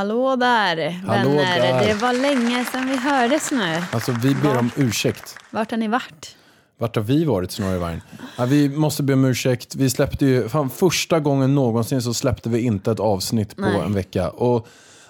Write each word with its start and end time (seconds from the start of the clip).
Hallå 0.00 0.36
där, 0.36 0.90
Hallå 1.06 1.30
vänner. 1.30 1.58
där. 1.72 1.86
Det 1.86 1.94
var 1.94 2.12
länge 2.12 2.64
sedan 2.64 2.86
vi 2.88 2.96
hördes 2.96 3.50
nu. 3.50 3.82
Alltså 3.92 4.12
vi 4.22 4.34
ber 4.34 4.58
om 4.58 4.70
ursäkt. 4.76 5.36
Vart 5.50 5.70
har 5.70 5.78
ni 5.78 5.88
varit? 5.88 6.36
Vart 6.78 6.96
har 6.96 7.02
vi 7.02 7.24
varit 7.24 7.50
snarare 7.52 7.78
vargen? 7.78 8.00
Ja, 8.38 8.44
vi 8.44 8.68
måste 8.68 9.02
be 9.02 9.12
om 9.12 9.24
ursäkt. 9.24 9.74
Vi 9.74 9.90
släppte 9.90 10.26
ju, 10.26 10.48
fan, 10.48 10.70
första 10.70 11.20
gången 11.20 11.54
någonsin 11.54 12.02
så 12.02 12.14
släppte 12.14 12.48
vi 12.48 12.60
inte 12.60 12.90
ett 12.92 13.00
avsnitt 13.00 13.56
på 13.56 13.62
Nej. 13.62 13.80
en 13.80 13.94
vecka. 13.94 14.30
Och 14.30 14.66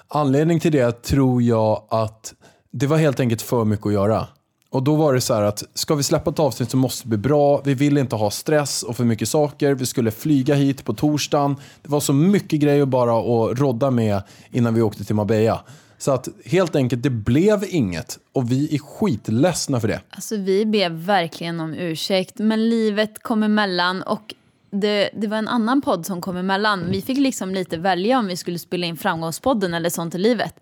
anledning 0.08 0.60
till 0.60 0.72
det 0.72 1.02
tror 1.02 1.42
jag 1.42 1.82
att 1.90 2.34
det 2.72 2.86
var 2.86 2.96
helt 2.96 3.20
enkelt 3.20 3.42
för 3.42 3.64
mycket 3.64 3.86
att 3.86 3.92
göra. 3.92 4.26
Och 4.70 4.82
då 4.82 4.94
var 4.94 5.14
det 5.14 5.20
så 5.20 5.34
här 5.34 5.42
att 5.42 5.64
ska 5.74 5.94
vi 5.94 6.02
släppa 6.02 6.30
ett 6.30 6.38
avsnitt 6.38 6.70
så 6.70 6.76
måste 6.76 7.04
det 7.04 7.08
bli 7.08 7.18
bra. 7.18 7.60
Vi 7.64 7.74
vill 7.74 7.98
inte 7.98 8.16
ha 8.16 8.30
stress 8.30 8.82
och 8.82 8.96
för 8.96 9.04
mycket 9.04 9.28
saker. 9.28 9.74
Vi 9.74 9.86
skulle 9.86 10.10
flyga 10.10 10.54
hit 10.54 10.84
på 10.84 10.94
torsdagen. 10.94 11.56
Det 11.82 11.88
var 11.88 12.00
så 12.00 12.12
mycket 12.12 12.60
grejer 12.60 12.86
bara 12.86 13.18
att 13.18 13.58
rodda 13.58 13.90
med 13.90 14.22
innan 14.50 14.74
vi 14.74 14.82
åkte 14.82 15.04
till 15.04 15.14
Marbella. 15.14 15.60
Så 15.98 16.12
att 16.12 16.28
helt 16.44 16.76
enkelt, 16.76 17.02
det 17.02 17.10
blev 17.10 17.64
inget. 17.68 18.18
Och 18.32 18.50
vi 18.50 18.74
är 18.74 18.78
skitledsna 18.78 19.80
för 19.80 19.88
det. 19.88 20.00
Alltså 20.10 20.36
vi 20.36 20.66
ber 20.66 20.90
verkligen 20.90 21.60
om 21.60 21.74
ursäkt, 21.74 22.38
men 22.38 22.68
livet 22.68 23.22
kom 23.22 23.42
emellan 23.42 24.02
och 24.02 24.34
det, 24.70 25.10
det 25.14 25.26
var 25.26 25.36
en 25.36 25.48
annan 25.48 25.80
podd 25.82 26.06
som 26.06 26.20
kom 26.20 26.36
emellan. 26.36 26.90
Vi 26.90 27.02
fick 27.02 27.18
liksom 27.18 27.54
lite 27.54 27.76
välja 27.76 28.18
om 28.18 28.26
vi 28.26 28.36
skulle 28.36 28.58
spela 28.58 28.86
in 28.86 28.96
Framgångspodden 28.96 29.74
eller 29.74 29.90
Sånt 29.90 30.14
i 30.14 30.18
livet. 30.18 30.54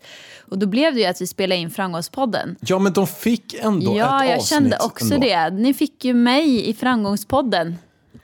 Och 0.49 0.57
då 0.59 0.65
blev 0.67 0.93
det 0.93 0.99
ju 0.99 1.05
att 1.05 1.21
vi 1.21 1.27
spelade 1.27 1.61
in 1.61 1.69
Framgångspodden. 1.71 2.55
Ja, 2.59 2.79
men 2.79 2.93
de 2.93 3.07
fick 3.07 3.53
ändå 3.53 3.97
ja, 3.97 4.23
ett 4.23 4.29
jag 4.29 4.37
avsnitt 4.37 4.49
kände 4.49 4.77
också 4.85 5.13
ändå. 5.13 5.27
det. 5.27 5.49
Ni 5.49 5.73
fick 5.73 6.05
ju 6.05 6.13
mig 6.13 6.69
i 6.69 6.73
Framgångspodden. 6.73 7.75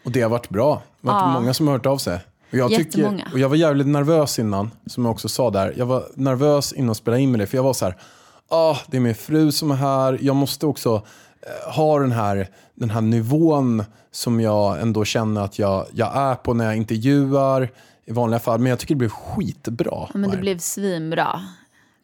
Och 0.06 0.12
det 0.12 0.22
har 0.22 0.30
varit 0.30 0.50
bra. 0.50 0.82
Det 1.02 1.10
har 1.10 1.20
varit 1.20 1.34
Ja. 1.36 1.40
många 1.40 1.54
som 1.54 1.68
har 1.68 1.74
hört 1.74 1.86
av 1.86 1.98
sig. 1.98 2.20
Och 2.52 2.58
jag, 2.58 2.72
Jättemånga. 2.72 3.28
och 3.34 3.40
jag 3.40 3.50
var 3.50 3.56
jävligt 3.56 3.88
nervös 3.88 4.40
innan, 4.40 4.72
som 4.88 5.06
jag 5.06 5.12
också 5.12 5.30
sa 5.30 5.50
där. 5.50 5.74
Jag 5.78 5.86
var 5.86 6.06
nervös 6.16 6.74
innan 6.74 6.90
att 6.92 6.98
spela 6.98 7.18
in 7.18 7.32
med 7.32 7.40
det, 7.40 7.48
för 7.48 7.58
jag 7.58 7.64
var 7.64 7.74
så 7.74 7.86
här, 7.86 7.96
ah, 8.50 8.78
det 8.88 8.98
är 8.98 9.02
min 9.02 9.16
fru 9.16 9.52
som 9.52 9.72
är 9.72 9.76
här. 9.76 10.18
Jag 10.22 10.36
måste 10.36 10.66
också 10.66 11.02
eh, 11.46 11.74
ha 11.74 12.00
den 12.00 12.12
här, 12.12 12.48
den 12.76 12.90
här 12.90 13.02
nivån 13.02 13.84
som 14.12 14.40
jag 14.40 14.82
ändå 14.82 15.06
känner 15.06 15.42
att 15.42 15.60
jag, 15.60 15.86
jag 15.94 16.18
är 16.18 16.36
på 16.36 16.54
när 16.54 16.66
jag 16.66 16.76
intervjuar 16.76 17.70
i 18.06 18.12
vanliga 18.12 18.40
fall. 18.40 18.60
Men 18.60 18.70
jag 18.70 18.80
tycker 18.80 18.96
det 18.96 19.00
blev 19.00 19.10
skitbra. 19.10 20.08
Men 20.14 20.32
det 20.32 20.38
blev 20.38 20.58
svinbra, 20.58 21.42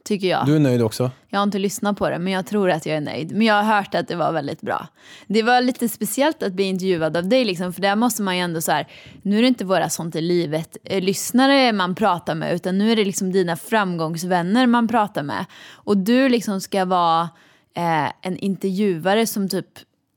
tycker 0.03 0.27
jag. 0.27 0.45
Du 0.45 0.55
är 0.55 0.59
nöjd 0.59 0.81
också? 0.81 1.11
Jag 1.29 1.39
har 1.39 1.43
inte 1.43 1.59
lyssnat 1.59 1.97
på 1.97 2.09
det, 2.09 2.19
men 2.19 2.33
jag 2.33 2.45
tror 2.45 2.71
att 2.71 2.85
jag 2.85 2.97
är 2.97 3.01
nöjd. 3.01 3.31
Men 3.31 3.47
jag 3.47 3.63
har 3.63 3.75
hört 3.75 3.95
att 3.95 4.07
det 4.07 4.15
var 4.15 4.31
väldigt 4.31 4.61
bra. 4.61 4.87
Det 5.27 5.43
var 5.43 5.61
lite 5.61 5.89
speciellt 5.89 6.43
att 6.43 6.53
bli 6.53 6.63
intervjuad 6.63 7.17
av 7.17 7.29
dig, 7.29 7.45
liksom, 7.45 7.73
för 7.73 7.81
där 7.81 7.95
måste 7.95 8.21
man 8.21 8.37
ju 8.37 8.43
ändå 8.43 8.61
så 8.61 8.71
här, 8.71 8.87
nu 9.21 9.37
är 9.37 9.41
det 9.41 9.47
inte 9.47 9.65
våra 9.65 9.89
Sånt 9.89 10.15
i 10.15 10.21
livet-lyssnare 10.21 11.73
man 11.73 11.95
pratar 11.95 12.35
med, 12.35 12.53
utan 12.53 12.77
nu 12.77 12.91
är 12.91 12.95
det 12.95 13.05
liksom 13.05 13.31
dina 13.31 13.55
framgångsvänner 13.55 14.67
man 14.67 14.87
pratar 14.87 15.23
med. 15.23 15.45
Och 15.71 15.97
du 15.97 16.29
liksom 16.29 16.61
ska 16.61 16.85
vara 16.85 17.29
eh, 17.75 18.11
en 18.21 18.37
intervjuare 18.37 19.27
som 19.27 19.49
typ 19.49 19.65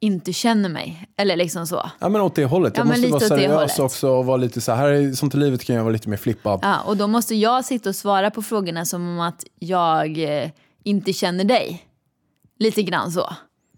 inte 0.00 0.32
känner 0.32 0.68
mig, 0.68 1.08
eller 1.16 1.36
liksom 1.36 1.66
så. 1.66 1.90
Ja, 1.98 2.08
men 2.08 2.20
åt 2.20 2.34
det 2.34 2.44
hållet. 2.44 2.72
Ja, 2.76 2.80
Jag 2.80 2.86
måste 2.88 3.08
vara 3.08 3.20
seriös 3.20 3.78
också 3.78 4.08
och 4.08 4.26
vara 4.26 4.36
lite 4.36 4.60
så 4.60 4.72
här, 4.72 4.78
här 4.78 4.88
är 4.88 5.12
sånt 5.12 5.34
i 5.34 5.38
livet 5.38 5.64
kan 5.64 5.76
jag 5.76 5.82
vara 5.82 5.92
lite 5.92 6.08
mer 6.08 6.16
flippad. 6.16 6.60
Ja, 6.62 6.80
och 6.80 6.96
då 6.96 7.06
måste 7.06 7.34
jag 7.34 7.64
sitta 7.64 7.88
och 7.88 7.96
svara 7.96 8.30
på 8.30 8.42
frågorna 8.42 8.84
som 8.84 9.08
om 9.08 9.20
att 9.20 9.44
jag 9.58 10.18
eh, 10.18 10.50
inte 10.82 11.12
känner 11.12 11.44
dig. 11.44 11.82
Lite 12.58 12.82
grann 12.82 13.12
så. 13.12 13.34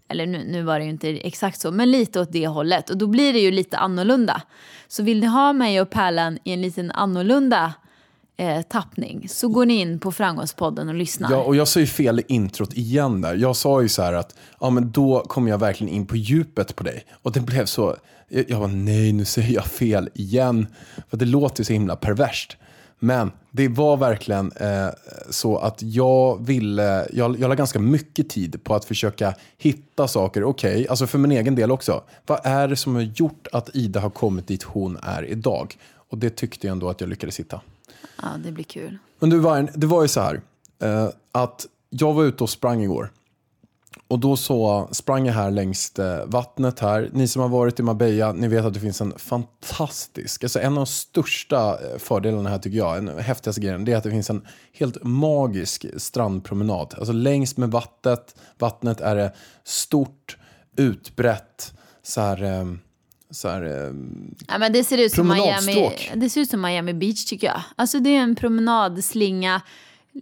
Eller 0.09 0.25
nu, 0.25 0.43
nu 0.51 0.63
var 0.63 0.79
det 0.79 0.85
ju 0.85 0.91
inte 0.91 1.09
exakt 1.09 1.59
så, 1.59 1.71
men 1.71 1.91
lite 1.91 2.19
åt 2.19 2.31
det 2.31 2.47
hållet. 2.47 2.89
Och 2.89 2.97
då 2.97 3.07
blir 3.07 3.33
det 3.33 3.39
ju 3.39 3.51
lite 3.51 3.77
annorlunda. 3.77 4.41
Så 4.87 5.03
vill 5.03 5.19
ni 5.19 5.25
ha 5.25 5.53
mig 5.53 5.81
och 5.81 5.89
Pärlan 5.89 6.39
i 6.43 6.53
en 6.53 6.61
liten 6.61 6.91
annorlunda 6.91 7.73
eh, 8.37 8.61
tappning 8.61 9.29
så 9.29 9.47
går 9.47 9.65
ni 9.65 9.73
in 9.73 9.99
på 9.99 10.11
Framgångspodden 10.11 10.89
och 10.89 10.95
lyssnar. 10.95 11.31
Ja, 11.31 11.37
och 11.37 11.55
jag 11.55 11.67
sa 11.67 11.79
ju 11.79 11.87
fel 11.87 12.19
i 12.19 12.23
introt 12.27 12.73
igen 12.73 13.21
där. 13.21 13.35
Jag 13.35 13.55
sa 13.55 13.81
ju 13.81 13.89
så 13.89 14.01
här 14.01 14.13
att 14.13 14.35
ja, 14.59 14.69
men 14.69 14.91
då 14.91 15.19
kommer 15.19 15.51
jag 15.51 15.57
verkligen 15.57 15.93
in 15.93 16.05
på 16.05 16.15
djupet 16.15 16.75
på 16.75 16.83
dig. 16.83 17.05
Och 17.21 17.31
det 17.31 17.39
blev 17.39 17.65
så, 17.65 17.95
jag 18.27 18.49
jag 18.49 18.59
var 18.59 18.67
nej 18.67 19.13
nu 19.13 19.25
säger 19.25 19.53
jag 19.53 19.65
fel 19.65 20.09
igen. 20.13 20.67
För 21.09 21.17
det 21.17 21.25
låter 21.25 21.61
ju 21.61 21.65
så 21.65 21.73
himla 21.73 21.95
perverst. 21.95 22.57
Men 22.99 23.31
det 23.51 23.67
var 23.67 23.97
verkligen 23.97 24.51
eh, 24.51 24.87
så 25.29 25.57
att 25.57 25.81
jag 25.81 26.45
ville, 26.45 27.07
jag, 27.13 27.39
jag 27.39 27.49
la 27.49 27.55
ganska 27.55 27.79
mycket 27.79 28.29
tid 28.29 28.63
på 28.63 28.75
att 28.75 28.85
försöka 28.85 29.33
hitta 29.57 30.07
saker. 30.07 30.43
Okej, 30.43 30.87
alltså 30.87 31.07
för 31.07 31.17
min 31.17 31.31
egen 31.31 31.55
del 31.55 31.71
också. 31.71 32.03
Vad 32.25 32.39
är 32.43 32.67
det 32.67 32.75
som 32.75 32.95
har 32.95 33.01
gjort 33.01 33.47
att 33.51 33.75
Ida 33.75 33.99
har 33.99 34.09
kommit 34.09 34.47
dit 34.47 34.63
hon 34.63 34.97
är 35.03 35.23
idag? 35.23 35.75
Och 36.09 36.17
det 36.17 36.29
tyckte 36.29 36.67
jag 36.67 36.71
ändå 36.71 36.89
att 36.89 37.01
jag 37.01 37.09
lyckades 37.09 37.39
hitta. 37.39 37.61
Ja, 38.21 38.27
det 38.43 38.51
blir 38.51 38.63
kul. 38.63 38.97
Men 39.19 39.29
du 39.29 39.39
Vargen, 39.39 39.69
det 39.73 39.87
var 39.87 40.01
ju 40.01 40.07
så 40.07 40.21
här. 40.21 40.41
Eh, 40.81 41.09
att 41.31 41.65
jag 41.89 42.13
var 42.13 42.23
ute 42.23 42.43
och 42.43 42.49
sprang 42.49 42.83
igår. 42.83 43.11
Och 44.07 44.19
då 44.19 44.37
så 44.37 44.87
sprang 44.91 45.25
jag 45.25 45.33
här 45.33 45.51
längs 45.51 45.99
eh, 45.99 46.25
vattnet 46.25 46.79
här. 46.79 47.09
Ni 47.13 47.27
som 47.27 47.41
har 47.41 47.49
varit 47.49 47.79
i 47.79 47.83
Marbella, 47.83 48.33
ni 48.33 48.47
vet 48.47 48.65
att 48.65 48.73
det 48.73 48.79
finns 48.79 49.01
en 49.01 49.13
fantastisk, 49.17 50.43
alltså 50.43 50.59
en 50.59 50.67
av 50.67 50.75
de 50.75 50.85
största 50.85 51.71
eh, 51.71 51.97
fördelarna 51.97 52.49
här 52.49 52.57
tycker 52.57 52.77
jag, 52.77 52.97
en 52.97 53.19
häftigaste 53.19 53.61
grejen, 53.61 53.85
det 53.85 53.93
är 53.93 53.97
att 53.97 54.03
det 54.03 54.11
finns 54.11 54.29
en 54.29 54.45
helt 54.73 55.03
magisk 55.03 55.85
strandpromenad. 55.97 56.95
Alltså 56.97 57.13
längs 57.13 57.57
med 57.57 57.71
vattnet, 57.71 58.35
vattnet 58.57 59.01
är 59.01 59.15
det 59.15 59.33
stort, 59.63 60.37
utbrett, 60.77 61.73
så 62.03 62.21
här, 62.21 62.43
eh, 62.43 62.65
så 63.31 63.49
här 63.49 63.63
eh, 63.63 63.93
Ja, 64.47 64.57
men 64.57 64.73
det 64.73 64.83
ser 64.83 64.97
ut 64.97 65.13
som 65.13 65.27
Miami, 65.27 65.91
det 66.15 66.29
ser 66.29 66.41
ut 66.41 66.49
som 66.49 66.61
Miami 66.61 66.93
Beach 66.93 67.25
tycker 67.25 67.47
jag. 67.47 67.61
Alltså 67.75 67.99
det 67.99 68.09
är 68.09 68.19
en 68.19 68.35
promenadslinga 68.35 69.61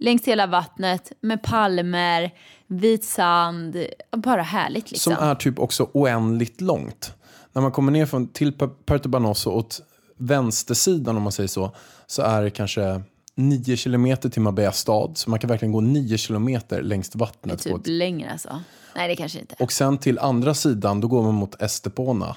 längs 0.00 0.24
hela 0.24 0.46
vattnet 0.46 1.12
med 1.20 1.42
palmer, 1.42 2.30
vit 2.66 3.04
sand. 3.04 3.84
Bara 4.16 4.42
härligt 4.42 4.90
liksom. 4.90 5.14
Som 5.14 5.24
är 5.24 5.34
typ 5.34 5.58
också 5.58 5.90
oändligt 5.92 6.60
långt. 6.60 7.14
När 7.52 7.62
man 7.62 7.72
kommer 7.72 7.92
ner 7.92 8.06
från, 8.06 8.28
till 8.28 8.52
Puerto 8.86 9.08
Banoso 9.08 9.50
åt 9.50 9.82
vänstersidan 10.18 11.16
om 11.16 11.22
man 11.22 11.32
säger 11.32 11.48
så, 11.48 11.76
så 12.06 12.22
är 12.22 12.42
det 12.42 12.50
kanske 12.50 13.02
9 13.34 13.76
kilometer 13.76 14.28
till 14.28 14.42
Marbella 14.42 14.72
stad. 14.72 15.18
Så 15.18 15.30
man 15.30 15.38
kan 15.38 15.48
verkligen 15.48 15.72
gå 15.72 15.80
9 15.80 16.18
kilometer 16.18 16.82
längs 16.82 17.10
det 17.10 17.16
är 17.16 17.18
vattnet. 17.18 17.62
typ 17.62 17.76
ett, 17.76 17.86
längre 17.86 18.32
alltså. 18.32 18.60
Nej 18.96 19.08
det 19.08 19.16
kanske 19.16 19.38
inte. 19.38 19.54
och 19.58 19.72
sen 19.72 19.98
till 19.98 20.18
andra 20.18 20.54
sidan, 20.54 21.00
då 21.00 21.08
går 21.08 21.22
man 21.22 21.34
mot 21.34 21.62
Estepona. 21.62 22.36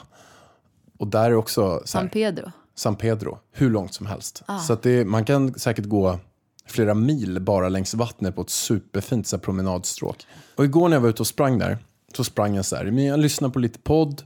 Och 1.00 1.08
där 1.08 1.26
är 1.26 1.36
också 1.36 1.62
så 1.62 1.72
här, 1.72 1.86
San 1.86 2.10
Pedro. 2.10 2.52
San 2.76 2.96
Pedro, 2.96 3.40
hur 3.52 3.70
långt 3.70 3.94
som 3.94 4.06
helst. 4.06 4.44
Ah. 4.46 4.60
Så 4.60 4.76
det, 4.76 5.06
man 5.06 5.26
kan 5.26 5.54
säkert 5.54 5.86
gå 5.86 6.20
flera 6.66 6.94
mil 6.94 7.40
bara 7.42 7.70
längs 7.70 7.94
vattnet 7.94 8.36
på 8.36 8.42
ett 8.42 8.50
superfint 8.50 9.28
så 9.28 9.36
här, 9.36 9.42
promenadstråk. 9.42 10.26
Och 10.56 10.66
igår 10.66 10.90
när 10.90 10.96
jag 10.96 11.02
var 11.02 11.10
ute 11.10 11.22
och 11.22 11.28
sprang 11.28 11.58
där, 11.60 11.78
så 12.16 12.24
sprang 12.24 12.56
jag 12.56 12.66
så 12.66 12.76
här, 12.76 12.86
men 12.86 13.06
jag 13.06 13.20
lyssnade 13.20 13.54
på 13.54 13.60
lite 13.60 13.80
podd, 13.80 14.24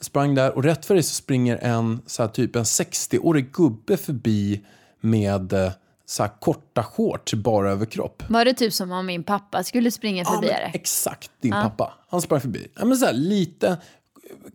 sprang 0.00 0.34
där 0.34 0.56
och 0.56 0.64
rätt 0.64 0.86
för 0.86 0.94
det 0.94 1.02
så 1.02 1.14
springer 1.14 1.56
en 1.56 2.00
så 2.06 2.22
här, 2.22 2.28
typ 2.30 2.56
en 2.56 2.64
60-årig 2.64 3.52
gubbe 3.52 3.96
förbi 3.96 4.64
med 5.00 5.52
eh, 5.52 5.72
så 6.06 6.22
här, 6.22 6.30
korta 6.40 6.82
shorts 6.82 7.34
bara 7.34 7.70
över 7.70 7.86
kropp. 7.86 8.22
Var 8.28 8.44
det 8.44 8.54
typ 8.54 8.72
som 8.72 8.92
om 8.92 9.06
min 9.06 9.24
pappa 9.24 9.64
skulle 9.64 9.90
springa 9.90 10.22
Ja, 10.26 10.30
förbi 10.32 10.46
men 10.46 10.56
det? 10.70 10.78
exakt 10.78 11.30
din 11.40 11.52
pappa. 11.52 11.92
Han 12.08 12.22
sprang 12.22 12.40
förbi. 12.40 12.66
Ja, 12.78 12.84
men 12.84 12.96
så 12.96 13.06
här, 13.06 13.12
lite 13.12 13.76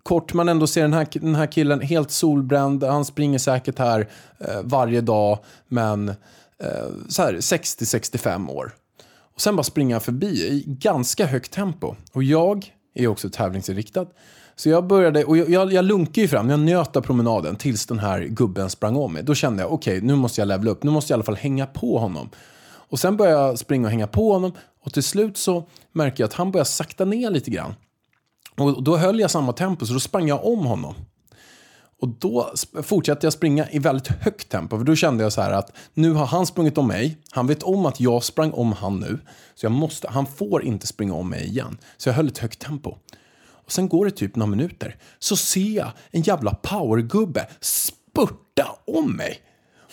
kort, 0.04 0.34
man 0.34 0.50
ändå 0.50 0.68
ser 0.68 0.82
den 0.82 0.94
här, 0.94 1.08
den 1.12 1.36
här 1.36 1.48
killen 1.48 1.82
helt 1.82 2.12
solbränd. 2.12 2.84
Han 2.84 3.06
springer 3.06 3.40
säkert 3.40 3.80
här 3.80 4.10
eh, 4.40 4.62
varje 4.64 5.02
dag, 5.02 5.40
men 5.68 6.10
eh, 6.10 6.16
så 7.10 7.22
här 7.22 7.34
60-65 7.34 8.50
år. 8.50 8.72
Och 9.36 9.42
sen 9.42 9.56
bara 9.56 9.64
springer 9.64 9.96
han 9.96 10.02
förbi 10.02 10.28
i 10.28 10.64
ganska 10.68 11.26
högt 11.26 11.52
tempo. 11.52 11.96
Och 12.14 12.24
jag 12.24 12.72
är 12.96 13.08
också 13.08 13.30
tävlingsinriktad. 13.30 14.06
Så 14.56 14.70
jag 14.70 14.88
började, 14.88 15.24
och 15.24 15.38
jag, 15.38 15.50
jag, 15.50 15.74
jag 15.74 15.86
lunkade 15.86 16.22
ju 16.22 16.28
fram, 16.28 16.50
jag 16.50 16.60
njöt 16.60 16.96
av 16.96 17.02
promenaden 17.02 17.56
tills 17.56 17.86
den 17.86 18.00
här 18.00 18.22
gubben 18.22 18.70
sprang 18.70 18.96
om 18.96 19.14
mig. 19.14 19.24
Då 19.24 19.36
kände 19.36 19.64
jag, 19.64 19.74
okej, 19.74 20.02
nu 20.02 20.16
måste 20.16 20.42
jag 20.42 20.48
levla 20.48 20.72
upp, 20.72 20.84
nu 20.84 20.92
måste 20.92 21.14
jag 21.14 21.16
i 21.16 21.18
alla 21.18 21.24
fall 21.24 21.36
hänga 21.36 21.66
på 21.66 21.98
honom. 21.98 22.30
Och 22.66 23.00
sen 23.00 23.18
började 23.18 23.42
jag 23.42 23.60
springa 23.60 23.88
och 23.88 23.92
hänga 23.92 24.08
på 24.08 24.34
honom 24.34 24.52
och 24.86 24.94
till 24.94 25.04
slut 25.04 25.38
så 25.38 25.68
märker 25.92 26.24
jag 26.24 26.28
att 26.28 26.34
han 26.34 26.52
börjar 26.52 26.66
sakta 26.66 27.06
ner 27.06 27.30
lite 27.30 27.52
grann. 27.52 27.74
Och 28.58 28.84
då 28.84 28.98
höll 28.98 29.20
jag 29.20 29.32
samma 29.32 29.54
tempo, 29.54 29.86
så 29.86 29.94
då 29.94 30.00
sprang 30.00 30.28
jag 30.28 30.46
om 30.46 30.66
honom. 30.66 30.96
Och 32.04 32.10
då 32.10 32.54
fortsatte 32.84 33.26
jag 33.26 33.34
springa 33.34 33.70
i 33.72 33.80
väldigt 33.80 34.08
högt 34.08 34.50
tempo. 34.50 34.78
För 34.78 34.86
då 34.86 34.96
kände 34.96 35.24
jag 35.24 35.34
så 35.34 35.42
här 35.42 35.52
att 35.52 35.72
nu 35.94 36.12
har 36.12 36.26
han 36.26 36.46
sprungit 36.46 36.78
om 36.78 36.88
mig. 36.88 37.18
Han 37.32 37.48
vet 37.48 37.64
om 37.64 37.86
att 37.86 38.00
jag 38.00 38.24
sprang 38.24 38.52
om 38.52 38.74
han 38.74 39.00
nu. 39.00 39.20
Så 39.56 39.66
jag 39.66 39.72
måste, 39.72 40.10
han 40.10 40.26
får 40.26 40.64
inte 40.64 40.88
springa 40.88 41.14
om 41.14 41.30
mig 41.30 41.46
igen. 41.46 41.78
Så 41.98 42.10
jag 42.10 42.14
höll 42.14 42.28
ett 42.28 42.38
högt 42.38 42.60
tempo. 42.60 42.98
Och 43.66 43.72
sen 43.72 43.90
går 43.90 44.06
det 44.06 44.12
typ 44.12 44.36
några 44.36 44.50
minuter. 44.50 44.96
Så 45.20 45.36
ser 45.36 45.76
jag 45.76 45.92
en 46.12 46.22
jävla 46.22 46.54
powergubbe 46.54 47.48
spurta 47.60 48.76
om 48.88 49.16
mig. 49.16 49.42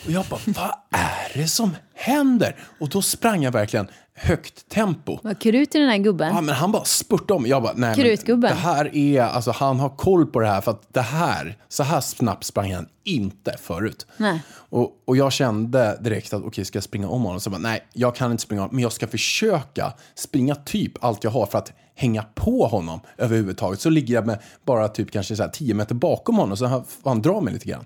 Och 0.05 0.11
jag 0.11 0.25
bara, 0.25 0.39
vad 0.45 0.71
är 1.01 1.37
det 1.37 1.47
som 1.47 1.75
händer? 1.93 2.55
Och 2.79 2.89
då 2.89 3.01
sprang 3.01 3.43
jag 3.43 3.51
verkligen 3.51 3.87
högt 4.21 4.69
tempo. 4.69 5.19
Vad 5.23 5.39
krut 5.39 5.75
i 5.75 5.79
den 5.79 5.89
här 5.89 5.97
gubben. 5.97 6.35
Ja, 6.35 6.41
men 6.41 6.55
han 6.55 6.71
bara 6.71 6.83
spurtade 6.83 7.33
om. 7.33 7.45
Jag 7.45 7.63
bara, 7.63 7.73
nej, 7.75 7.95
Krutgubben. 7.95 8.51
det 8.51 8.55
här 8.61 8.95
är, 8.95 9.21
alltså 9.21 9.51
han 9.51 9.79
har 9.79 9.89
koll 9.89 10.25
på 10.25 10.39
det 10.39 10.47
här 10.47 10.61
för 10.61 10.71
att 10.71 10.93
det 10.93 11.01
här, 11.01 11.57
så 11.69 11.83
här 11.83 12.01
snabbt 12.01 12.43
sprang 12.43 12.73
han 12.73 12.87
inte 13.03 13.55
förut. 13.61 14.07
Nej. 14.17 14.43
Och, 14.51 14.91
och 15.05 15.17
jag 15.17 15.31
kände 15.31 15.97
direkt 16.01 16.33
att 16.33 16.43
okej, 16.43 16.65
ska 16.65 16.77
jag 16.77 16.83
springa 16.83 17.09
om 17.09 17.21
honom? 17.21 17.39
Så 17.39 17.47
jag 17.47 17.51
bara, 17.51 17.69
nej, 17.69 17.87
jag 17.93 18.15
kan 18.15 18.31
inte 18.31 18.43
springa 18.43 18.63
om, 18.63 18.69
men 18.71 18.79
jag 18.79 18.91
ska 18.91 19.07
försöka 19.07 19.93
springa 20.15 20.55
typ 20.55 21.03
allt 21.03 21.23
jag 21.23 21.31
har 21.31 21.45
för 21.45 21.57
att 21.57 21.73
hänga 21.95 22.23
på 22.35 22.67
honom 22.67 22.99
överhuvudtaget. 23.17 23.79
Så 23.79 23.89
ligger 23.89 24.13
jag 24.13 24.25
med 24.25 24.39
bara 24.65 24.87
typ 24.87 25.11
kanske 25.11 25.35
så 25.35 25.43
här 25.43 25.49
10 25.49 25.73
meter 25.73 25.95
bakom 25.95 26.37
honom 26.37 26.57
så 26.57 26.65
han, 26.65 26.83
han 27.03 27.21
drar 27.21 27.41
mig 27.41 27.53
lite 27.53 27.65
grann. 27.65 27.85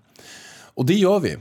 Och 0.74 0.86
det 0.86 0.94
gör 0.94 1.20
vi. 1.20 1.38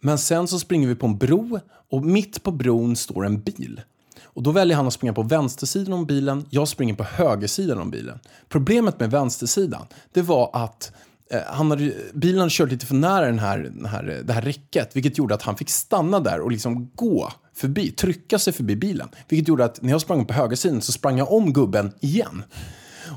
Men 0.00 0.18
sen 0.18 0.48
så 0.48 0.58
springer 0.58 0.88
vi 0.88 0.94
på 0.94 1.06
en 1.06 1.18
bro 1.18 1.60
och 1.90 2.04
mitt 2.04 2.42
på 2.42 2.50
bron 2.50 2.96
står 2.96 3.26
en 3.26 3.40
bil. 3.40 3.80
Och 4.22 4.42
då 4.42 4.50
väljer 4.50 4.76
han 4.76 4.86
att 4.86 4.92
springa 4.92 5.12
på 5.12 5.22
vänstersidan 5.22 5.92
om 5.92 6.06
bilen, 6.06 6.46
jag 6.50 6.68
springer 6.68 6.94
på 6.94 7.04
högersidan 7.04 7.78
om 7.78 7.90
bilen. 7.90 8.18
Problemet 8.48 9.00
med 9.00 9.10
vänstersidan, 9.10 9.86
det 10.12 10.22
var 10.22 10.50
att 10.52 10.92
eh, 11.30 11.40
han 11.46 11.70
hade, 11.70 11.92
bilen 12.14 12.38
hade 12.38 12.50
kört 12.50 12.70
lite 12.70 12.86
för 12.86 12.94
nära 12.94 13.26
den 13.26 13.38
här, 13.38 13.58
den 13.58 13.86
här, 13.86 14.22
det 14.24 14.32
här 14.32 14.42
räcket, 14.42 14.96
vilket 14.96 15.18
gjorde 15.18 15.34
att 15.34 15.42
han 15.42 15.56
fick 15.56 15.70
stanna 15.70 16.20
där 16.20 16.40
och 16.40 16.50
liksom 16.52 16.90
gå 16.94 17.32
förbi, 17.54 17.90
trycka 17.90 18.38
sig 18.38 18.52
förbi 18.52 18.76
bilen. 18.76 19.08
Vilket 19.28 19.48
gjorde 19.48 19.64
att 19.64 19.82
när 19.82 19.90
jag 19.90 20.00
sprang 20.00 20.26
på 20.26 20.34
högersidan 20.34 20.82
så 20.82 20.92
sprang 20.92 21.18
jag 21.18 21.32
om 21.32 21.52
gubben 21.52 21.92
igen. 22.00 22.44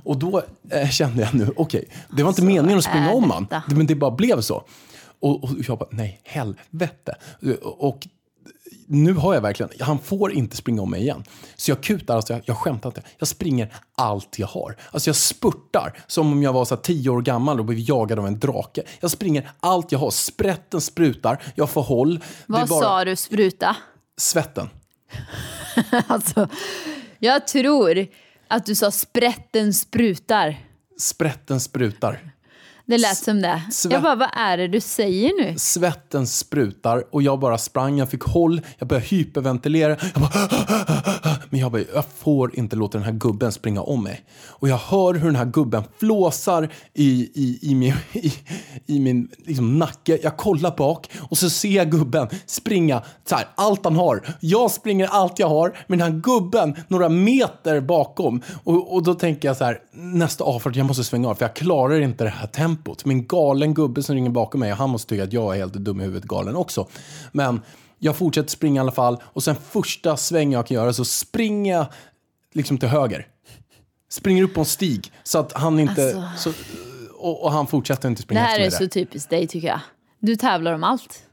Och 0.03 0.19
då 0.19 0.41
eh, 0.69 0.89
kände 0.89 1.21
jag 1.21 1.33
nu, 1.33 1.53
okej, 1.55 1.89
det 2.17 2.23
var 2.23 2.29
inte 2.29 2.44
meningen 2.44 2.77
att 2.77 2.83
springa 2.83 3.11
om 3.11 3.31
han, 3.31 3.47
men 3.67 3.88
det 3.88 3.95
bara 3.95 4.11
blev 4.11 4.41
så. 4.41 4.63
Och, 5.19 5.44
och 5.44 5.49
jag 5.67 5.77
bara, 5.77 5.89
nej, 5.91 6.21
helvete. 6.23 7.15
Och 7.61 8.07
nu 8.88 9.13
har 9.13 9.33
jag 9.33 9.41
verkligen, 9.41 9.71
han 9.79 9.99
får 9.99 10.31
inte 10.31 10.57
springa 10.57 10.81
om 10.81 10.91
mig 10.91 11.01
igen. 11.01 11.23
Så 11.55 11.71
jag 11.71 11.83
kutar, 11.83 12.15
alltså 12.15 12.33
jag, 12.33 12.41
jag 12.45 12.57
skämtar 12.57 12.89
inte. 12.89 13.01
Jag 13.17 13.27
springer 13.27 13.73
allt 13.95 14.39
jag 14.39 14.47
har. 14.47 14.75
Alltså 14.91 15.09
jag 15.09 15.15
spurtar 15.15 16.03
som 16.07 16.31
om 16.31 16.44
jag 16.44 16.53
var 16.53 16.65
så 16.65 16.75
här 16.75 16.81
tio 16.81 17.09
år 17.09 17.21
gammal 17.21 17.59
och 17.59 17.65
blev 17.65 17.79
jagad 17.79 18.19
av 18.19 18.27
en 18.27 18.39
drake. 18.39 18.83
Jag 18.99 19.11
springer 19.11 19.51
allt 19.59 19.91
jag 19.91 19.99
har. 19.99 20.11
Sprätten 20.11 20.81
sprutar, 20.81 21.44
jag 21.55 21.69
får 21.69 21.83
håll. 21.83 22.23
Vad 22.45 22.67
bara 22.67 22.81
sa 22.81 23.05
du, 23.05 23.15
spruta? 23.15 23.75
Svetten. 24.17 24.69
Alltså, 26.07 26.49
jag 27.19 27.47
tror 27.47 28.07
att 28.47 28.65
du 28.65 28.75
sa 28.75 28.91
sprätten 28.91 29.73
sprutar. 29.73 30.57
Sprätten 30.99 31.59
sprutar. 31.59 32.19
Det 32.87 32.97
lät 32.97 33.17
som 33.17 33.41
det. 33.41 33.61
svett- 33.71 33.93
Jag 33.93 34.01
bara, 34.03 34.15
vad 34.15 34.29
är 34.33 34.57
det 34.57 34.67
du 34.67 34.81
säger 34.81 35.31
nu? 35.43 35.57
Svetten 35.57 36.27
sprutar 36.27 37.03
och 37.11 37.21
jag 37.21 37.39
bara 37.39 37.57
sprang, 37.57 37.97
jag 37.97 38.09
fick 38.09 38.21
håll, 38.23 38.61
jag 38.77 38.87
började 38.87 39.05
hyperventilera. 39.07 39.97
Jag 40.13 40.21
bara, 40.21 40.49
men 41.49 41.59
jag 41.59 41.71
bara, 41.71 41.81
jag 41.93 42.05
får 42.17 42.55
inte 42.59 42.75
låta 42.75 42.97
den 42.97 43.05
här 43.05 43.13
gubben 43.13 43.51
springa 43.51 43.81
om 43.81 44.03
mig. 44.03 44.21
Och 44.47 44.69
jag 44.69 44.77
hör 44.77 45.13
hur 45.13 45.25
den 45.25 45.35
här 45.35 45.45
gubben 45.45 45.83
flåsar 45.99 46.69
i, 46.93 47.29
i, 47.33 47.59
i 47.61 47.75
min, 47.75 47.93
i, 48.13 48.33
i 48.85 48.99
min 48.99 49.29
liksom, 49.45 49.79
nacke. 49.79 50.19
Jag 50.23 50.37
kollar 50.37 50.75
bak 50.77 51.09
och 51.29 51.37
så 51.37 51.49
ser 51.49 51.69
jag 51.69 51.91
gubben 51.91 52.27
springa 52.45 53.01
så 53.29 53.35
här, 53.35 53.47
allt 53.55 53.83
han 53.83 53.95
har. 53.95 54.35
Jag 54.39 54.71
springer 54.71 55.07
allt 55.07 55.39
jag 55.39 55.49
har, 55.49 55.77
men 55.87 55.99
den 55.99 56.11
här 56.13 56.19
gubben 56.19 56.75
några 56.87 57.09
meter 57.09 57.81
bakom. 57.81 58.41
Och, 58.63 58.93
och 58.93 59.03
då 59.03 59.13
tänker 59.13 59.47
jag 59.47 59.57
så 59.57 59.63
här, 59.63 59.79
nästa 59.93 60.43
avfart, 60.43 60.75
jag 60.75 60.85
måste 60.85 61.03
svänga 61.03 61.29
av 61.29 61.35
för 61.35 61.45
jag 61.45 61.55
klarar 61.55 61.99
inte 62.01 62.23
det 62.23 62.29
här 62.29 62.47
tempot. 62.47 62.76
Min 63.06 63.27
galen 63.27 63.74
gubbe 63.74 64.03
som 64.03 64.15
ringer 64.15 64.29
bakom 64.29 64.59
mig, 64.59 64.71
han 64.71 64.89
måste 64.89 65.09
tycka 65.09 65.24
att 65.24 65.33
jag 65.33 65.56
är 65.56 65.59
helt 65.59 65.74
dum 65.74 66.00
i 66.01 66.03
huvudet 66.03 66.29
galen 66.29 66.56
också. 66.56 66.88
Men 67.31 67.62
jag 68.00 68.15
fortsätter 68.15 68.50
springa 68.50 68.79
i 68.79 68.81
alla 68.81 68.91
fall 68.91 69.18
och 69.24 69.44
sen 69.44 69.56
första 69.56 70.18
sväng 70.18 70.51
jag 70.53 70.68
kan 70.68 70.75
göra 70.75 70.94
så 70.94 71.06
springer 71.06 71.74
jag 71.74 71.85
liksom 72.53 72.77
till 72.77 72.89
höger. 72.89 73.27
Springer 74.09 74.44
upp 74.44 74.53
på 74.53 74.59
en 74.59 74.65
stig 74.65 75.12
så 75.24 75.39
att 75.39 75.53
han 75.53 75.79
inte... 75.79 76.15
Alltså. 76.18 76.51
Så, 76.53 76.57
och, 77.19 77.44
och 77.44 77.51
han 77.51 77.68
fortsätter 77.68 78.09
inte 78.09 78.19
Det 78.21 78.24
springa 78.24 78.41
här 78.41 78.47
efter 78.50 78.59
mig 78.59 78.68
är 78.68 78.71
där. 78.71 78.77
så 78.85 78.89
typiskt 78.89 79.30
dig 79.30 79.47
tycker 79.47 79.68
jag. 79.68 79.80
Du 80.19 80.35
tävlar 80.35 80.73
om 80.73 80.83
allt. 80.83 81.23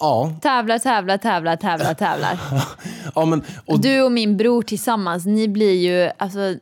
Ja, 0.00 0.32
Tävlar, 0.42 0.78
tävlar, 0.78 1.18
tävlar, 1.18 1.56
tävlar, 1.56 1.94
tävlar. 1.94 2.38
ja 3.14 3.24
men... 3.24 3.42
Och, 3.66 3.80
Du 3.80 4.02
och 4.02 4.12
min 4.12 4.36
bror 4.36 4.62
tillsammans, 4.62 5.26
ni 5.26 5.48
blir 5.48 5.72
ju, 5.74 6.10
alltså, 6.18 6.54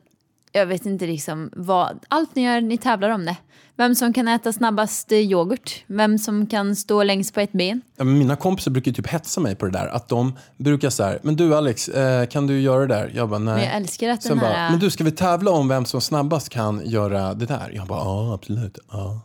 jag 0.52 0.66
vet 0.66 0.86
inte 0.86 1.06
liksom 1.06 1.50
vad, 1.56 1.98
allt 2.08 2.34
ni 2.34 2.42
gör, 2.42 2.60
ni 2.60 2.78
tävlar 2.78 3.10
om 3.10 3.24
det. 3.24 3.36
Vem 3.78 3.94
som 3.94 4.12
kan 4.12 4.28
äta 4.28 4.52
snabbast 4.52 5.12
yoghurt, 5.12 5.84
vem 5.86 6.18
som 6.18 6.46
kan 6.46 6.76
stå 6.76 7.02
längst 7.02 7.34
på 7.34 7.40
ett 7.40 7.52
ben. 7.52 7.80
Ja, 7.96 8.04
mina 8.04 8.36
kompisar 8.36 8.70
brukar 8.70 8.92
typ 8.92 9.06
hetsa 9.06 9.40
mig 9.40 9.54
på 9.54 9.66
det 9.66 9.72
där. 9.72 9.86
Att 9.86 10.08
de 10.08 10.38
brukar 10.56 10.90
så 10.90 11.02
här, 11.02 11.18
men 11.22 11.36
du 11.36 11.54
Alex, 11.56 11.88
eh, 11.88 12.26
kan 12.26 12.46
du 12.46 12.60
göra 12.60 12.80
det 12.80 12.94
där? 12.94 13.12
Jag 13.14 13.28
bara, 13.28 13.38
nej. 13.38 13.54
Men 13.54 13.64
jag 13.64 13.74
älskar 13.74 14.08
att 14.08 14.22
Sen 14.22 14.30
den 14.30 14.38
bara, 14.38 14.52
här... 14.52 14.70
men 14.70 14.78
du 14.78 14.90
ska 14.90 15.04
vi 15.04 15.10
tävla 15.10 15.50
om 15.50 15.68
vem 15.68 15.84
som 15.84 16.00
snabbast 16.00 16.48
kan 16.48 16.82
göra 16.84 17.34
det 17.34 17.46
där? 17.46 17.70
Jag 17.74 17.86
bara, 17.86 17.98
ja 17.98 18.34
absolut. 18.34 18.78
Ja. 18.90 19.20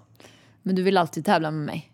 Men 0.63 0.75
du 0.75 0.83
vill 0.83 0.97
alltid 0.97 1.25
tävla 1.25 1.51
med 1.51 1.65
mig. 1.65 1.91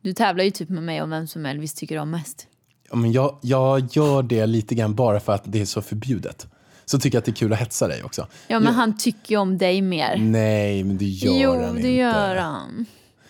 Du 0.00 0.12
tävlar 0.12 0.44
ju 0.44 0.50
typ 0.50 0.68
med 0.68 0.82
mig 0.82 1.02
om 1.02 1.10
vem 1.10 1.26
som 1.26 1.46
Elvis 1.46 1.74
tycker 1.74 1.98
om 1.98 2.10
mest. 2.10 2.46
Ja, 2.90 2.96
men 2.96 3.12
jag, 3.12 3.38
jag 3.40 3.88
gör 3.92 4.22
det 4.22 4.46
lite 4.46 4.74
grann 4.74 4.94
bara 4.94 5.20
för 5.20 5.32
att 5.32 5.42
det 5.44 5.60
är 5.60 5.64
så 5.64 5.82
förbjudet. 5.82 6.46
Så 6.90 6.98
tycker 6.98 7.16
jag 7.16 7.20
att 7.20 7.24
det 7.24 7.30
är 7.30 7.34
kul 7.34 7.52
att 7.52 7.58
hetsa 7.58 7.88
dig 7.88 8.02
också. 8.02 8.26
Ja 8.48 8.60
men 8.60 8.74
han 8.74 8.98
tycker 8.98 9.30
ju 9.30 9.36
om 9.36 9.58
dig 9.58 9.82
mer. 9.82 10.16
Nej, 10.16 10.84
men 10.84 10.98
det 10.98 11.04
gör 11.04 11.42
jo, 11.42 11.50
han 11.50 11.74
det 11.74 11.80
inte. 11.80 11.90
gör 11.90 12.36
han. 12.36 12.86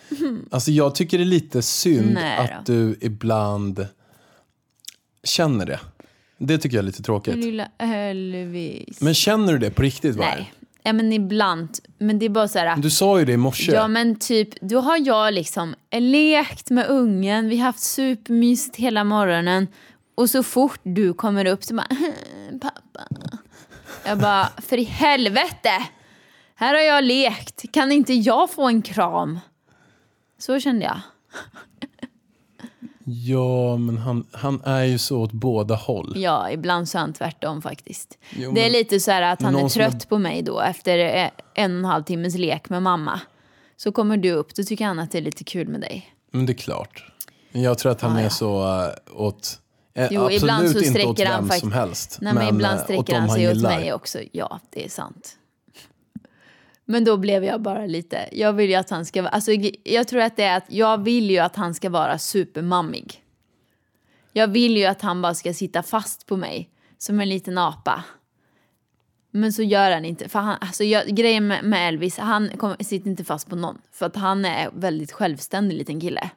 Alltså 0.51 0.71
jag 0.71 0.95
tycker 0.95 1.17
det 1.17 1.23
är 1.23 1.25
lite 1.25 1.61
synd 1.61 2.13
Nej 2.13 2.37
att 2.37 2.65
du 2.65 2.97
ibland 3.01 3.87
känner 5.23 5.65
det. 5.65 5.79
Det 6.37 6.57
tycker 6.57 6.77
jag 6.77 6.83
är 6.83 6.85
lite 6.85 7.03
tråkigt. 7.03 7.35
Lilla 7.35 7.67
Elvis. 7.77 9.01
Men 9.01 9.13
känner 9.13 9.53
du 9.53 9.59
det 9.59 9.71
på 9.71 9.81
riktigt? 9.81 10.17
Nej. 10.17 10.53
Ja 10.83 10.93
men 10.93 11.13
ibland. 11.13 11.69
Men 11.97 12.19
det 12.19 12.25
är 12.25 12.29
bara 12.29 12.47
så 12.47 12.59
här. 12.59 12.77
Du 12.77 12.89
sa 12.89 13.19
ju 13.19 13.25
det 13.25 13.31
i 13.33 13.37
morse. 13.37 13.71
Ja 13.71 13.87
men 13.87 14.15
typ, 14.15 14.49
då 14.61 14.79
har 14.79 14.97
jag 15.07 15.33
liksom 15.33 15.75
lekt 15.91 16.69
med 16.69 16.87
ungen, 16.87 17.49
vi 17.49 17.57
har 17.57 17.65
haft 17.65 17.79
supermysigt 17.83 18.75
hela 18.75 19.03
morgonen 19.03 19.67
och 20.15 20.29
så 20.29 20.43
fort 20.43 20.79
du 20.83 21.13
kommer 21.13 21.45
upp 21.45 21.63
så 21.63 21.73
bara 21.73 21.87
pappa. 22.61 23.07
Jag 24.05 24.17
bara, 24.17 24.49
för 24.57 24.77
i 24.77 24.83
helvete! 24.83 25.87
Här 26.55 26.73
har 26.73 26.81
jag 26.81 27.03
lekt, 27.03 27.71
kan 27.71 27.91
inte 27.91 28.13
jag 28.13 28.51
få 28.51 28.67
en 28.67 28.81
kram? 28.81 29.39
Så 30.37 30.59
kände 30.59 30.85
jag. 30.85 30.99
Ja, 33.05 33.77
men 33.77 33.97
han, 33.97 34.27
han 34.31 34.61
är 34.63 34.83
ju 34.83 34.97
så 34.97 35.21
åt 35.21 35.31
båda 35.31 35.75
håll. 35.75 36.13
Ja, 36.15 36.51
ibland 36.51 36.89
så 36.89 36.97
är 36.97 36.99
han 36.99 37.13
tvärtom 37.13 37.61
faktiskt. 37.61 38.17
Jo, 38.29 38.51
det 38.51 38.65
är 38.65 38.69
lite 38.69 38.99
så 38.99 39.11
här 39.11 39.21
att 39.21 39.41
han 39.41 39.55
är 39.55 39.69
trött 39.69 40.09
på 40.09 40.17
mig 40.17 40.41
då 40.41 40.59
efter 40.59 40.97
eh, 40.99 41.29
en 41.53 41.71
och 41.71 41.79
en 41.79 41.85
halv 41.85 42.03
timmes 42.03 42.35
lek 42.35 42.69
med 42.69 42.83
mamma. 42.83 43.19
Så 43.77 43.91
kommer 43.91 44.17
du 44.17 44.31
upp, 44.31 44.55
då 44.55 44.63
tycker 44.63 44.85
han 44.85 44.99
att 44.99 45.11
det 45.11 45.17
är 45.17 45.21
lite 45.21 45.43
kul 45.43 45.67
med 45.67 45.81
dig. 45.81 46.13
Men 46.31 46.45
det 46.45 46.51
är 46.51 46.57
klart. 46.57 47.11
Jag 47.51 47.77
tror 47.77 47.91
att 47.91 48.01
han 48.01 48.11
Ja, 48.11 48.19
är 48.19 48.23
ja. 48.23 48.29
så 48.29 48.63
uh, 48.63 48.89
åt... 49.21 49.59
eh, 49.93 50.07
Jo, 50.11 50.21
absolut 50.21 50.41
ibland 50.43 50.69
så 50.69 50.79
inte 50.79 51.05
åt 51.05 51.19
vem 51.19 51.47
fakt- 51.47 51.59
som 51.59 51.71
helst. 51.71 52.17
Nej, 52.21 52.33
men, 52.33 52.55
ibland 52.55 52.79
eh, 52.79 52.83
sträcker 52.83 53.19
han 53.19 53.29
sig 53.29 53.51
åt 53.51 53.61
mig 53.61 53.93
också. 53.93 54.19
Ja, 54.31 54.59
det 54.69 54.85
är 54.85 54.89
sant. 54.89 55.37
Men 56.85 57.03
då 57.03 57.17
blev 57.17 57.43
jag 57.43 57.61
bara 57.61 57.85
lite, 57.85 58.29
jag 58.31 58.53
vill 58.53 58.69
ju 58.69 58.75
att 58.75 58.89
han 58.89 59.05
ska 59.05 59.21
vara, 59.21 59.31
alltså 59.31 59.51
jag 59.83 60.07
tror 60.07 60.21
att 60.21 60.37
det 60.37 60.43
är 60.43 60.57
att 60.57 60.65
jag 60.67 61.03
vill 61.03 61.29
ju 61.31 61.37
att 61.37 61.55
han 61.55 61.73
ska 61.73 61.89
vara 61.89 62.17
supermammig. 62.17 63.23
Jag 64.33 64.47
vill 64.47 64.77
ju 64.77 64.85
att 64.85 65.01
han 65.01 65.21
bara 65.21 65.33
ska 65.33 65.53
sitta 65.53 65.83
fast 65.83 66.25
på 66.25 66.37
mig 66.37 66.69
som 66.97 67.19
en 67.19 67.29
liten 67.29 67.57
apa. 67.57 68.03
Men 69.31 69.53
så 69.53 69.63
gör 69.63 69.91
han 69.91 70.05
inte. 70.05 70.29
För 70.29 70.39
han, 70.39 70.57
alltså 70.61 70.83
jag, 70.83 71.07
grejen 71.07 71.47
med, 71.47 71.87
Elvis, 71.87 72.17
han 72.17 72.49
kommer, 72.57 72.83
sitter 72.83 73.09
inte 73.09 73.23
fast 73.23 73.49
på 73.49 73.55
någon. 73.55 73.77
För 73.91 74.05
att 74.05 74.15
han 74.15 74.45
är 74.45 74.69
väldigt 74.73 75.11
självständig 75.11 75.77
liten 75.77 76.01
kille. 76.01 76.29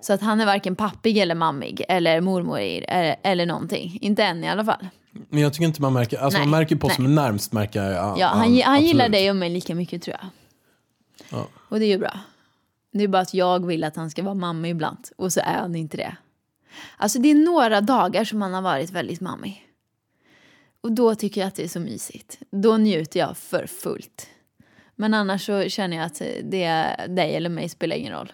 Så 0.00 0.12
att 0.12 0.20
han 0.20 0.40
är 0.40 0.46
varken 0.46 0.76
pappig 0.76 1.18
eller 1.18 1.34
mammig 1.34 1.84
eller 1.88 2.20
mormor 2.20 2.58
eller, 2.60 3.16
eller 3.22 3.46
någonting. 3.46 3.98
Inte 4.00 4.24
än 4.24 4.44
i 4.44 4.48
alla 4.48 4.64
fall. 4.64 4.86
Men 5.28 5.42
jag 5.42 5.52
tycker 5.52 5.64
inte 5.64 5.82
man 5.82 5.92
märker... 5.92 6.18
Alltså 6.18 6.38
Nej, 6.38 6.48
man 6.48 6.60
märker 6.60 6.76
på 6.76 6.86
nej. 6.86 6.96
som 6.96 7.04
är 7.04 7.08
närmst 7.08 7.52
märker 7.52 7.82
jag. 7.82 8.18
Ja, 8.18 8.26
han, 8.26 8.60
han 8.62 8.82
gillar 8.82 9.08
dig 9.08 9.30
och 9.30 9.36
mig 9.36 9.50
lika 9.50 9.74
mycket 9.74 10.02
tror 10.02 10.16
jag. 10.20 10.30
Ja. 11.30 11.46
Och 11.68 11.78
det 11.78 11.84
är 11.84 11.88
ju 11.88 11.98
bra. 11.98 12.20
Det 12.92 13.04
är 13.04 13.08
bara 13.08 13.22
att 13.22 13.34
jag 13.34 13.66
vill 13.66 13.84
att 13.84 13.96
han 13.96 14.10
ska 14.10 14.22
vara 14.22 14.34
mamma 14.34 14.68
ibland. 14.68 15.08
Och 15.16 15.32
så 15.32 15.40
är 15.40 15.58
han 15.58 15.74
inte 15.74 15.96
det. 15.96 16.16
Alltså 16.96 17.18
det 17.18 17.30
är 17.30 17.34
några 17.34 17.80
dagar 17.80 18.24
som 18.24 18.42
han 18.42 18.54
har 18.54 18.62
varit 18.62 18.90
väldigt 18.90 19.20
mammig. 19.20 19.66
Och 20.80 20.92
då 20.92 21.14
tycker 21.14 21.40
jag 21.40 21.48
att 21.48 21.54
det 21.54 21.64
är 21.64 21.68
så 21.68 21.80
mysigt. 21.80 22.38
Då 22.50 22.76
njuter 22.76 23.20
jag 23.20 23.36
för 23.36 23.66
fullt. 23.66 24.26
Men 24.96 25.14
annars 25.14 25.46
så 25.46 25.68
känner 25.68 25.96
jag 25.96 26.06
att 26.06 26.22
det 26.44 26.62
är 26.62 27.08
dig 27.08 27.36
eller 27.36 27.48
mig 27.48 27.68
spelar 27.68 27.96
ingen 27.96 28.12
roll. 28.12 28.32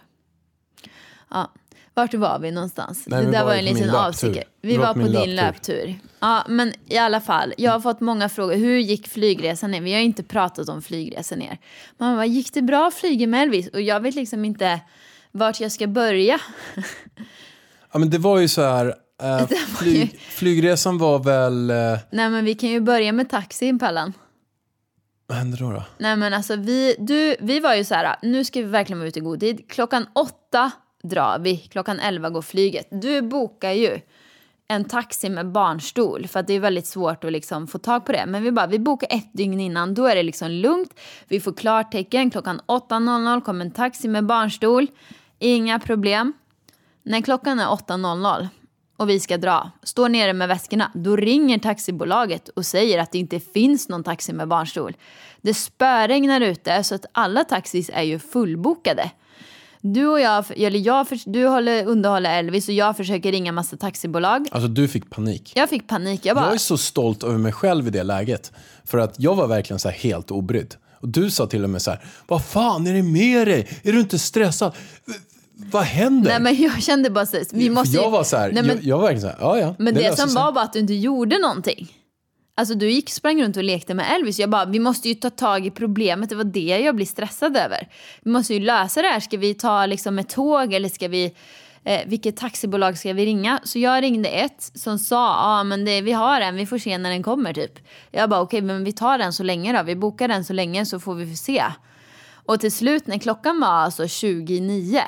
Ja. 1.30 1.52
Vart 1.94 2.14
var 2.14 2.38
vi 2.38 2.50
någonstans? 2.50 3.04
Nej, 3.06 3.24
det 3.24 3.30
där 3.30 3.38
var 3.38 3.46
var 3.46 3.54
en 3.54 3.64
liten 3.64 3.90
avstickare. 3.94 4.44
Vi 4.60 4.76
var 4.76 4.86
var 4.86 4.94
på 4.94 4.98
din 5.00 5.34
löptur. 5.34 5.34
löptur. 5.36 5.98
Ja, 6.20 6.44
men 6.48 6.72
i 6.86 6.96
alla 6.98 7.20
fall. 7.20 7.54
Jag 7.58 7.72
har 7.72 7.80
fått 7.80 8.00
många 8.00 8.28
frågor. 8.28 8.54
Hur 8.54 8.78
gick 8.78 9.08
flygresan 9.08 9.70
ner? 9.70 9.80
Vi 9.80 9.92
har 9.92 10.00
inte 10.00 10.22
pratat 10.22 10.68
om 10.68 10.82
flygresan 10.82 11.38
ner. 11.38 11.58
Man 11.98 12.16
bara, 12.16 12.26
gick 12.26 12.52
det 12.54 12.62
bra 12.62 12.86
att 12.86 12.94
flyga 12.94 13.26
med 13.26 13.42
Elvis? 13.42 13.68
Och 13.68 13.80
jag 13.80 14.00
vet 14.00 14.14
liksom 14.14 14.44
inte 14.44 14.80
vart 15.32 15.60
jag 15.60 15.72
ska 15.72 15.86
börja. 15.86 16.38
Ja, 17.92 17.98
men 17.98 18.10
det 18.10 18.18
var 18.18 18.38
ju 18.38 18.48
så 18.48 18.62
här, 18.62 18.86
eh, 19.22 19.28
var 19.40 19.48
ju- 19.48 19.56
flyg, 19.76 20.20
flygresan 20.20 20.98
var 20.98 21.18
väl, 21.18 21.70
eh, 21.70 21.98
Nej, 22.10 22.30
men 22.30 22.44
vi 22.44 22.54
kan 22.54 22.68
ju 22.68 22.80
börja 22.80 23.12
med 23.12 23.30
taxin, 23.30 23.78
Pallan. 23.78 24.12
vad 25.26 25.38
hände 25.38 25.56
då? 25.56 25.70
då? 25.72 25.82
Nej 25.98 26.16
men 26.16 26.34
alltså 26.34 26.56
vi, 26.56 26.96
du, 26.98 27.36
vi 27.40 27.60
var 27.60 27.74
ju 27.74 27.84
så 27.84 27.94
här, 27.94 28.16
nu 28.22 28.44
ska 28.44 28.60
vi 28.60 28.66
verkligen 28.66 28.98
vara 28.98 29.08
ute 29.08 29.18
i 29.18 29.22
god 29.22 29.40
tid. 29.40 29.70
Klockan 29.70 30.06
åtta 30.14 30.70
drar 31.08 31.38
vi, 31.38 31.56
klockan 31.56 32.00
elva 32.00 32.30
går 32.30 32.42
flyget. 32.42 32.88
Du 32.90 33.22
bokar 33.22 33.72
ju 33.72 34.00
en 34.68 34.84
taxi 34.84 35.28
med 35.28 35.52
barnstol 35.52 36.26
för 36.26 36.40
att 36.40 36.46
det 36.46 36.54
är 36.54 36.60
väldigt 36.60 36.86
svårt 36.86 37.24
att 37.24 37.32
liksom 37.32 37.66
få 37.66 37.78
tag 37.78 38.06
på 38.06 38.12
det. 38.12 38.26
Men 38.26 38.42
vi 38.42 38.52
bara, 38.52 38.66
vi 38.66 38.78
bokar 38.78 39.08
ett 39.10 39.32
dygn 39.32 39.60
innan, 39.60 39.94
då 39.94 40.06
är 40.06 40.14
det 40.14 40.22
liksom 40.22 40.50
lugnt. 40.50 41.00
Vi 41.28 41.40
får 41.40 41.52
klartecken, 41.52 42.30
klockan 42.30 42.60
8.00 42.66 43.40
kommer 43.40 43.64
en 43.64 43.70
taxi 43.70 44.08
med 44.08 44.26
barnstol. 44.26 44.86
Inga 45.38 45.78
problem. 45.78 46.32
När 47.02 47.20
klockan 47.20 47.60
är 47.60 47.66
8.00 47.66 48.48
och 48.96 49.10
vi 49.10 49.20
ska 49.20 49.36
dra, 49.36 49.70
står 49.82 50.08
nere 50.08 50.32
med 50.32 50.48
väskorna, 50.48 50.90
då 50.94 51.16
ringer 51.16 51.58
taxibolaget 51.58 52.48
och 52.48 52.66
säger 52.66 52.98
att 52.98 53.12
det 53.12 53.18
inte 53.18 53.40
finns 53.40 53.88
någon 53.88 54.04
taxi 54.04 54.32
med 54.32 54.48
barnstol. 54.48 54.96
Det 55.40 55.54
spöregnar 55.54 56.40
ute 56.40 56.84
så 56.84 56.94
att 56.94 57.06
alla 57.12 57.44
taxis 57.44 57.90
är 57.92 58.02
ju 58.02 58.18
fullbokade. 58.18 59.10
Du 59.94 60.06
och 60.06 60.20
jag, 60.20 60.44
eller 60.56 60.78
jag, 60.78 61.06
du 61.24 61.46
håller, 61.46 61.86
underhåller 61.86 62.38
Elvis 62.38 62.68
och 62.68 62.74
jag 62.74 62.96
försöker 62.96 63.32
ringa 63.32 63.52
massa 63.52 63.76
taxibolag. 63.76 64.48
Alltså 64.50 64.68
du 64.68 64.88
fick 64.88 65.10
panik. 65.10 65.52
Jag 65.54 65.68
fick 65.68 65.86
panik. 65.86 66.20
Jag 66.26 66.36
bara, 66.36 66.46
Jag 66.46 66.54
är 66.54 66.58
så 66.58 66.78
stolt 66.78 67.24
över 67.24 67.38
mig 67.38 67.52
själv 67.52 67.86
i 67.86 67.90
det 67.90 68.02
läget. 68.02 68.52
För 68.84 68.98
att 68.98 69.14
jag 69.18 69.34
var 69.34 69.46
verkligen 69.46 69.78
så 69.78 69.88
här 69.88 69.96
helt 69.96 70.30
obrydd. 70.30 70.74
Och 71.00 71.08
du 71.08 71.30
sa 71.30 71.46
till 71.46 71.64
och 71.64 71.70
med 71.70 71.82
så 71.82 71.90
här, 71.90 72.04
vad 72.26 72.44
fan 72.44 72.86
är 72.86 72.94
det 72.94 73.02
med 73.02 73.46
dig? 73.48 73.68
Är 73.82 73.92
du 73.92 74.00
inte 74.00 74.18
stressad? 74.18 74.72
Vad 75.72 75.82
händer? 75.82 76.30
nej 76.30 76.40
men 76.40 76.62
jag 76.62 76.82
kände 76.82 77.10
bara 77.10 77.26
så, 77.26 77.36
vi 77.52 77.66
För 77.66 77.74
måste 77.74 77.96
jag 77.96 78.10
var 78.10 78.24
så 78.24 78.36
här, 78.36 78.52
nej, 78.52 78.62
men, 78.62 78.76
jag, 78.76 78.84
jag 78.84 78.98
var 78.98 79.02
verkligen 79.02 79.20
så 79.20 79.26
här, 79.26 79.36
ja 79.40 79.58
ja. 79.58 79.74
Men 79.78 79.94
det, 79.94 80.00
löser 80.00 80.26
som 80.26 80.34
var 80.34 80.52
bara 80.52 80.64
att 80.64 80.72
du 80.72 80.78
inte 80.78 80.94
gjorde 80.94 81.38
någonting. 81.38 81.95
Alltså 82.58 82.74
du 82.74 82.90
gick 82.90 83.10
sprang 83.10 83.42
runt 83.42 83.56
och 83.56 83.64
lekte 83.64 83.94
med 83.94 84.06
Elvis. 84.14 84.38
Jag 84.38 84.50
bara, 84.50 84.64
vi 84.64 84.78
måste 84.78 85.08
ju 85.08 85.14
ta 85.14 85.30
tag 85.30 85.66
i 85.66 85.70
problemet. 85.70 86.28
Det 86.28 86.36
var 86.36 86.44
det 86.44 86.60
jag 86.60 86.96
blev 86.96 87.06
stressad 87.06 87.56
över. 87.56 87.88
Vi 88.22 88.30
måste 88.30 88.54
ju 88.54 88.60
lösa 88.60 89.02
det 89.02 89.08
här. 89.08 89.20
Ska 89.20 89.36
vi 89.36 89.54
ta 89.54 89.86
liksom 89.86 90.18
ett 90.18 90.28
tåg 90.28 90.72
eller 90.72 90.88
ska 90.88 91.08
vi... 91.08 91.34
Eh, 91.84 92.00
vilket 92.06 92.36
taxibolag 92.36 92.98
ska 92.98 93.12
vi 93.12 93.26
ringa? 93.26 93.60
Så 93.64 93.78
jag 93.78 94.02
ringde 94.02 94.28
ett 94.28 94.70
som 94.74 94.98
sa, 94.98 95.14
ja 95.14 95.60
ah, 95.60 95.64
men 95.64 95.84
det, 95.84 96.00
vi 96.00 96.12
har 96.12 96.40
en, 96.40 96.56
vi 96.56 96.66
får 96.66 96.78
se 96.78 96.98
när 96.98 97.10
den 97.10 97.22
kommer 97.22 97.52
typ. 97.52 97.78
Jag 98.10 98.30
bara, 98.30 98.40
okej 98.40 98.60
men 98.62 98.84
vi 98.84 98.92
tar 98.92 99.18
den 99.18 99.32
så 99.32 99.42
länge 99.42 99.78
då. 99.78 99.82
Vi 99.82 99.96
bokar 99.96 100.28
den 100.28 100.44
så 100.44 100.52
länge 100.52 100.86
så 100.86 101.00
får 101.00 101.14
vi 101.14 101.36
se. 101.36 101.64
Och 102.46 102.60
till 102.60 102.72
slut 102.72 103.06
när 103.06 103.18
klockan 103.18 103.60
var 103.60 103.68
alltså 103.68 104.08
29 104.08 105.02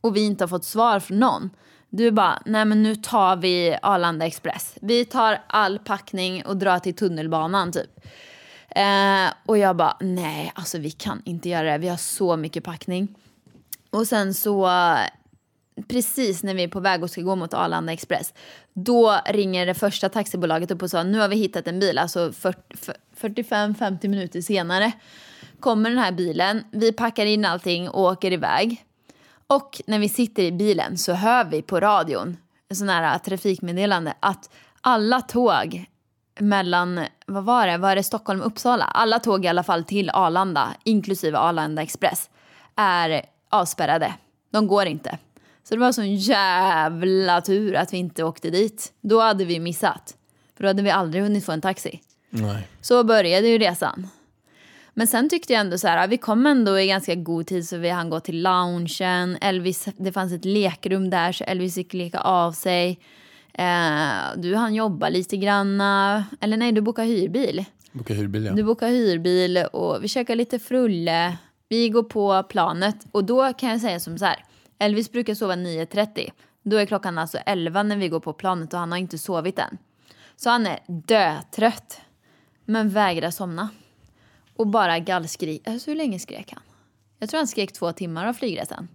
och 0.00 0.16
vi 0.16 0.20
inte 0.20 0.44
har 0.44 0.48
fått 0.48 0.64
svar 0.64 1.00
från 1.00 1.18
någon. 1.18 1.50
Du 1.94 2.10
bara, 2.10 2.42
nej 2.46 2.64
men 2.64 2.82
nu 2.82 2.96
tar 2.96 3.36
vi 3.36 3.78
Arlanda 3.82 4.26
Express. 4.26 4.74
Vi 4.80 5.04
tar 5.04 5.38
all 5.46 5.78
packning 5.78 6.44
och 6.46 6.56
drar 6.56 6.78
till 6.78 6.94
tunnelbanan 6.94 7.72
typ. 7.72 8.06
Eh, 8.68 9.32
och 9.46 9.58
jag 9.58 9.76
bara, 9.76 9.96
nej 10.00 10.52
alltså 10.54 10.78
vi 10.78 10.90
kan 10.90 11.22
inte 11.24 11.48
göra 11.48 11.72
det. 11.72 11.78
Vi 11.78 11.88
har 11.88 11.96
så 11.96 12.36
mycket 12.36 12.64
packning. 12.64 13.08
Och 13.90 14.06
sen 14.06 14.34
så, 14.34 14.70
precis 15.88 16.42
när 16.42 16.54
vi 16.54 16.62
är 16.62 16.68
på 16.68 16.80
väg 16.80 17.02
och 17.02 17.10
ska 17.10 17.20
gå 17.20 17.36
mot 17.36 17.54
Arlanda 17.54 17.92
Express, 17.92 18.34
då 18.72 19.20
ringer 19.26 19.66
det 19.66 19.74
första 19.74 20.08
taxibolaget 20.08 20.70
upp 20.70 20.82
och 20.82 20.90
sa 20.90 21.02
nu 21.02 21.18
har 21.18 21.28
vi 21.28 21.36
hittat 21.36 21.68
en 21.68 21.80
bil, 21.80 21.98
alltså 21.98 22.28
45-50 22.28 24.08
minuter 24.08 24.40
senare 24.40 24.92
kommer 25.60 25.90
den 25.90 25.98
här 25.98 26.12
bilen, 26.12 26.64
vi 26.70 26.92
packar 26.92 27.26
in 27.26 27.44
allting 27.44 27.88
och 27.88 28.02
åker 28.02 28.32
iväg. 28.32 28.84
Och 29.54 29.80
när 29.86 29.98
vi 29.98 30.08
sitter 30.08 30.42
i 30.42 30.52
bilen 30.52 30.98
så 30.98 31.12
hör 31.12 31.44
vi 31.44 31.62
på 31.62 31.80
radion, 31.80 32.36
en 32.68 32.76
sån 32.76 32.88
här 32.88 33.18
trafikmeddelande, 33.18 34.14
att 34.20 34.50
alla 34.80 35.20
tåg 35.20 35.84
mellan, 36.40 37.00
vad 37.26 37.44
var 37.44 37.66
det, 37.66 37.78
var 37.78 37.96
det 37.96 38.02
Stockholm 38.02 38.40
och 38.40 38.46
Uppsala? 38.46 38.84
Alla 38.84 39.18
tåg 39.18 39.44
i 39.44 39.48
alla 39.48 39.62
fall 39.62 39.84
till 39.84 40.10
Arlanda, 40.10 40.68
inklusive 40.84 41.38
Arlanda 41.38 41.82
Express, 41.82 42.30
är 42.76 43.22
avspärrade. 43.50 44.14
De 44.50 44.66
går 44.66 44.86
inte. 44.86 45.18
Så 45.64 45.74
det 45.74 45.80
var 45.80 45.92
sån 45.92 46.14
jävla 46.14 47.40
tur 47.40 47.76
att 47.76 47.92
vi 47.92 47.96
inte 47.96 48.24
åkte 48.24 48.50
dit. 48.50 48.92
Då 49.00 49.20
hade 49.20 49.44
vi 49.44 49.60
missat. 49.60 50.16
För 50.56 50.64
då 50.64 50.68
hade 50.68 50.82
vi 50.82 50.90
aldrig 50.90 51.22
hunnit 51.22 51.46
få 51.46 51.52
en 51.52 51.60
taxi. 51.60 52.00
Nej. 52.30 52.68
Så 52.80 53.04
började 53.04 53.48
ju 53.48 53.58
resan. 53.58 54.08
Men 54.94 55.06
sen 55.06 55.28
tyckte 55.28 55.52
jag 55.52 55.60
ändå 55.60 55.78
så 55.78 55.88
här, 55.88 56.08
vi 56.08 56.18
kom 56.18 56.46
ändå 56.46 56.80
i 56.80 56.86
ganska 56.86 57.14
god 57.14 57.46
tid 57.46 57.68
så 57.68 57.76
vi 57.76 57.88
hann 57.88 58.10
gå 58.10 58.20
till 58.20 58.42
loungen. 58.42 59.36
Elvis, 59.40 59.88
det 59.96 60.12
fanns 60.12 60.32
ett 60.32 60.44
lekrum 60.44 61.10
där 61.10 61.32
så 61.32 61.44
Elvis 61.44 61.74
fick 61.74 61.92
leka 61.94 62.20
av 62.20 62.52
sig. 62.52 62.98
Eh, 63.54 64.36
du 64.36 64.54
hann 64.54 64.74
jobba 64.74 65.08
lite 65.08 65.36
granna. 65.36 66.24
Eller 66.40 66.56
nej, 66.56 66.72
du 66.72 66.80
bokade 66.80 67.08
hyrbil. 67.08 67.64
Boka 67.92 68.14
hyrbil 68.14 68.44
ja. 68.44 68.52
Du 68.52 68.62
bokar 68.62 68.88
hyrbil 68.88 69.64
och 69.72 70.04
vi 70.04 70.08
käkar 70.08 70.36
lite 70.36 70.58
frulle. 70.58 71.36
Vi 71.68 71.88
går 71.88 72.02
på 72.02 72.42
planet 72.42 72.96
och 73.12 73.24
då 73.24 73.52
kan 73.52 73.70
jag 73.70 73.80
säga 73.80 74.00
som 74.00 74.18
så 74.18 74.24
här. 74.24 74.44
Elvis 74.78 75.12
brukar 75.12 75.34
sova 75.34 75.54
9.30. 75.54 76.30
Då 76.62 76.76
är 76.76 76.86
klockan 76.86 77.18
alltså 77.18 77.38
11 77.38 77.82
när 77.82 77.96
vi 77.96 78.08
går 78.08 78.20
på 78.20 78.32
planet 78.32 78.72
och 78.72 78.78
han 78.78 78.92
har 78.92 78.98
inte 78.98 79.18
sovit 79.18 79.58
än. 79.58 79.78
Så 80.36 80.50
han 80.50 80.66
är 80.66 80.78
dötrött. 80.86 82.00
Men 82.64 82.88
vägrar 82.88 83.30
somna. 83.30 83.68
Och 84.56 84.66
bara 84.66 84.98
gallskrik. 84.98 85.68
Alltså 85.68 85.90
hur 85.90 85.96
länge 85.96 86.18
skrek 86.18 86.52
han? 86.52 86.62
Jag 87.18 87.28
tror 87.28 87.38
han 87.38 87.46
skrek 87.46 87.72
två 87.72 87.92
timmar 87.92 88.26
av 88.26 88.32
flygresan. 88.32 88.88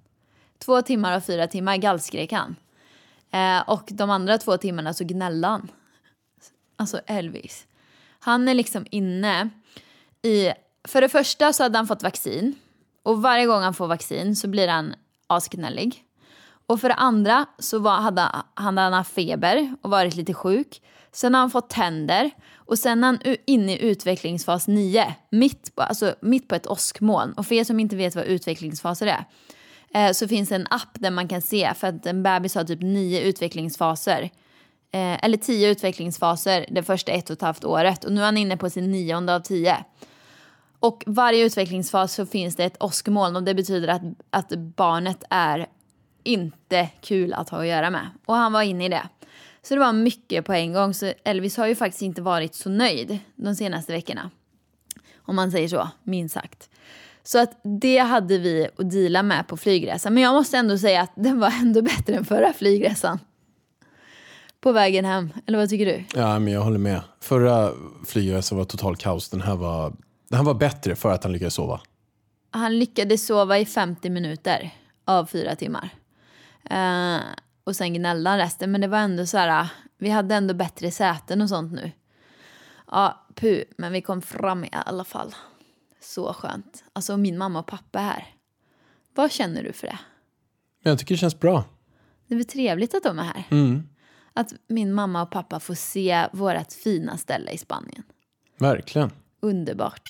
Två 0.59 0.81
timmar 0.81 1.17
och 1.17 1.23
fyra 1.23 1.47
timmar 1.47 1.77
gallskrek 1.77 2.31
han. 2.31 2.55
Eh, 3.31 3.69
och 3.69 3.89
de 3.91 4.09
andra 4.09 4.37
två 4.37 4.57
timmarna 4.57 4.93
så 4.93 5.03
gnällde 5.03 5.47
han. 5.47 5.71
Alltså 6.75 6.99
Elvis. 7.05 7.67
Han 8.19 8.47
är 8.47 8.53
liksom 8.53 8.85
inne 8.91 9.49
i... 10.21 10.51
För 10.83 11.01
det 11.01 11.09
första 11.09 11.53
så 11.53 11.63
hade 11.63 11.77
han 11.77 11.87
fått 11.87 12.03
vaccin. 12.03 12.55
Och 13.03 13.21
varje 13.21 13.45
gång 13.45 13.61
han 13.61 13.73
får 13.73 13.87
vaccin 13.87 14.35
så 14.35 14.47
blir 14.47 14.67
han 14.67 14.95
asgnällig. 15.27 16.03
Och 16.67 16.81
för 16.81 16.89
det 16.89 16.95
andra 16.95 17.45
så 17.59 17.79
var, 17.79 17.95
hade 17.97 18.21
han 18.21 18.43
hade 18.53 18.81
han 18.81 18.93
haft 18.93 19.13
feber 19.13 19.75
och 19.81 19.89
varit 19.89 20.15
lite 20.15 20.33
sjuk. 20.33 20.81
Sen 21.11 21.33
har 21.33 21.41
han 21.41 21.51
fått 21.51 21.69
tänder. 21.69 22.31
Och 22.67 22.79
sen 22.79 23.03
är 23.03 23.07
han 23.07 23.19
inne 23.45 23.73
i 23.73 23.81
utvecklingsfas 23.81 24.67
9. 24.67 25.15
Mitt 25.31 25.75
på, 25.75 25.81
alltså 25.81 26.15
mitt 26.21 26.47
på 26.47 26.55
ett 26.55 26.67
åskmoln. 26.67 27.33
Och 27.33 27.45
för 27.45 27.55
er 27.55 27.63
som 27.63 27.79
inte 27.79 27.95
vet 27.95 28.15
vad 28.15 28.25
utvecklingsfaser 28.25 29.07
är. 29.07 29.25
Eh, 29.93 30.11
så 30.11 30.27
finns 30.27 30.49
det 30.49 30.55
en 30.55 30.67
app 30.69 30.89
där 30.93 31.11
man 31.11 31.27
kan 31.27 31.41
se. 31.41 31.73
För 31.75 31.87
att 31.87 32.05
en 32.05 32.23
bebis 32.23 32.55
har 32.55 32.63
typ 32.63 32.81
nio 32.81 33.21
utvecklingsfaser. 33.21 34.21
Eh, 34.91 35.25
eller 35.25 35.37
tio 35.37 35.69
utvecklingsfaser 35.69 36.65
det 36.71 36.83
första 36.83 37.11
ett 37.11 37.29
och 37.29 37.33
ett 37.33 37.41
halvt 37.41 37.65
året. 37.65 38.03
Och 38.03 38.11
nu 38.11 38.21
är 38.21 38.25
han 38.25 38.37
inne 38.37 38.57
på 38.57 38.69
sin 38.69 38.91
nionde 38.91 39.35
av 39.35 39.39
tio. 39.39 39.77
Och 40.79 41.03
varje 41.07 41.45
utvecklingsfas 41.45 42.13
så 42.13 42.25
finns 42.25 42.55
det 42.55 42.65
ett 42.65 42.83
åskmoln 42.83 43.35
och 43.35 43.43
det 43.43 43.53
betyder 43.53 43.87
att, 43.87 44.01
att 44.29 44.49
barnet 44.49 45.23
är 45.29 45.67
inte 46.23 46.89
kul 47.01 47.33
att 47.33 47.49
ha 47.49 47.59
att 47.59 47.67
göra 47.67 47.89
med. 47.89 48.09
Och 48.25 48.35
han 48.35 48.53
var 48.53 48.61
inne 48.61 48.85
i 48.85 48.89
det. 48.89 49.09
Så 49.67 49.73
det 49.73 49.79
var 49.79 49.93
mycket 49.93 50.45
på 50.45 50.53
en 50.53 50.73
gång. 50.73 50.93
Så 50.93 51.13
Elvis 51.23 51.57
har 51.57 51.67
ju 51.67 51.75
faktiskt 51.75 52.01
inte 52.01 52.21
varit 52.21 52.55
så 52.55 52.69
nöjd 52.69 53.19
de 53.35 53.55
senaste 53.55 53.93
veckorna. 53.93 54.31
Om 55.17 55.35
man 55.35 55.51
säger 55.51 55.67
så, 55.67 55.89
minst 56.03 56.33
sagt. 56.33 56.69
Så 57.23 57.39
att 57.39 57.59
det 57.81 57.97
hade 57.97 58.37
vi 58.37 58.67
att 58.77 58.91
deala 58.91 59.23
med 59.23 59.47
på 59.47 59.57
flygresan. 59.57 60.13
Men 60.13 60.23
jag 60.23 60.33
måste 60.33 60.57
ändå 60.57 60.77
säga 60.77 61.01
att 61.01 61.11
den 61.15 61.39
var 61.39 61.51
ändå 61.61 61.81
bättre 61.81 62.15
än 62.15 62.25
förra 62.25 62.53
flygresan. 62.53 63.19
På 64.61 64.71
vägen 64.71 65.05
hem. 65.05 65.33
Eller 65.45 65.57
vad 65.57 65.69
tycker 65.69 65.85
du? 65.85 66.03
Ja, 66.13 66.39
men 66.39 66.53
jag 66.53 66.61
håller 66.61 66.79
med. 66.79 67.01
Förra 67.19 67.71
flygresan 68.05 68.57
var 68.57 68.65
total 68.65 68.95
kaos. 68.95 69.29
Den 69.29 69.41
här 69.41 69.55
var, 69.55 69.93
den 70.29 70.37
här 70.37 70.43
var 70.45 70.53
bättre 70.53 70.95
för 70.95 71.11
att 71.11 71.23
han 71.23 71.33
lyckades 71.33 71.53
sova. 71.53 71.81
Han 72.51 72.79
lyckades 72.79 73.25
sova 73.25 73.59
i 73.59 73.65
50 73.65 74.09
minuter 74.09 74.71
av 75.05 75.25
fyra 75.25 75.55
timmar. 75.55 75.89
Eh, 76.69 77.21
och 77.67 77.75
sen 77.75 77.93
gnällde 77.93 78.29
han 78.29 78.39
resten. 78.39 78.71
Men 78.71 78.81
det 78.81 78.87
var 78.87 78.97
ändå 78.97 79.25
så 79.25 79.37
här, 79.37 79.67
vi 79.97 80.09
hade 80.09 80.35
ändå 80.35 80.53
bättre 80.53 80.91
säten 80.91 81.41
och 81.41 81.49
sånt 81.49 81.73
nu. 81.73 81.91
Ja, 82.91 83.27
pu, 83.35 83.63
men 83.77 83.91
vi 83.91 84.01
kom 84.01 84.21
fram 84.21 84.63
i 84.63 84.69
alla 84.71 85.03
fall. 85.03 85.35
Så 86.01 86.33
skönt. 86.33 86.83
Alltså 86.93 87.17
min 87.17 87.37
mamma 87.37 87.59
och 87.59 87.67
pappa 87.67 87.99
är 87.99 88.03
här. 88.03 88.27
Vad 89.15 89.31
känner 89.31 89.63
du 89.63 89.73
för 89.73 89.87
det? 89.87 89.99
Jag 90.83 90.99
tycker 90.99 91.15
det 91.15 91.19
känns 91.19 91.39
bra. 91.39 91.63
Det 92.27 92.33
är 92.33 92.37
väl 92.37 92.45
trevligt 92.45 92.95
att 92.95 93.03
de 93.03 93.19
är 93.19 93.23
här? 93.23 93.43
Mm. 93.51 93.89
att 94.33 94.53
min 94.67 94.93
mamma 94.93 95.21
och 95.21 95.31
pappa 95.31 95.59
får 95.59 95.75
se 95.75 96.27
vårt 96.33 96.73
fina 96.73 97.17
ställe 97.17 97.51
i 97.51 97.57
Spanien. 97.57 98.03
Verkligen. 98.57 99.11
Underbart. 99.41 100.09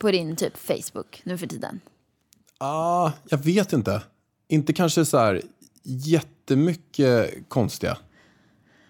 på 0.00 0.10
din 0.10 0.36
typ 0.36 0.56
Facebook 0.56 1.20
nu 1.24 1.38
för 1.38 1.46
tiden? 1.46 1.80
Ah, 2.58 3.10
jag 3.28 3.38
vet 3.38 3.72
inte. 3.72 4.02
Inte 4.48 4.72
kanske 4.72 5.04
så 5.04 5.18
här 5.18 5.42
jättemycket 5.82 7.48
konstiga. 7.48 7.98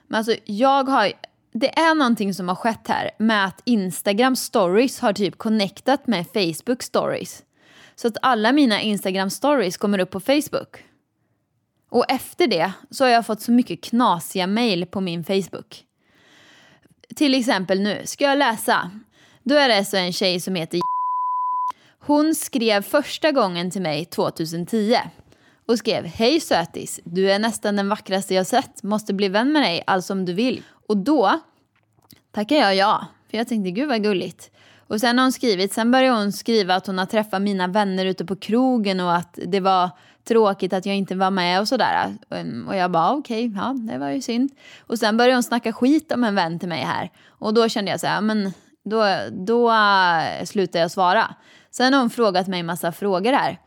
Men 0.07 0.19
alltså 0.19 0.35
jag 0.45 0.85
har, 0.85 1.13
det 1.53 1.79
är 1.79 1.95
någonting 1.95 2.35
som 2.35 2.49
har 2.49 2.55
skett 2.55 2.89
här 2.89 3.11
med 3.19 3.45
att 3.45 3.63
Instagram 3.65 4.37
stories 4.37 5.01
har 5.01 5.13
typ 5.13 5.39
connectat 5.39 6.07
med 6.07 6.27
Facebook 6.27 6.83
stories. 6.83 7.43
Så 7.95 8.09
att 8.09 8.17
alla 8.23 8.53
mina 8.53 8.81
Instagram 8.81 9.31
stories 9.31 9.77
kommer 9.77 9.99
upp 9.99 10.11
på 10.11 10.21
Facebook. 10.21 10.85
Och 11.91 12.11
efter 12.11 12.47
det 12.47 12.73
så 12.91 13.05
har 13.05 13.11
jag 13.11 13.27
fått 13.27 13.41
så 13.41 13.53
mycket 13.53 13.85
knasiga 13.85 14.47
mail 14.47 14.87
på 14.87 15.01
min 15.01 15.25
Facebook. 15.25 15.85
Till 17.17 17.35
exempel 17.35 17.81
nu, 17.81 18.03
ska 18.05 18.25
jag 18.25 18.39
läsa? 18.39 18.91
Då 19.43 19.55
är 19.55 19.69
det 19.69 19.85
så 19.85 19.97
en 19.97 20.13
tjej 20.13 20.41
som 20.41 20.55
heter 20.55 20.81
hon 22.03 22.35
skrev 22.35 22.83
första 22.83 23.33
gången 23.33 23.71
till 23.71 23.83
mig 23.83 24.05
2010 24.05 24.97
och 25.67 25.79
skrev 25.79 26.05
Hej 26.05 26.41
sötis, 26.41 27.01
du 27.05 27.31
är 27.31 27.39
nästan 27.39 27.77
den 27.77 27.89
vackraste 27.89 28.35
jag 28.35 28.47
sett, 28.47 28.83
måste 28.83 29.15
bli 29.15 29.29
vän 29.29 29.53
med 29.53 29.63
dig, 29.63 29.85
alltså 29.87 30.13
om 30.13 30.25
du 30.25 30.33
vill. 30.33 30.63
Och 30.89 30.97
då 30.97 31.41
tackar 32.33 32.57
jag 32.57 32.77
ja, 32.77 33.07
för 33.31 33.39
jag 33.39 33.49
tänkte 33.49 33.71
gud 33.71 33.89
vad 33.89 34.03
gulligt. 34.03 34.51
Och 34.79 35.01
sen 35.01 35.19
har 35.19 35.25
hon 35.25 35.33
skrivit, 35.33 35.73
sen 35.73 35.91
började 35.91 36.19
hon 36.19 36.33
skriva 36.33 36.75
att 36.75 36.87
hon 36.87 36.99
har 36.99 37.07
träffat 37.07 37.43
mina 37.43 37.67
vänner 37.67 38.07
ute 38.07 38.25
på 38.25 38.37
krogen 38.37 39.01
och 39.01 39.15
att 39.15 39.39
det 39.47 39.61
var 39.61 39.91
tråkigt 40.29 40.73
att 40.73 40.87
jag 40.87 40.97
inte 40.97 41.15
var 41.15 41.31
med 41.31 41.61
och 41.61 41.69
sådär. 41.69 42.17
Ehm, 42.31 42.69
och 42.69 42.77
jag 42.77 42.91
bara 42.91 43.13
okej, 43.13 43.49
okay, 43.49 43.61
ja 43.63 43.93
det 43.93 43.99
var 43.99 44.11
ju 44.11 44.23
synd. 44.23 44.51
Och 44.81 44.99
sen 44.99 45.17
började 45.17 45.37
hon 45.37 45.43
snacka 45.43 45.73
skit 45.73 46.13
om 46.13 46.25
en 46.25 46.35
vän 46.35 46.59
till 46.59 46.69
mig 46.69 46.81
här. 46.81 47.11
Och 47.29 47.55
då 47.55 47.69
kände 47.69 47.91
jag 47.91 48.01
så 48.01 48.07
här, 48.07 48.21
men 48.21 48.53
då, 48.85 49.05
då 49.31 49.71
eh, 49.71 50.45
slutade 50.45 50.79
jag 50.79 50.91
svara. 50.91 51.35
Sen 51.71 51.93
har 51.93 52.01
hon 52.01 52.11
frågat 52.11 52.47
mig 52.47 52.63
massa 52.63 52.93
frågor 52.93 53.33
här. 53.33 53.59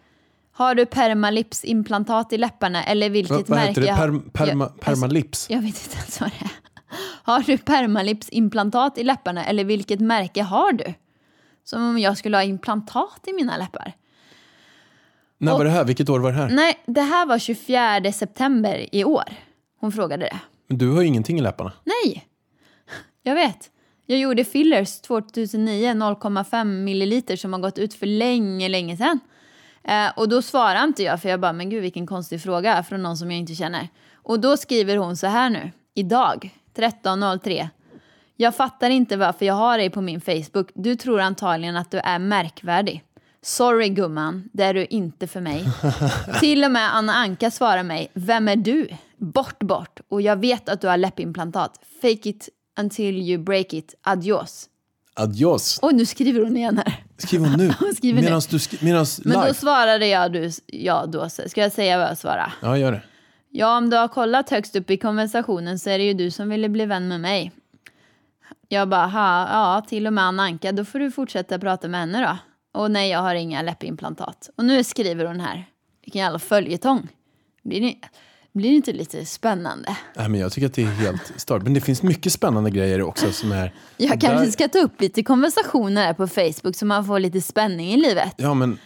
Har 0.52 0.76
du 0.76 0.86
permalipsimplantat 0.86 2.34
i 2.34 2.38
läpparna 2.38 2.84
eller 2.84 3.10
vilket 3.10 3.32
Vad, 3.32 3.50
vad 3.50 3.58
märke? 3.60 3.68
heter 3.70 3.82
det? 3.82 3.88
Per, 3.96 4.30
perma, 4.46 4.64
Jag- 4.66 4.80
permalips? 4.82 5.50
jag 5.50 5.62
vet 5.62 5.84
inte 5.86 5.98
ens 5.98 6.22
vad 6.22 6.30
det 6.30 6.46
är. 6.46 6.52
Har 7.24 7.40
du 7.42 7.58
permalipsimplantat 7.58 8.98
i 8.98 9.04
läpparna 9.04 9.46
eller 9.46 9.64
vilket 9.64 10.00
märke 10.00 10.44
har 10.44 10.72
du? 10.74 10.94
Som 11.64 11.90
om 11.90 12.00
jag 12.00 12.18
skulle 12.18 12.38
ha 12.38 12.44
implantat 12.44 13.20
i 13.28 13.34
mina 13.34 13.58
läppar. 13.58 13.94
När 15.38 15.52
var 15.52 15.66
det 15.66 15.72
här? 15.72 15.84
Vilket 15.86 16.10
år 16.10 16.20
var 16.20 16.32
det 16.32 16.38
här? 16.38 16.50
Nej, 16.50 16.84
det 16.86 17.02
här 17.02 17.26
var 17.26 17.40
24 17.40 18.12
september 18.12 18.96
i 18.96 19.04
år. 19.04 19.24
Hon 19.80 19.92
frågade 19.92 20.26
det. 20.26 20.40
Men 20.68 20.78
du 20.78 20.90
har 20.92 21.02
ju 21.02 21.08
ingenting 21.08 21.38
i 21.40 21.42
läpparna. 21.42 21.72
Nej, 21.84 22.28
jag 23.24 23.36
vet. 23.36 23.70
Jag 24.06 24.20
gjorde 24.20 24.44
fillers 24.44 25.02
2009, 25.02 25.94
0,5 25.94 26.64
milliliter 26.66 27.36
som 27.36 27.54
har 27.54 27.60
gått 27.60 27.78
ut 27.78 27.94
för 27.94 28.06
länge, 28.06 28.70
länge 28.70 28.98
sedan. 28.98 29.20
Eh, 29.84 30.12
och 30.16 30.30
då 30.30 30.42
svarar 30.42 30.84
inte 30.84 31.04
jag 31.04 31.22
för 31.22 31.30
jag 31.30 31.40
bara, 31.40 31.54
men 31.54 31.70
gud 31.70 31.82
vilken 31.82 32.08
konstig 32.08 32.42
fråga 32.42 32.84
från 32.84 33.04
någon 33.04 33.18
som 33.18 33.32
jag 33.32 33.40
inte 33.40 33.56
känner. 33.56 33.88
Och 34.16 34.40
då 34.40 34.58
skriver 34.58 34.98
hon 34.98 35.18
så 35.18 35.28
här 35.28 35.50
nu, 35.50 35.72
idag, 35.94 36.50
13.03. 36.76 37.68
Jag 38.36 38.56
fattar 38.56 38.90
inte 38.90 39.18
varför 39.18 39.46
jag 39.46 39.54
har 39.54 39.78
dig 39.78 39.90
på 39.90 40.02
min 40.02 40.22
Facebook. 40.22 40.70
Du 40.74 40.96
tror 40.96 41.20
antagligen 41.22 41.76
att 41.76 41.92
du 41.92 41.98
är 41.98 42.20
märkvärdig. 42.20 43.04
Sorry 43.42 43.90
gumman, 43.90 44.50
det 44.54 44.64
är 44.64 44.74
du 44.74 44.86
inte 44.86 45.28
för 45.28 45.42
mig. 45.42 45.66
Till 46.40 46.64
och 46.64 46.72
med 46.72 46.96
Anna 46.96 47.14
Anka 47.14 47.52
svarar 47.52 47.84
mig, 47.84 48.08
vem 48.14 48.48
är 48.48 48.56
du? 48.56 48.88
Bort, 49.18 49.60
bort. 49.60 50.00
Och 50.08 50.22
jag 50.22 50.36
vet 50.36 50.70
att 50.70 50.82
du 50.82 50.88
har 50.88 50.98
läppimplantat. 50.98 51.80
Fake 52.02 52.30
it 52.30 52.50
until 52.80 53.16
you 53.30 53.44
break 53.44 53.74
it. 53.74 53.96
Adios. 54.02 54.70
Adios. 55.16 55.80
Och 55.82 55.96
nu 55.96 56.06
skriver 56.06 56.42
hon 56.44 56.58
igen 56.58 56.78
här. 56.78 57.04
Skriv 57.18 57.42
hon 57.42 57.52
nu. 57.58 57.74
Hon 57.80 57.96
skriver 57.96 58.22
nu. 58.22 58.26
Medans 58.26 58.48
du 58.48 58.60
skri- 58.60 58.78
medans 58.86 59.22
Men 59.26 59.34
live. 59.34 59.48
då 59.48 59.54
svarade 59.54 60.08
jag 60.08 60.34
du, 60.34 60.50
ja 60.66 61.06
då. 61.06 61.30
Ska 61.30 61.62
jag 61.62 61.72
säga 61.72 61.98
vad 61.98 62.08
jag 62.08 62.18
svarade? 62.18 62.54
Ja, 62.62 62.78
gör 62.78 62.92
det. 62.92 63.02
Ja, 63.50 63.78
om 63.78 63.90
du 63.90 63.98
har 63.98 64.08
kollat 64.08 64.50
högst 64.50 64.76
upp 64.76 64.90
i 64.90 64.98
konversationen 64.98 65.80
så 65.80 65.90
är 65.90 65.98
det 65.98 66.04
ju 66.04 66.14
du 66.14 66.32
som 66.32 66.50
ville 66.50 66.70
bli 66.70 66.86
vän 66.86 67.08
med 67.08 67.22
mig. 67.22 67.52
Jag 68.68 68.90
bara, 68.90 69.06
ha, 69.08 69.48
ja, 69.50 69.82
till 69.88 70.08
och 70.08 70.14
med 70.14 70.24
Anna 70.24 70.44
Anka, 70.44 70.72
då 70.72 70.86
får 70.86 71.00
du 71.00 71.12
fortsätta 71.12 71.60
prata 71.60 71.88
med 71.88 72.00
henne 72.00 72.22
då. 72.22 72.38
Och 72.80 72.92
nej, 72.92 73.10
jag 73.10 73.20
har 73.20 73.36
inga 73.36 73.62
läppimplantat. 73.62 74.50
Och 74.56 74.66
nu 74.66 74.84
skriver 74.84 75.26
hon 75.26 75.40
här, 75.40 75.66
vilken 76.06 76.22
jävla 76.22 76.40
följetong. 76.40 77.08
Blir 77.64 77.82
det, 77.82 77.96
blir 78.54 78.70
det 78.70 78.76
inte 78.76 78.94
lite 78.94 79.26
spännande? 79.26 79.98
Nej, 80.16 80.30
men 80.30 80.40
jag 80.40 80.52
tycker 80.52 80.68
att 80.68 80.74
det 80.74 80.84
är 80.84 80.88
helt 80.88 81.34
stört. 81.36 81.64
Men 81.64 81.74
det 81.74 81.82
finns 81.82 82.04
mycket 82.04 82.34
spännande 82.34 82.70
grejer 82.70 83.02
också 83.02 83.32
som 83.32 83.52
är... 83.52 83.74
Jag 83.98 84.10
Där- 84.10 84.30
kanske 84.30 84.52
ska 84.52 84.68
ta 84.68 84.80
upp 84.80 85.02
lite 85.02 85.24
konversationer 85.24 86.06
här 86.06 86.14
på 86.14 86.28
Facebook 86.28 86.76
så 86.76 86.86
man 86.86 87.06
får 87.06 87.20
lite 87.20 87.42
spänning 87.42 87.92
i 87.92 87.98
livet. 87.98 88.34
Ja, 88.38 88.54
men 88.54 88.80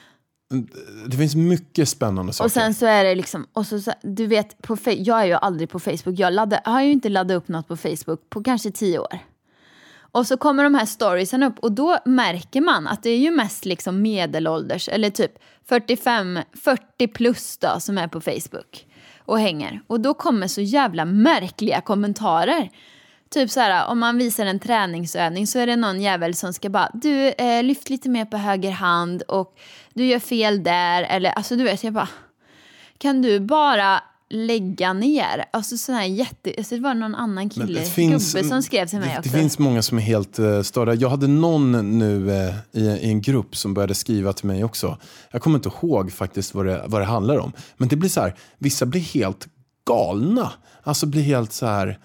mm, 0.51 0.67
det 1.07 1.17
finns 1.17 1.35
mycket 1.35 1.89
spännande 1.89 2.33
saker. 2.33 2.45
Och 2.45 2.51
sen 2.51 2.73
så 2.73 2.85
är 2.85 3.03
det 3.03 3.15
liksom, 3.15 3.47
och 3.53 3.65
så, 3.65 3.79
så, 3.79 3.93
du 4.01 4.27
vet, 4.27 4.61
på, 4.61 4.77
jag 4.85 5.21
är 5.21 5.25
ju 5.25 5.33
aldrig 5.33 5.69
på 5.69 5.79
Facebook. 5.79 6.19
Jag, 6.19 6.33
laddar, 6.33 6.61
har 6.65 6.81
ju 6.81 6.91
inte 6.91 7.09
laddat 7.09 7.37
upp 7.37 7.47
något 7.47 7.67
på 7.67 7.77
Facebook 7.77 8.29
på 8.29 8.43
kanske 8.43 8.71
tio 8.71 8.99
år. 8.99 9.19
Och 10.11 10.27
så 10.27 10.37
kommer 10.37 10.63
de 10.63 10.75
här 10.75 10.85
storiesen 10.85 11.43
upp 11.43 11.59
och 11.59 11.71
då 11.71 11.97
märker 12.05 12.61
man 12.61 12.87
att 12.87 13.03
det 13.03 13.09
är 13.09 13.17
ju 13.17 13.31
mest 13.31 13.65
liksom 13.65 14.01
medelålders 14.01 14.89
eller 14.89 15.09
typ 15.09 15.31
45, 15.65 16.39
40 16.63 17.07
plus 17.07 17.57
då 17.57 17.79
som 17.79 17.97
är 17.97 18.07
på 18.07 18.21
Facebook 18.21 18.85
och 19.27 19.39
hänger. 19.39 19.81
Och 19.87 19.99
då 19.99 20.13
kommer 20.13 20.47
så 20.47 20.61
jävla 20.61 21.05
märkliga 21.05 21.81
kommentarer. 21.81 22.69
Typ 23.29 23.51
så 23.51 23.59
här, 23.59 23.87
om 23.87 23.99
man 23.99 24.17
visar 24.17 24.45
en 24.45 24.59
träningsövning 24.59 25.47
så 25.47 25.59
är 25.59 25.67
det 25.67 25.75
någon 25.75 26.01
jävel 26.01 26.35
som 26.35 26.53
ska 26.53 26.69
bara, 26.69 26.89
du 26.93 27.27
eh, 27.29 27.63
lyft 27.63 27.89
lite 27.89 28.09
mer 28.09 28.25
på 28.25 28.37
höger 28.37 28.71
hand 28.71 29.21
och 29.21 29.59
du 29.93 30.05
gör 30.05 30.19
fel 30.19 30.63
där. 30.63 31.03
Eller 31.03 31.29
alltså 31.29 31.55
du 31.55 31.63
vet, 31.63 31.83
jag 31.83 31.93
bara, 31.93 32.09
kan 32.97 33.21
du 33.21 33.39
bara 33.39 34.03
lägga 34.29 34.93
ner? 34.93 35.45
Alltså 35.53 35.77
sån 35.77 35.95
här 35.95 36.05
jätte, 36.05 36.53
alltså, 36.57 36.75
det 36.75 36.81
var 36.81 36.93
någon 36.93 37.15
annan 37.15 37.49
kille, 37.49 37.81
finns- 37.81 38.33
gubbe 38.33 38.47
som 38.47 38.63
skrev 38.63 38.87
till 38.87 38.99
mig 38.99 39.09
det, 39.09 39.19
också. 39.19 39.29
Det 39.31 39.39
finns 39.39 39.59
många 39.59 39.81
som 39.81 39.97
är 39.97 40.01
helt 40.01 40.39
uh, 40.39 40.61
störda. 40.61 40.93
Jag 40.93 41.09
hade 41.09 41.27
någon 41.27 41.99
nu 41.99 42.31
eh, 42.31 42.55
i, 42.71 42.85
i 42.85 43.09
en 43.09 43.21
grupp 43.21 43.55
som 43.55 43.73
började 43.73 43.95
skriva 43.95 44.33
till 44.33 44.47
mig 44.47 44.63
också. 44.63 44.97
Jag 45.31 45.41
kommer 45.41 45.57
inte 45.57 45.69
ihåg 45.69 46.11
faktiskt 46.11 46.55
vad 46.55 46.65
det, 46.65 46.83
vad 46.87 47.01
det 47.01 47.05
handlar 47.05 47.37
om. 47.37 47.51
Men 47.77 47.87
det 47.87 47.95
blir 47.95 48.09
så 48.09 48.21
här, 48.21 48.35
vissa 48.57 48.85
blir 48.85 49.01
helt 49.01 49.47
galna. 49.87 50.51
Alltså 50.83 51.05
blir 51.05 51.21
helt 51.21 51.53
så 51.53 51.65
här... 51.65 51.99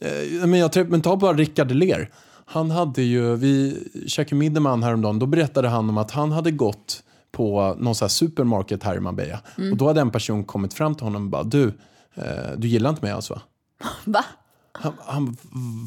Eh, 0.00 0.46
men, 0.46 0.58
jag, 0.58 0.90
men 0.90 1.00
ta 1.00 1.16
bara 1.16 1.36
Rickard 1.36 1.70
Ler. 1.70 2.10
Han 2.46 2.70
hade 2.70 3.02
ju, 3.02 3.36
vi 3.36 3.76
käkade 4.06 4.36
middag 4.36 4.60
med 4.60 4.72
han 4.72 4.82
häromdagen. 4.82 5.18
Då 5.18 5.26
berättade 5.26 5.68
han 5.68 5.88
om 5.88 5.98
att 5.98 6.10
han 6.10 6.32
hade 6.32 6.50
gått 6.50 7.02
på 7.32 7.76
någon 7.78 7.94
så 7.94 8.04
här 8.04 8.08
supermarket 8.08 8.82
här 8.82 8.96
i 8.96 9.00
Marbella. 9.00 9.40
Mm. 9.58 9.72
Och 9.72 9.76
då 9.76 9.86
hade 9.86 10.00
en 10.00 10.10
person 10.10 10.44
kommit 10.44 10.74
fram 10.74 10.94
till 10.94 11.04
honom 11.04 11.24
och 11.24 11.30
bara, 11.30 11.42
du, 11.42 11.66
eh, 12.14 12.52
du 12.56 12.68
gillar 12.68 12.90
inte 12.90 13.02
mig 13.02 13.12
alltså 13.12 13.34
va? 13.34 13.42
Va? 14.04 14.24
Han, 14.72 14.92
han, 15.06 15.36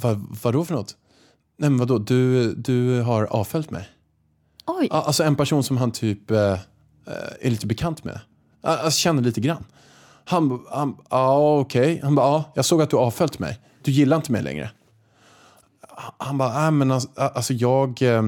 vad, 0.02 0.26
vadå 0.44 0.66
för 0.66 0.74
något? 0.74 0.96
Nej 1.58 1.70
men 1.70 1.80
vadå, 1.80 1.98
du, 1.98 2.54
du 2.56 3.02
har 3.02 3.24
avföljt 3.24 3.72
mig? 3.72 3.90
Oj. 4.66 4.88
Alltså 4.92 5.24
en 5.24 5.36
person 5.36 5.64
som 5.64 5.78
han 5.78 5.92
typ 5.92 6.32
eh, 6.32 6.38
eh, 6.38 6.58
är 7.42 7.50
lite 7.50 7.68
bekant 7.68 8.04
med. 8.04 8.20
Alltså 8.62 9.00
känner 9.00 9.22
lite 9.22 9.42
grann. 9.42 9.66
Han, 10.26 10.66
han 10.70 10.98
ja 11.10 11.60
okej. 11.60 12.00
Han 12.04 12.16
bara, 12.16 12.28
ja, 12.28 12.52
jag 12.56 12.66
såg 12.66 12.82
att 12.82 12.90
du 12.90 12.98
avföljt 12.98 13.40
mig. 13.40 13.60
Du 13.82 13.92
gillar 13.92 14.18
inte 14.18 14.32
mig 14.32 14.42
längre. 14.42 14.72
Han 16.18 16.38
bara, 16.38 16.62
nej 16.62 16.72
men 16.72 16.92
alltså, 16.92 17.10
alltså 17.16 17.54
jag, 17.54 18.02
eh, 18.02 18.24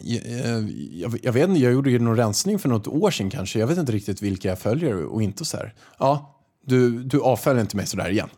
jag, 0.00 0.70
jag, 0.92 1.18
jag 1.22 1.32
vet 1.32 1.48
inte, 1.48 1.60
jag 1.60 1.72
gjorde 1.72 1.90
ju 1.90 1.98
någon 1.98 2.16
rensning 2.16 2.58
för 2.58 2.68
något 2.68 2.86
år 2.86 3.10
sedan 3.10 3.30
kanske. 3.30 3.58
Jag 3.58 3.66
vet 3.66 3.78
inte 3.78 3.92
riktigt 3.92 4.22
vilka 4.22 4.48
jag 4.48 4.58
följer 4.58 5.04
och 5.04 5.22
inte 5.22 5.44
så 5.44 5.56
här. 5.56 5.74
Ja, 5.98 6.36
du, 6.66 7.02
du 7.02 7.20
avföljer 7.20 7.60
inte 7.60 7.76
mig 7.76 7.86
sådär 7.86 8.08
igen. 8.10 8.28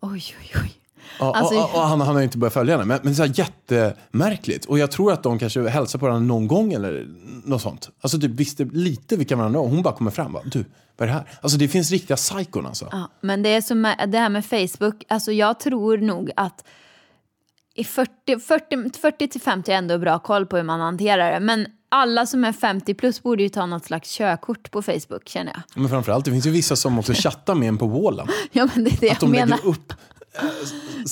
Oj, 0.00 0.24
oj, 0.40 0.52
oj. 0.62 0.72
Ja, 1.20 1.34
Alltså- 1.34 1.54
och, 1.58 1.74
och 1.74 1.80
han, 1.80 2.00
han 2.00 2.14
har 2.14 2.22
inte 2.22 2.38
börjat 2.38 2.54
följa 2.54 2.74
henne. 2.74 2.84
Men, 2.84 3.00
men 3.02 3.16
så 3.16 3.22
här 3.24 3.32
jättemärkligt. 3.38 4.64
Och 4.64 4.78
jag 4.78 4.90
tror 4.90 5.12
att 5.12 5.22
de 5.22 5.38
kanske 5.38 5.68
hälsar 5.68 5.98
på 5.98 6.06
varandra 6.06 6.26
någon 6.34 6.46
gång 6.46 6.72
eller 6.72 7.06
något 7.44 7.62
sånt. 7.62 7.90
Alltså 8.00 8.20
typ 8.20 8.30
visste 8.30 8.64
lite 8.64 9.16
vilka 9.16 9.36
varandra 9.36 9.60
var. 9.60 9.68
Hon 9.68 9.82
bara 9.82 9.94
kommer 9.94 10.10
fram. 10.10 10.32
Bara, 10.32 10.42
du, 10.44 10.64
vad 10.96 11.08
är 11.08 11.12
det 11.12 11.18
här? 11.18 11.28
Alltså 11.40 11.58
det 11.58 11.68
finns 11.68 11.90
riktiga 11.90 12.16
psykon 12.16 12.66
alltså. 12.66 12.88
Ja, 12.92 13.10
men 13.20 13.42
det 13.42 13.48
är 13.48 13.60
som 13.60 13.82
det 13.82 14.18
här 14.18 14.28
med 14.28 14.44
Facebook, 14.44 15.04
alltså 15.08 15.32
jag 15.32 15.60
tror 15.60 15.98
nog 15.98 16.30
att 16.36 16.64
i 17.78 17.84
40, 17.84 18.38
40, 18.40 18.98
40 19.00 19.28
till 19.28 19.40
50 19.40 19.72
är 19.72 19.76
ändå 19.76 19.98
bra 19.98 20.18
koll 20.18 20.46
på 20.46 20.56
hur 20.56 20.64
man 20.64 20.80
hanterar 20.80 21.32
det. 21.32 21.40
Men 21.40 21.66
alla 21.88 22.26
som 22.26 22.44
är 22.44 22.52
50 22.52 22.94
plus 22.94 23.22
borde 23.22 23.42
ju 23.42 23.48
ta 23.48 23.66
något 23.66 23.84
slags 23.84 24.10
körkort 24.16 24.70
på 24.70 24.82
Facebook 24.82 25.28
känner 25.28 25.52
jag. 25.52 25.62
Men 25.80 25.88
framförallt, 25.90 26.24
det 26.24 26.30
finns 26.30 26.46
ju 26.46 26.50
vissa 26.50 26.76
som 26.76 26.98
också 26.98 27.12
chattar 27.16 27.54
med 27.54 27.68
en 27.68 27.78
på 27.78 27.86
wallen. 27.86 28.28
Ja 28.52 28.68
men 28.74 28.84
det 28.84 28.90
är 28.90 29.00
det 29.00 29.10
Att 29.10 29.22
jag 29.22 29.30
de 29.30 29.36
menar. 29.36 29.46
lägger 29.56 29.68
upp... 29.68 29.92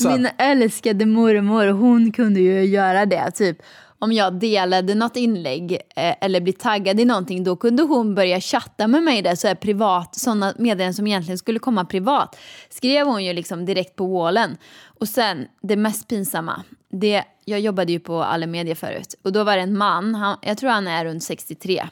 här, 0.05 0.11
Min 0.13 0.29
älskade 0.39 1.07
mormor, 1.07 1.67
hon 1.67 2.13
kunde 2.13 2.41
ju 2.41 2.65
göra 2.65 3.07
det. 3.07 3.31
Typ 3.31 3.59
om 3.99 4.13
jag 4.13 4.35
delade 4.35 4.95
något 4.95 5.17
inlägg 5.17 5.73
eh, 5.73 6.15
eller 6.21 6.41
blev 6.41 6.53
taggad 6.53 7.01
i 7.01 7.05
någonting, 7.05 7.45
då 7.45 7.57
kunde 7.57 7.83
hon 7.83 8.15
börja 8.15 8.41
chatta 8.41 8.89
med 8.89 9.03
mig 9.03 9.23
där, 9.23 9.35
så 9.35 9.49
här 9.49 9.55
privat, 9.55 10.15
sådana 10.15 10.55
meddelanden 10.59 10.95
som 10.95 11.07
egentligen 11.07 11.39
skulle 11.39 11.59
komma 11.59 11.85
privat. 11.85 12.37
Skrev 12.69 13.07
hon 13.07 13.25
ju 13.25 13.33
liksom 13.33 13.65
direkt 13.65 13.97
på 13.97 14.07
wallen. 14.07 14.57
Och 15.01 15.09
sen, 15.09 15.47
det 15.63 15.77
mest 15.77 16.09
pinsamma, 16.09 16.63
det, 16.89 17.25
jag 17.45 17.61
jobbade 17.61 17.93
ju 17.93 18.01
på 18.01 18.23
alla 18.23 18.47
medier 18.47 18.75
förut, 18.75 19.15
och 19.23 19.33
då 19.33 19.45
var 19.45 19.57
det 19.57 19.63
en 19.63 19.79
man, 19.79 20.15
han, 20.15 20.39
jag 20.43 20.59
tror 20.59 20.71
han 20.71 20.87
är 20.87 21.05
runt 21.05 21.23
63. 21.23 21.89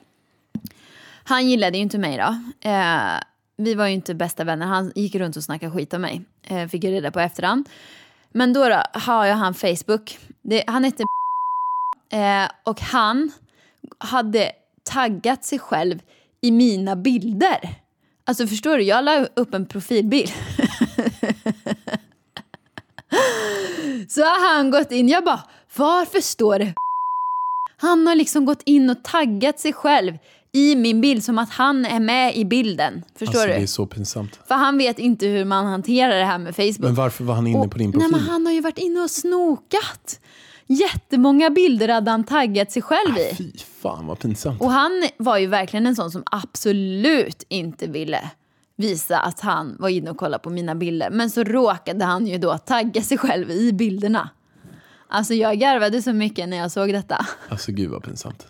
Han 1.27 1.49
gillade 1.49 1.77
ju 1.77 1.83
inte 1.83 1.99
mig 1.99 2.17
då. 2.17 2.37
Eh, 2.69 3.21
vi 3.57 3.75
var 3.75 3.87
ju 3.87 3.95
inte 3.95 4.15
bästa 4.15 4.45
vänner. 4.45 4.67
Han 4.67 4.93
gick 4.95 5.15
runt 5.15 5.37
och 5.37 5.45
snackade 5.45 5.73
skit 5.73 5.95
om 5.95 6.03
mig. 6.03 6.23
Eh, 6.43 6.69
fick 6.69 6.85
jag 6.85 6.93
reda 6.93 7.11
på 7.11 7.21
efterhand. 7.21 7.69
Men 8.33 8.53
då, 8.53 8.69
då 8.69 8.83
har 8.93 9.27
jag 9.27 9.37
han 9.37 9.55
Facebook. 9.55 10.19
Det, 10.43 10.65
han 10.67 10.85
hette 10.85 11.05
eh, 12.15 12.49
och 12.65 12.81
han 12.81 13.33
hade 13.99 14.53
taggat 14.83 15.45
sig 15.45 15.59
själv 15.59 15.99
i 16.41 16.51
mina 16.51 16.97
bilder. 16.97 17.75
Alltså 18.25 18.47
förstår 18.47 18.77
du, 18.77 18.83
jag 18.83 19.05
la 19.05 19.27
upp 19.35 19.55
en 19.55 19.67
profilbild. 19.67 20.33
Så 24.09 24.21
har 24.23 24.57
han 24.57 24.71
gått 24.71 24.93
in, 24.93 25.09
jag 25.09 25.25
bara, 25.25 25.41
varför 25.77 26.21
står 26.21 26.59
det 26.59 26.75
han 27.77 28.07
har 28.07 28.15
liksom 28.15 28.45
gått 28.45 28.63
in 28.65 28.91
och 28.91 29.05
taggat 29.05 29.61
sig 29.61 29.73
själv 29.73 30.19
i 30.53 30.77
min 30.77 31.01
bild 31.01 31.25
som 31.25 31.39
att 31.39 31.51
han 31.51 31.85
är 31.87 32.01
med 32.01 32.37
i 32.37 32.45
bilden. 32.45 33.03
Förstår 33.19 33.27
alltså, 33.41 33.47
det 33.49 33.57
du? 33.57 33.63
är 33.63 33.67
så 33.67 33.87
pinsamt. 33.87 34.41
För 34.49 34.55
han 34.55 34.79
vet 34.79 34.99
inte 34.99 35.27
hur 35.27 35.45
man 35.45 35.67
hanterar 35.67 36.19
det 36.19 36.25
här 36.25 36.39
med 36.39 36.57
Facebook. 36.57 36.79
Men 36.79 36.95
varför 36.95 37.25
var 37.25 37.35
han 37.35 37.47
inne 37.47 37.59
Och- 37.59 37.71
på 37.71 37.79
din 37.79 37.91
Nej, 37.91 37.93
profil? 38.01 38.11
men 38.11 38.21
han 38.21 38.47
har 38.47 38.53
ju 38.53 38.61
varit 38.61 38.79
inne 38.79 39.01
och 39.01 39.11
snokat. 39.11 40.21
Jättemånga 40.67 41.51
bilder 41.51 41.89
hade 41.89 42.11
han 42.11 42.25
taggat 42.25 42.73
sig 42.73 42.83
själv 42.83 43.19
i. 43.19 43.35
Fy 43.37 43.53
fan 43.59 44.07
vad 44.07 44.19
pinsamt. 44.19 44.61
Och 44.61 44.71
han 44.71 45.09
var 45.17 45.39
ju 45.39 45.47
verkligen 45.47 45.87
en 45.87 45.97
sån 45.97 46.11
som 46.11 46.23
absolut 46.31 47.45
inte 47.49 47.87
ville 47.87 48.31
visa 48.77 49.19
att 49.19 49.41
han 49.41 49.77
var 49.79 49.89
inne 49.89 50.11
och 50.11 50.17
kollade 50.17 50.43
på 50.43 50.51
mina 50.51 50.75
bilder. 50.75 51.11
Men 51.11 51.31
så 51.31 51.45
råkade 51.45 52.05
han 52.05 52.27
ju 52.27 52.39
då 52.39 52.59
tagga 52.59 53.03
sig 53.03 53.19
själv 53.19 53.51
i 53.51 53.73
bilderna. 53.73 54.31
Alltså 55.09 55.35
jag 55.35 55.59
garvade 55.59 56.03
så 56.03 56.13
mycket 56.13 56.49
när 56.49 56.57
jag 56.57 56.71
såg 56.71 56.93
detta. 56.93 57.27
Alltså 57.49 57.73
gud 57.73 57.91
vad 57.91 58.03
pinsamt. 58.03 58.47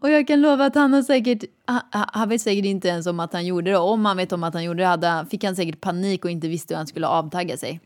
Och 0.00 0.10
jag 0.10 0.26
kan 0.26 0.40
lova 0.40 0.64
att 0.64 0.74
han 0.74 0.92
har 0.92 1.02
säkert, 1.02 1.44
han, 1.90 2.28
vet 2.28 2.40
säkert 2.40 2.64
inte 2.64 2.88
ens 2.88 3.06
om 3.06 3.20
att 3.20 3.32
han 3.32 3.46
gjorde 3.46 3.70
det. 3.70 3.76
Om 3.76 4.04
han 4.04 4.16
vet 4.16 4.32
om 4.32 4.44
att 4.44 4.54
han 4.54 4.64
gjorde 4.64 4.82
det 4.82 4.86
hade, 4.86 5.26
fick 5.30 5.44
han 5.44 5.56
säkert 5.56 5.80
panik 5.80 6.24
och 6.24 6.30
inte 6.30 6.48
visste 6.48 6.74
hur 6.74 6.76
han 6.76 6.86
skulle 6.86 7.06
avtagga 7.06 7.56
sig. 7.56 7.80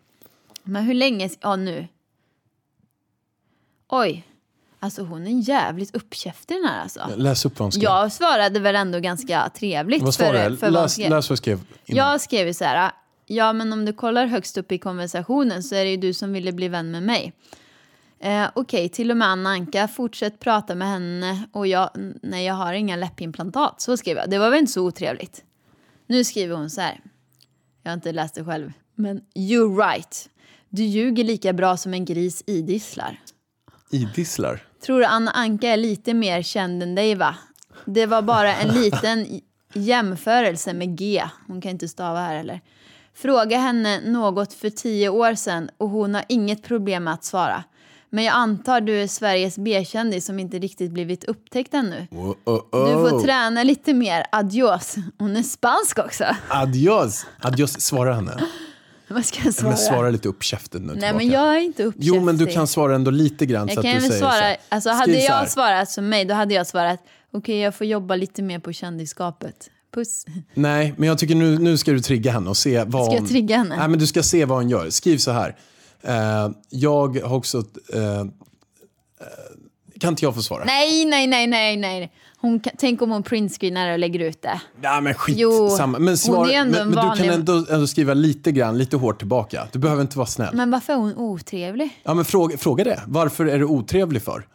Men 0.63 0.85
hur 0.85 0.95
länge, 0.95 1.31
ja 1.41 1.57
nu. 1.57 1.89
Oj, 3.89 4.27
alltså 4.81 5.03
hon 5.03 5.27
är 5.27 5.49
jävligt 5.49 5.95
uppkäftig 5.95 6.57
den 6.57 6.65
här 6.65 6.83
alltså. 6.83 7.11
Läs 7.17 7.45
upp 7.45 7.59
vad 7.59 7.65
han 7.65 7.73
skrev. 7.73 7.85
Jag 7.85 8.13
svarade 8.13 8.61
väl 8.61 8.77
ändå 8.77 9.01
ganska 9.01 9.51
trevligt. 9.55 10.03
vad 10.03 10.15
svarade 10.15 10.51
för, 10.51 10.57
för 10.57 10.67
vad 10.71 10.83
Läs, 10.83 10.93
skrev. 10.93 11.11
läs 11.11 11.29
vad 11.29 11.33
jag 11.33 11.39
skrev. 11.39 11.61
innan. 11.87 12.07
Jag 12.07 12.21
skrev 12.21 12.47
ju 12.47 12.55
så 12.55 12.65
här, 12.65 12.91
ja 13.27 13.53
men 13.53 13.73
om 13.73 13.85
du 13.85 13.93
kollar 13.93 14.27
högst 14.27 14.57
upp 14.59 14.73
i 14.73 14.79
konversationen 14.79 15.63
så 15.63 15.75
är 15.75 15.85
det 15.85 15.91
ju 15.91 15.97
du 15.97 16.15
som 16.15 16.33
ville 16.33 16.53
bli 16.53 16.69
vän 16.69 16.91
med 16.91 17.03
mig. 17.03 17.33
Eh, 18.21 18.47
Okej, 18.55 18.89
till 18.89 19.11
och 19.11 19.17
med 19.17 19.29
Anna 19.29 19.51
Anka, 19.51 19.89
fortsätt 19.89 20.41
prata 20.41 20.75
med 20.75 20.89
henne 20.89 21.43
och 21.53 21.67
jag, 21.67 21.91
nej 22.23 22.45
jag 22.47 22.55
har 22.55 22.73
inga 22.73 22.97
läppimplantat. 22.97 23.81
Så 23.81 23.97
skrev 23.97 24.17
jag, 24.17 24.31
det 24.31 24.39
var 24.39 24.51
väl 24.51 24.59
inte 24.59 24.73
så 24.73 24.83
otrevligt. 24.87 25.45
Nu 26.07 26.25
skriver 26.25 26.57
hon 26.57 26.71
så 26.71 26.81
här, 26.81 27.01
jag 27.83 27.91
har 27.91 27.95
inte 27.95 28.13
läst 28.13 28.35
det 28.35 28.45
själv, 28.45 28.73
men 28.95 29.21
you're 29.35 29.91
right. 29.91 30.29
Du 30.69 30.83
ljuger 30.83 31.25
lika 31.25 31.53
bra 31.53 31.77
som 31.77 31.95
en 31.95 32.05
gris 32.05 32.43
idisslar. 32.47 33.21
Idisslar. 33.91 34.63
Tror 34.83 34.99
du 34.99 35.05
Anna 35.05 35.31
Anka 35.31 35.69
är 35.69 35.77
lite 35.77 36.15
mer 36.15 36.43
känd 36.43 36.83
än 36.83 36.95
dig 36.95 37.15
va? 37.15 37.35
Det 37.85 38.07
var 38.07 38.23
bara 38.23 38.57
en 38.57 38.69
liten 38.69 39.41
jämförelse 39.73 40.73
med 40.73 40.99
G. 40.99 41.25
Hon 41.47 41.61
kan 41.61 41.71
inte 41.71 41.89
stava 41.89 42.21
här 42.21 42.37
heller. 42.37 42.61
Fråga 43.15 43.59
henne 43.59 44.01
något 44.01 44.53
för 44.53 44.71
tio 44.71 45.09
år 45.09 45.35
sedan 45.35 45.71
och 45.79 45.89
hon 45.89 46.15
har 46.15 46.25
inget 46.29 46.63
problem 46.63 47.05
med 47.05 47.15
att 47.15 47.25
svara. 47.25 47.65
Men 48.11 48.25
jag 48.25 48.35
antar 48.35 48.81
du 48.81 49.03
är 49.03 49.07
Sveriges 49.07 49.59
B-kändis 49.59 50.27
som 50.27 50.39
inte 50.39 50.59
riktigt 50.59 50.91
blivit 50.91 51.25
upptäckt 51.25 51.75
ännu. 51.75 52.07
Oh, 52.11 52.35
oh, 52.45 52.61
Du 52.71 52.93
får 52.93 53.17
oh. 53.17 53.23
träna 53.23 53.63
lite 53.63 53.95
mer. 53.95 54.25
Adios. 54.33 54.97
Hon 55.19 55.37
är 55.37 55.43
spansk 55.43 55.99
också. 55.99 56.25
Adios. 56.49 57.27
Adios. 57.41 57.81
Svara 57.81 58.15
henne. 58.15 58.41
Vad 59.15 59.25
ska 59.25 59.41
jag 59.45 59.55
svara? 59.55 59.69
Men 59.69 59.79
svara 59.79 60.11
lite 60.11 60.29
upp 60.29 60.43
käften 60.43 60.83
nu 60.83 60.87
Nej 60.87 60.95
tillbaka. 60.95 61.17
men 61.17 61.31
jag 61.31 61.57
är 61.57 61.61
inte 61.61 61.85
uppkäftig. 61.85 62.09
Jo 62.09 62.21
men 62.21 62.37
du 62.37 62.47
kan 62.47 62.67
svara 62.67 62.95
ändå 62.95 63.11
lite 63.11 63.47
grann 63.47 63.69
så 63.69 63.73
Jag 63.73 63.79
att 63.79 63.85
kan 63.85 63.95
du 63.95 64.01
väl 64.01 64.11
säger 64.11 64.25
så 64.25 64.31
svara, 64.31 64.57
alltså 64.69 64.91
hade 64.91 65.21
så 65.21 65.27
jag 65.27 65.51
svarat 65.51 65.91
som 65.91 66.09
mig 66.09 66.25
då 66.25 66.35
hade 66.35 66.55
jag 66.55 66.67
svarat 66.67 67.01
okej 67.33 67.59
jag 67.59 67.75
får 67.75 67.87
jobba 67.87 68.17
lite 68.17 68.43
mer 68.43 68.59
på 68.59 68.73
kändisskapet. 68.73 69.71
Puss. 69.95 70.25
Nej, 70.55 70.95
men 70.97 71.09
jag 71.09 71.19
tycker 71.19 71.35
nu, 71.35 71.59
nu 71.59 71.77
ska 71.77 71.93
du 71.93 72.01
trigga 72.01 72.33
henne 72.33 72.51
och 72.51 72.57
se 72.57 72.85
vad 72.85 73.05
Ska 73.05 73.15
jag 73.15 73.21
hon... 73.21 73.29
trigga 73.29 73.57
henne? 73.57 73.77
Nej, 73.77 73.89
men 73.89 73.99
du 73.99 74.07
ska 74.07 74.23
se 74.23 74.45
vad 74.45 74.59
hon 74.59 74.71
gör. 74.71 74.91
Skriv 74.91 75.19
så 75.19 75.31
här. 75.31 75.57
Eh, 76.03 76.51
jag 76.71 77.19
har 77.23 77.37
också... 77.37 77.65
Eh, 77.95 78.21
eh, 78.21 78.27
kan 80.01 80.09
inte 80.09 80.25
jag 80.25 80.35
få 80.35 80.43
svara? 80.43 80.65
Nej, 80.65 81.05
nej, 81.05 81.27
nej, 81.27 81.47
nej, 81.47 81.77
nej. 81.77 82.13
Hon 82.41 82.61
tänk 82.79 83.03
om 83.03 83.11
hon 83.11 83.23
printscreenar 83.23 83.93
och 83.93 83.99
lägger 83.99 84.21
ut 84.21 84.43
det. 84.43 84.61
Nej, 84.81 85.01
men 85.03 85.15
skit 85.15 85.37
Jo, 85.39 85.71
samma. 85.71 85.99
hon 85.99 86.05
Men, 86.05 86.19
svar, 86.19 86.49
är 86.49 86.53
ändå 86.53 86.73
men, 86.73 86.81
en 86.81 86.91
men 86.91 87.11
du 87.11 87.17
kan 87.25 87.31
ändå, 87.35 87.67
ändå 87.71 87.87
skriva 87.87 88.15
lite 88.15 88.53
grann, 88.53 88.79
lite 88.79 88.97
hårt 88.97 89.19
tillbaka. 89.19 89.69
Du 89.73 89.79
behöver 89.79 90.03
inte 90.03 90.19
vara 90.19 90.27
snäll. 90.27 90.55
Men 90.55 90.71
varför 90.71 90.93
är 90.93 90.97
hon 90.97 91.17
otrevlig? 91.17 92.01
Ja, 92.03 92.15
men 92.15 92.25
fråga, 92.25 92.59
fråga 92.59 92.85
det. 92.85 93.03
Varför 93.07 93.47
är 93.47 93.59
du 93.59 93.65
otrevlig 93.65 94.23
för? 94.23 94.47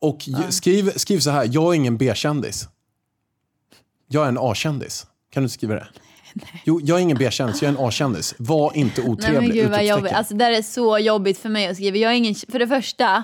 Och 0.00 0.28
ju- 0.28 0.50
skriv, 0.52 0.90
skriv 0.96 1.18
så 1.18 1.30
här, 1.30 1.48
jag 1.52 1.64
är 1.72 1.74
ingen 1.74 1.96
B-kändis. 1.96 2.68
Jag 4.08 4.24
är 4.24 4.28
en 4.28 4.38
A-kändis. 4.40 5.06
Kan 5.32 5.42
du 5.42 5.48
skriva 5.48 5.74
det? 5.74 5.86
Jo, 6.64 6.80
jag 6.82 6.98
är 6.98 7.02
ingen 7.02 7.16
B-kändis, 7.18 7.62
jag 7.62 7.68
är 7.74 7.78
en 7.78 7.86
A-kändis. 7.88 8.34
Var 8.38 8.76
inte 8.76 9.00
Nej 9.00 9.10
otrevlig. 9.10 9.40
men 9.48 9.56
gud 9.56 9.70
vad 9.70 9.84
jobbigt. 9.86 10.12
Alltså 10.12 10.34
det 10.34 10.44
är 10.44 10.62
så 10.62 10.98
jobbigt 10.98 11.38
för 11.38 11.48
mig 11.48 11.66
att 11.68 11.76
skriva. 11.76 11.96
Jag 11.96 12.12
är 12.12 12.16
ingen, 12.16 12.34
för 12.34 12.58
det 12.58 12.68
första, 12.68 13.22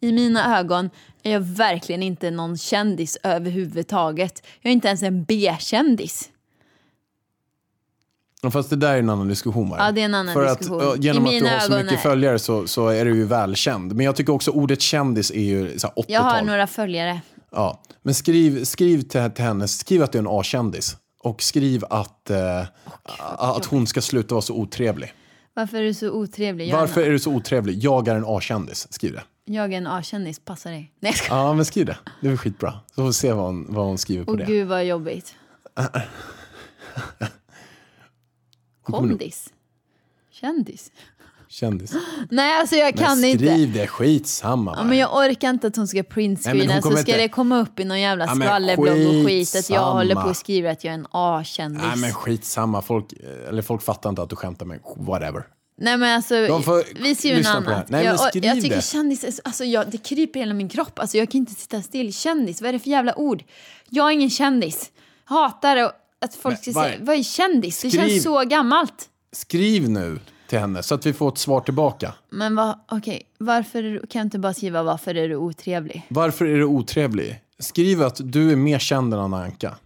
i 0.00 0.12
mina 0.12 0.58
ögon 0.58 0.90
är 1.26 1.32
jag 1.32 1.40
verkligen 1.40 2.02
inte 2.02 2.30
någon 2.30 2.56
kändis 2.58 3.18
överhuvudtaget. 3.22 4.42
Jag 4.60 4.70
är 4.70 4.72
inte 4.72 4.88
ens 4.88 5.02
en 5.02 5.24
B-kändis. 5.24 6.30
Fast 8.52 8.70
det 8.70 8.76
där 8.76 8.94
är 8.94 8.98
en 8.98 9.10
annan 9.10 9.28
diskussion. 9.28 9.74
Ja, 9.78 9.92
det 9.92 10.00
är 10.00 10.04
en 10.04 10.14
annan 10.14 10.34
För 10.34 10.48
diskussion. 10.48 10.80
Att, 10.80 10.84
ja, 10.84 10.96
genom 10.96 11.26
I 11.26 11.36
att 11.36 11.42
du 11.42 11.48
har 11.50 11.60
så 11.60 11.72
mycket 11.72 11.92
är- 11.92 11.96
följare 11.96 12.38
så, 12.38 12.66
så 12.66 12.88
är 12.88 13.04
du 13.04 13.14
ju 13.16 13.24
välkänd. 13.24 13.94
Men 13.94 14.06
jag 14.06 14.16
tycker 14.16 14.32
också 14.32 14.50
ordet 14.50 14.80
kändis 14.80 15.30
är 15.30 15.40
ju 15.40 15.78
så 15.78 15.86
här 15.86 15.94
80-tal. 15.94 16.04
Jag 16.08 16.20
har 16.20 16.42
några 16.42 16.66
följare. 16.66 17.20
Ja. 17.50 17.82
Men 18.02 18.14
skriv, 18.14 18.64
skriv 18.64 19.02
till, 19.02 19.30
till 19.30 19.44
henne, 19.44 19.68
skriv 19.68 20.02
att 20.02 20.12
du 20.12 20.18
är 20.18 20.22
en 20.22 20.28
A-kändis. 20.30 20.96
Och 21.22 21.42
skriv 21.42 21.84
att, 21.90 22.30
eh, 22.30 22.62
att 23.38 23.64
hon 23.64 23.86
ska 23.86 24.00
sluta 24.00 24.34
vara 24.34 24.42
så 24.42 24.54
otrevlig. 24.54 25.12
Varför 25.54 25.76
är 25.78 25.82
du 25.82 25.94
så 25.94 26.10
otrevlig? 26.10 26.68
Jag, 26.68 26.78
Varför 26.78 27.00
är, 27.00 27.06
är 27.06 27.10
du 27.10 27.18
så 27.18 27.32
otrevlig? 27.32 27.84
Jag 27.84 28.08
är 28.08 28.14
en 28.14 28.24
A-kändis. 28.26 28.86
Skriv 28.92 29.12
det. 29.12 29.22
Jag 29.48 29.72
är 29.72 29.76
en 29.78 29.86
A-kändis, 29.86 30.38
passa 30.38 30.68
dig. 30.70 30.92
Nej 31.00 31.10
jag 31.12 31.16
skojar. 31.18 31.42
Ja, 31.42 31.52
men 31.54 31.64
skriv 31.64 31.86
det. 31.86 31.96
Det 32.20 32.28
är 32.28 32.36
skitbra. 32.36 32.72
Så 32.88 32.94
får 32.94 33.06
vi 33.06 33.12
se 33.12 33.32
vad 33.32 33.44
hon, 33.44 33.66
vad 33.68 33.86
hon 33.86 33.98
skriver 33.98 34.24
på 34.24 34.32
Åh 34.32 34.38
det. 34.38 34.44
gud 34.44 34.68
vad 34.68 34.84
jobbigt. 34.84 35.34
Kondis? 38.82 39.52
Kändis? 40.30 40.92
Kändis. 41.48 41.92
Nej 42.30 42.60
alltså 42.60 42.76
jag 42.76 42.96
kan 42.96 43.20
men 43.20 43.30
inte. 43.30 43.44
skriv 43.46 43.72
det, 43.72 43.86
skitsamma. 43.86 44.74
Ja, 44.78 44.84
men 44.84 44.98
jag 44.98 45.16
orkar 45.16 45.50
inte 45.50 45.66
att 45.66 45.76
hon 45.76 45.88
ska 45.88 46.02
printscreena 46.02 46.82
så 46.82 46.90
ska 46.90 46.98
inte- 46.98 47.16
det 47.16 47.28
komma 47.28 47.58
upp 47.58 47.80
i 47.80 47.84
någon 47.84 48.00
jävla 48.00 48.24
Ja, 48.26 48.34
skvallerblogg 48.34 48.88
och 49.20 49.26
skit 49.26 49.56
att 49.56 49.70
jag 49.70 49.92
håller 49.92 50.14
på 50.14 50.28
och 50.28 50.36
skriver 50.36 50.70
att 50.72 50.84
jag 50.84 50.90
är 50.94 50.98
en 50.98 51.06
A-kändis. 51.10 51.82
Nej 51.86 51.96
men 51.96 52.12
skitsamma, 52.12 52.82
folk, 52.82 53.12
eller 53.48 53.62
folk 53.62 53.82
fattar 53.82 54.10
inte 54.10 54.22
att 54.22 54.30
du 54.30 54.36
skämtar 54.36 54.66
med 54.66 54.80
whatever. 54.96 55.46
Nej 55.78 55.96
men 55.96 56.16
alltså, 56.16 56.34
vi 57.00 57.14
ser 57.14 57.28
ju 57.28 57.34
en 57.36 57.42
det 57.42 57.48
annan. 57.50 57.84
Nej, 57.88 58.04
jag, 58.04 58.20
skriv 58.20 58.44
jag 58.44 58.62
tycker 58.62 58.76
det. 58.76 58.82
kändis, 58.82 59.40
alltså 59.44 59.64
jag, 59.64 59.90
det 59.90 59.98
kryper 59.98 60.40
hela 60.40 60.54
min 60.54 60.68
kropp. 60.68 60.98
Alltså 60.98 61.18
jag 61.18 61.30
kan 61.30 61.38
inte 61.38 61.54
sitta 61.54 61.82
still. 61.82 62.12
Kändis, 62.14 62.60
vad 62.62 62.68
är 62.68 62.72
det 62.72 62.78
för 62.78 62.90
jävla 62.90 63.18
ord? 63.18 63.44
Jag 63.88 64.08
är 64.08 64.12
ingen 64.12 64.30
kändis. 64.30 64.92
Hatar 65.24 65.76
att- 65.76 66.34
folk 66.40 66.62
ska 66.62 66.72
säga, 66.72 66.96
vad 67.00 67.16
är 67.16 67.22
kändis? 67.22 67.82
Det 67.82 67.88
Skriv- 67.90 68.08
känns 68.08 68.22
så 68.22 68.44
gammalt. 68.44 69.08
Skriv 69.32 69.88
nu 69.90 70.18
till 70.48 70.58
henne 70.58 70.82
så 70.82 70.94
att 70.94 71.06
vi 71.06 71.12
får 71.12 71.28
ett 71.28 71.38
svar 71.38 71.60
tillbaka. 71.60 72.14
Men 72.30 72.56
vad, 72.56 72.78
okej, 72.88 73.22
varför 73.38 73.78
är 73.82 73.92
du- 73.92 74.06
kan 74.06 74.18
jag 74.20 74.26
inte 74.26 74.38
bara 74.38 74.54
skriva 74.54 74.82
varför 74.82 75.14
är 75.14 75.28
du 75.28 75.36
otrevlig? 75.36 76.06
Varför 76.08 76.44
är 76.44 76.56
du 76.58 76.64
otrevlig? 76.64 77.40
Skriv 77.58 78.02
att 78.02 78.20
du 78.32 78.52
är 78.52 78.56
mer 78.56 78.78
känd 78.78 79.14
än 79.14 79.20
Anna 79.20 79.42
Anka. 79.42 79.76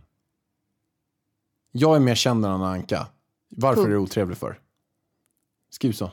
Jag 1.73 1.97
är 1.97 2.01
mer 2.01 2.15
känd 2.15 2.45
än 2.45 2.51
Anna 2.51 2.71
Anka. 2.71 3.07
Varför 3.51 3.77
Punkt. 3.77 3.87
är 3.89 3.91
du 3.93 3.99
otrevlig 3.99 4.39
för? 4.39 4.59
Skriv 5.71 5.93
så. 5.93 6.11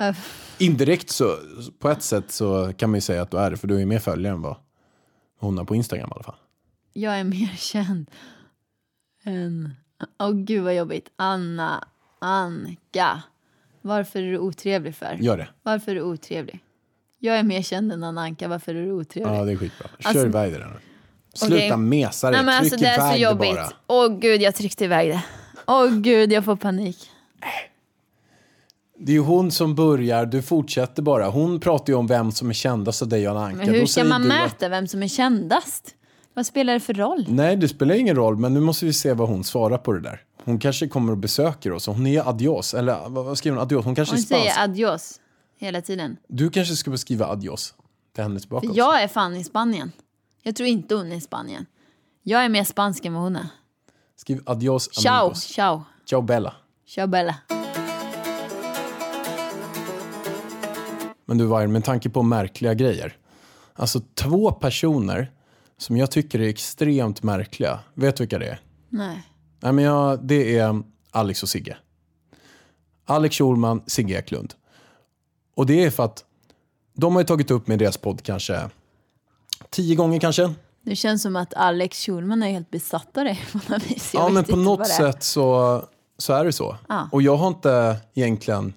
Äh, 0.00 0.16
Indirekt 0.58 1.10
så, 1.10 1.36
på 1.78 1.88
ett 1.90 2.02
sätt 2.02 2.30
så 2.32 2.72
kan 2.72 2.90
man 2.90 2.96
ju 2.96 3.00
säga 3.00 3.22
att 3.22 3.30
du 3.30 3.38
är 3.38 3.50
det, 3.50 3.56
för 3.56 3.68
du 3.68 3.80
är 3.80 3.86
mer 3.86 3.98
följare 3.98 4.34
än 4.34 4.42
vad 4.42 4.56
hon 5.38 5.58
har 5.58 5.64
på 5.64 5.74
Instagram 5.74 6.08
i 6.10 6.12
alla 6.14 6.22
fall. 6.22 6.34
Jag 6.92 7.18
är 7.18 7.24
mer 7.24 7.52
känd 7.56 8.10
än... 9.24 9.74
Åh 10.18 10.32
gud 10.32 10.62
vad 10.64 10.74
jobbigt. 10.74 11.08
Anna, 11.16 11.88
Anka. 12.18 13.22
Varför 13.82 14.22
är 14.22 14.32
du 14.32 14.38
otrevlig 14.38 14.94
för? 14.94 15.16
Gör 15.20 15.36
det. 15.36 15.48
Varför 15.62 15.90
är 15.90 15.94
du 15.94 16.02
otrevlig? 16.02 16.60
Jag 17.18 17.38
är 17.38 17.42
mer 17.42 17.62
känd 17.62 17.92
än 17.92 18.04
Anna 18.04 18.20
Anka. 18.20 18.48
Varför 18.48 18.74
är 18.74 18.84
du 18.84 18.92
otrevlig? 18.92 19.34
Ja, 19.34 19.44
det 19.44 19.52
är 19.52 19.56
skitbra. 19.56 19.88
Kör 19.98 20.08
Alltså- 20.08 20.26
iväg 20.26 20.52
det 20.52 20.58
där. 20.58 20.80
Sluta 21.34 21.54
Okej. 21.56 21.76
mesa 21.76 22.30
dig, 22.30 22.36
Nej, 22.36 22.44
men 22.46 22.60
tryck 22.60 22.72
alltså, 22.72 22.84
det 22.84 22.90
är 22.90 23.12
så 23.12 23.18
jobbigt. 23.18 23.74
Åh 23.86 24.18
gud, 24.18 24.42
jag 24.42 24.54
tryckte 24.54 24.84
iväg 24.84 25.10
det. 25.10 25.24
Åh 25.66 25.90
gud, 25.90 26.32
jag 26.32 26.44
får 26.44 26.56
panik. 26.56 27.10
Det 29.04 29.12
är 29.12 29.14
ju 29.14 29.20
hon 29.20 29.50
som 29.50 29.74
börjar, 29.74 30.26
du 30.26 30.42
fortsätter 30.42 31.02
bara. 31.02 31.28
Hon 31.28 31.60
pratar 31.60 31.92
ju 31.92 31.98
om 31.98 32.06
vem 32.06 32.32
som 32.32 32.48
är 32.50 32.54
kändast 32.54 33.02
av 33.02 33.08
dig 33.08 33.28
och 33.28 33.42
Anka. 33.42 33.56
Men 33.56 33.68
hur 33.68 33.86
ska 33.86 34.04
man 34.04 34.22
du 34.22 34.32
att- 34.32 34.42
mäta 34.42 34.68
vem 34.68 34.86
som 34.88 35.02
är 35.02 35.08
kändast? 35.08 35.94
Vad 36.34 36.46
spelar 36.46 36.72
det 36.74 36.80
för 36.80 36.94
roll? 36.94 37.26
Nej, 37.28 37.56
det 37.56 37.68
spelar 37.68 37.94
ingen 37.94 38.16
roll, 38.16 38.36
men 38.36 38.54
nu 38.54 38.60
måste 38.60 38.86
vi 38.86 38.92
se 38.92 39.12
vad 39.12 39.28
hon 39.28 39.44
svarar 39.44 39.78
på 39.78 39.92
det 39.92 40.00
där. 40.00 40.20
Hon 40.44 40.58
kanske 40.58 40.88
kommer 40.88 41.12
och 41.12 41.18
besöker 41.18 41.72
oss. 41.72 41.86
Hon 41.86 42.06
är 42.06 42.28
adios, 42.28 42.74
eller 42.74 43.08
vad 43.08 43.38
skriver 43.38 43.56
hon? 43.56 43.62
Adios. 43.62 43.84
Hon 43.84 43.94
kanske 43.94 44.12
Hon 44.14 44.18
är 44.18 44.22
spansk. 44.22 44.44
säger 44.54 44.64
adios 44.64 45.20
hela 45.58 45.80
tiden. 45.80 46.16
Du 46.28 46.50
kanske 46.50 46.76
ska 46.76 46.90
beskriva 46.90 47.26
adios 47.26 47.74
till 48.14 48.22
henne 48.24 48.40
tillbaka 48.40 48.68
För 48.68 48.76
jag 48.76 49.02
är 49.02 49.08
fan 49.08 49.36
i 49.36 49.44
Spanien. 49.44 49.92
Jag 50.42 50.56
tror 50.56 50.68
inte 50.68 50.94
hon 50.94 51.12
är 51.12 51.16
i 51.16 51.20
Spanien. 51.20 51.66
Jag 52.22 52.44
är 52.44 52.48
mer 52.48 52.64
spansk 52.64 53.04
än 53.04 53.14
vad 53.14 53.22
hon 53.22 53.36
är. 53.36 53.46
Skriv 54.16 54.40
adios 54.46 54.88
Ciao, 54.94 55.20
amigos. 55.24 55.42
ciao. 55.42 55.82
Ciao 56.06 56.22
Bella. 56.22 56.54
Ciao 56.88 57.06
Bella. 57.06 57.34
Men 61.32 61.38
du 61.38 61.44
Vargen, 61.44 61.72
med 61.72 61.84
tanke 61.84 62.10
på 62.10 62.22
märkliga 62.22 62.74
grejer. 62.74 63.16
Alltså 63.74 64.00
två 64.14 64.52
personer 64.52 65.32
som 65.76 65.96
jag 65.96 66.10
tycker 66.10 66.40
är 66.40 66.48
extremt 66.48 67.22
märkliga. 67.22 67.80
Vet 67.94 68.16
du 68.16 68.22
vilka 68.22 68.38
det 68.38 68.46
är? 68.46 68.60
Nej. 68.88 69.22
Nej, 69.60 69.72
men 69.72 69.84
jag, 69.84 70.24
det 70.24 70.58
är 70.58 70.82
Alex 71.10 71.42
och 71.42 71.48
Sigge. 71.48 71.76
Alex 73.06 73.36
Schulman, 73.36 73.82
Sigge 73.86 74.18
Eklund. 74.18 74.54
Och 75.54 75.66
det 75.66 75.84
är 75.84 75.90
för 75.90 76.04
att 76.04 76.24
de 76.94 77.14
har 77.14 77.22
ju 77.22 77.26
tagit 77.26 77.50
upp 77.50 77.66
med 77.66 77.78
deras 77.78 77.96
podd 77.96 78.22
kanske 78.22 78.70
tio 79.70 79.94
gånger 79.94 80.20
kanske. 80.20 80.54
Det 80.82 80.96
känns 80.96 81.22
som 81.22 81.36
att 81.36 81.54
Alex 81.54 81.98
Schulman 82.06 82.42
är 82.42 82.50
helt 82.50 82.70
besatt 82.70 83.16
av 83.16 83.24
dig 83.24 83.44
på 83.52 83.72
något 83.72 83.90
vis. 83.90 84.14
Jag 84.14 84.22
ja, 84.22 84.28
men 84.28 84.44
på 84.44 84.56
något 84.56 84.88
sätt 84.88 85.22
så, 85.22 85.82
så 86.18 86.32
är 86.32 86.44
det 86.44 86.52
så. 86.52 86.76
Ja. 86.88 87.08
Och 87.12 87.22
jag 87.22 87.36
har 87.36 87.48
inte 87.48 87.96
egentligen 88.14 88.74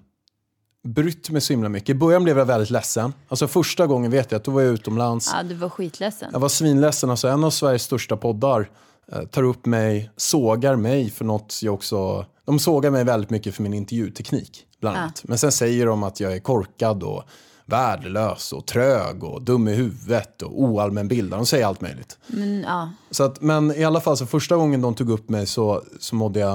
brytt 0.85 1.29
mig 1.29 1.41
så 1.41 1.53
himla 1.53 1.69
mycket. 1.69 1.89
I 1.89 1.93
början 1.93 2.23
blev 2.23 2.37
jag 2.37 2.45
väldigt 2.45 2.69
ledsen. 2.69 3.13
Alltså 3.27 3.47
första 3.47 3.87
gången 3.87 4.11
vet 4.11 4.31
jag 4.31 4.39
att 4.39 4.43
då 4.45 4.51
var 4.51 4.61
jag 4.61 4.73
utomlands. 4.73 5.31
Ja, 5.35 5.43
du 5.43 5.55
var 5.55 5.69
skitledsen. 5.69 6.29
Jag 6.33 6.39
var 6.39 6.49
svinledsen. 6.49 7.09
Alltså, 7.09 7.27
en 7.27 7.43
av 7.43 7.49
Sveriges 7.49 7.83
största 7.83 8.17
poddar 8.17 8.69
eh, 9.11 9.21
tar 9.21 9.43
upp 9.43 9.65
mig, 9.65 10.11
sågar 10.17 10.75
mig 10.75 11.09
för 11.11 11.25
något 11.25 11.59
jag 11.63 11.73
också... 11.73 12.25
De 12.45 12.59
sågar 12.59 12.91
mig 12.91 13.03
väldigt 13.03 13.29
mycket 13.29 13.55
för 13.55 13.63
min 13.63 13.73
intervjuteknik, 13.73 14.65
bland 14.81 14.97
Ja. 14.97 15.01
annat. 15.01 15.21
Men 15.23 15.37
sen 15.37 15.51
säger 15.51 15.85
de 15.85 16.03
att 16.03 16.19
jag 16.19 16.33
är 16.33 16.39
korkad 16.39 17.03
och 17.03 17.23
värdelös 17.65 18.53
och 18.53 18.65
trög 18.67 19.23
och 19.23 19.41
dum 19.41 19.67
i 19.67 19.73
huvudet 19.73 20.41
och 20.41 20.61
oallmänbildad. 20.61 21.39
De 21.39 21.45
säger 21.45 21.65
allt 21.65 21.81
möjligt. 21.81 22.17
Men, 22.27 22.61
ja. 22.61 22.89
Så 23.11 23.23
att, 23.23 23.41
men 23.41 23.71
i 23.75 23.83
alla 23.83 24.01
fall, 24.01 24.17
så 24.17 24.25
första 24.25 24.55
gången 24.55 24.81
de 24.81 24.95
tog 24.95 25.09
upp 25.09 25.29
mig 25.29 25.45
så, 25.45 25.83
så 25.99 26.15
mådde 26.15 26.39
jag 26.39 26.53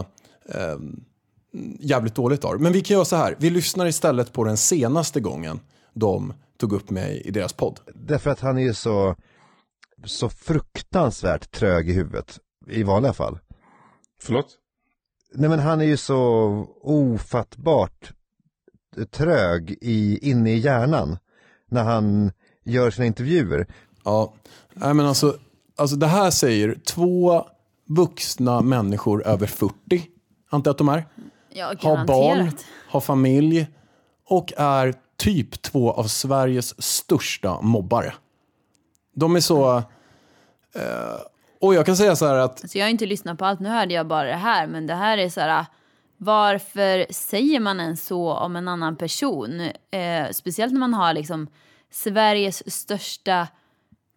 eh, 0.49 0.77
jävligt 1.81 2.15
dåligt 2.15 2.45
av. 2.45 2.61
Men 2.61 2.73
vi 2.73 2.81
kan 2.81 2.95
göra 2.95 3.05
så 3.05 3.17
här. 3.17 3.37
Vi 3.39 3.51
lyssnar 3.51 3.87
istället 3.87 4.33
på 4.33 4.45
den 4.45 4.57
senaste 4.57 5.21
gången 5.21 5.61
de 5.95 6.35
tog 6.59 6.73
upp 6.73 6.91
mig 6.91 7.23
i 7.25 7.31
deras 7.31 7.53
podd. 7.53 7.81
Därför 7.95 8.31
att 8.31 8.41
han 8.41 8.59
är 8.59 8.63
ju 8.63 8.75
så, 8.75 9.17
så 10.05 10.29
fruktansvärt 10.29 11.51
trög 11.51 11.91
i 11.91 11.93
huvudet. 11.93 12.39
I 12.67 12.83
vanliga 12.83 13.13
fall. 13.13 13.39
Förlåt? 14.23 14.57
Nej 15.35 15.51
men 15.51 15.59
han 15.59 15.81
är 15.81 15.85
ju 15.85 15.97
så 15.97 16.19
ofattbart 16.83 18.13
trög 19.11 19.79
i, 19.81 20.31
inne 20.31 20.53
i 20.53 20.59
hjärnan. 20.59 21.19
När 21.71 21.85
han 21.85 22.33
gör 22.65 22.91
sina 22.91 23.07
intervjuer. 23.07 23.67
Ja, 24.05 24.35
nej 24.75 24.95
men 24.95 25.07
alltså, 25.07 25.37
alltså 25.77 25.97
det 25.97 26.07
här 26.07 26.31
säger 26.31 26.75
två 26.87 27.45
vuxna 27.89 28.61
människor 28.61 29.27
över 29.27 29.47
40, 29.47 29.75
antar 30.51 30.69
jag 30.69 30.73
att 30.73 30.79
de 30.79 30.89
är, 30.89 31.07
ja, 31.51 31.75
har 31.81 32.05
barn, 32.05 32.53
har 32.89 33.01
familj 33.01 33.67
och 34.27 34.53
är 34.57 34.95
typ 35.17 35.63
två 35.63 35.93
av 35.93 36.05
Sveriges 36.05 36.83
största 36.83 37.61
mobbare. 37.61 38.15
De 39.15 39.37
är 39.37 39.41
så... 39.41 39.77
Eh, 40.75 41.21
och 41.61 41.75
jag 41.75 41.87
kan 41.87 41.97
säga 41.97 42.17
så 42.17 42.27
här 42.27 42.35
att 42.35 42.63
Alltså 42.63 42.79
jag 42.79 42.85
har 42.85 42.91
inte 42.91 43.07
lyssnat 43.07 43.39
på 43.39 43.45
allt, 43.45 43.61
nu 43.61 43.69
hörde 43.69 43.95
jag 43.95 44.07
bara 44.07 44.29
det 44.29 44.35
här. 44.35 44.67
Men 44.67 44.87
det 44.87 44.95
här 44.95 45.19
är 45.19 45.29
så 45.29 45.41
här, 45.41 45.67
varför 46.17 47.07
säger 47.11 47.61
man 47.61 47.81
ens 47.81 48.07
så 48.07 48.33
om 48.33 48.57
en 48.57 48.69
annan 48.69 48.97
person? 48.97 49.61
Eh, 49.91 50.31
speciellt 50.33 50.73
när 50.73 50.81
man 50.81 50.95
har 50.95 51.13
liksom 51.13 51.47
Sveriges 51.91 52.73
största 52.75 53.49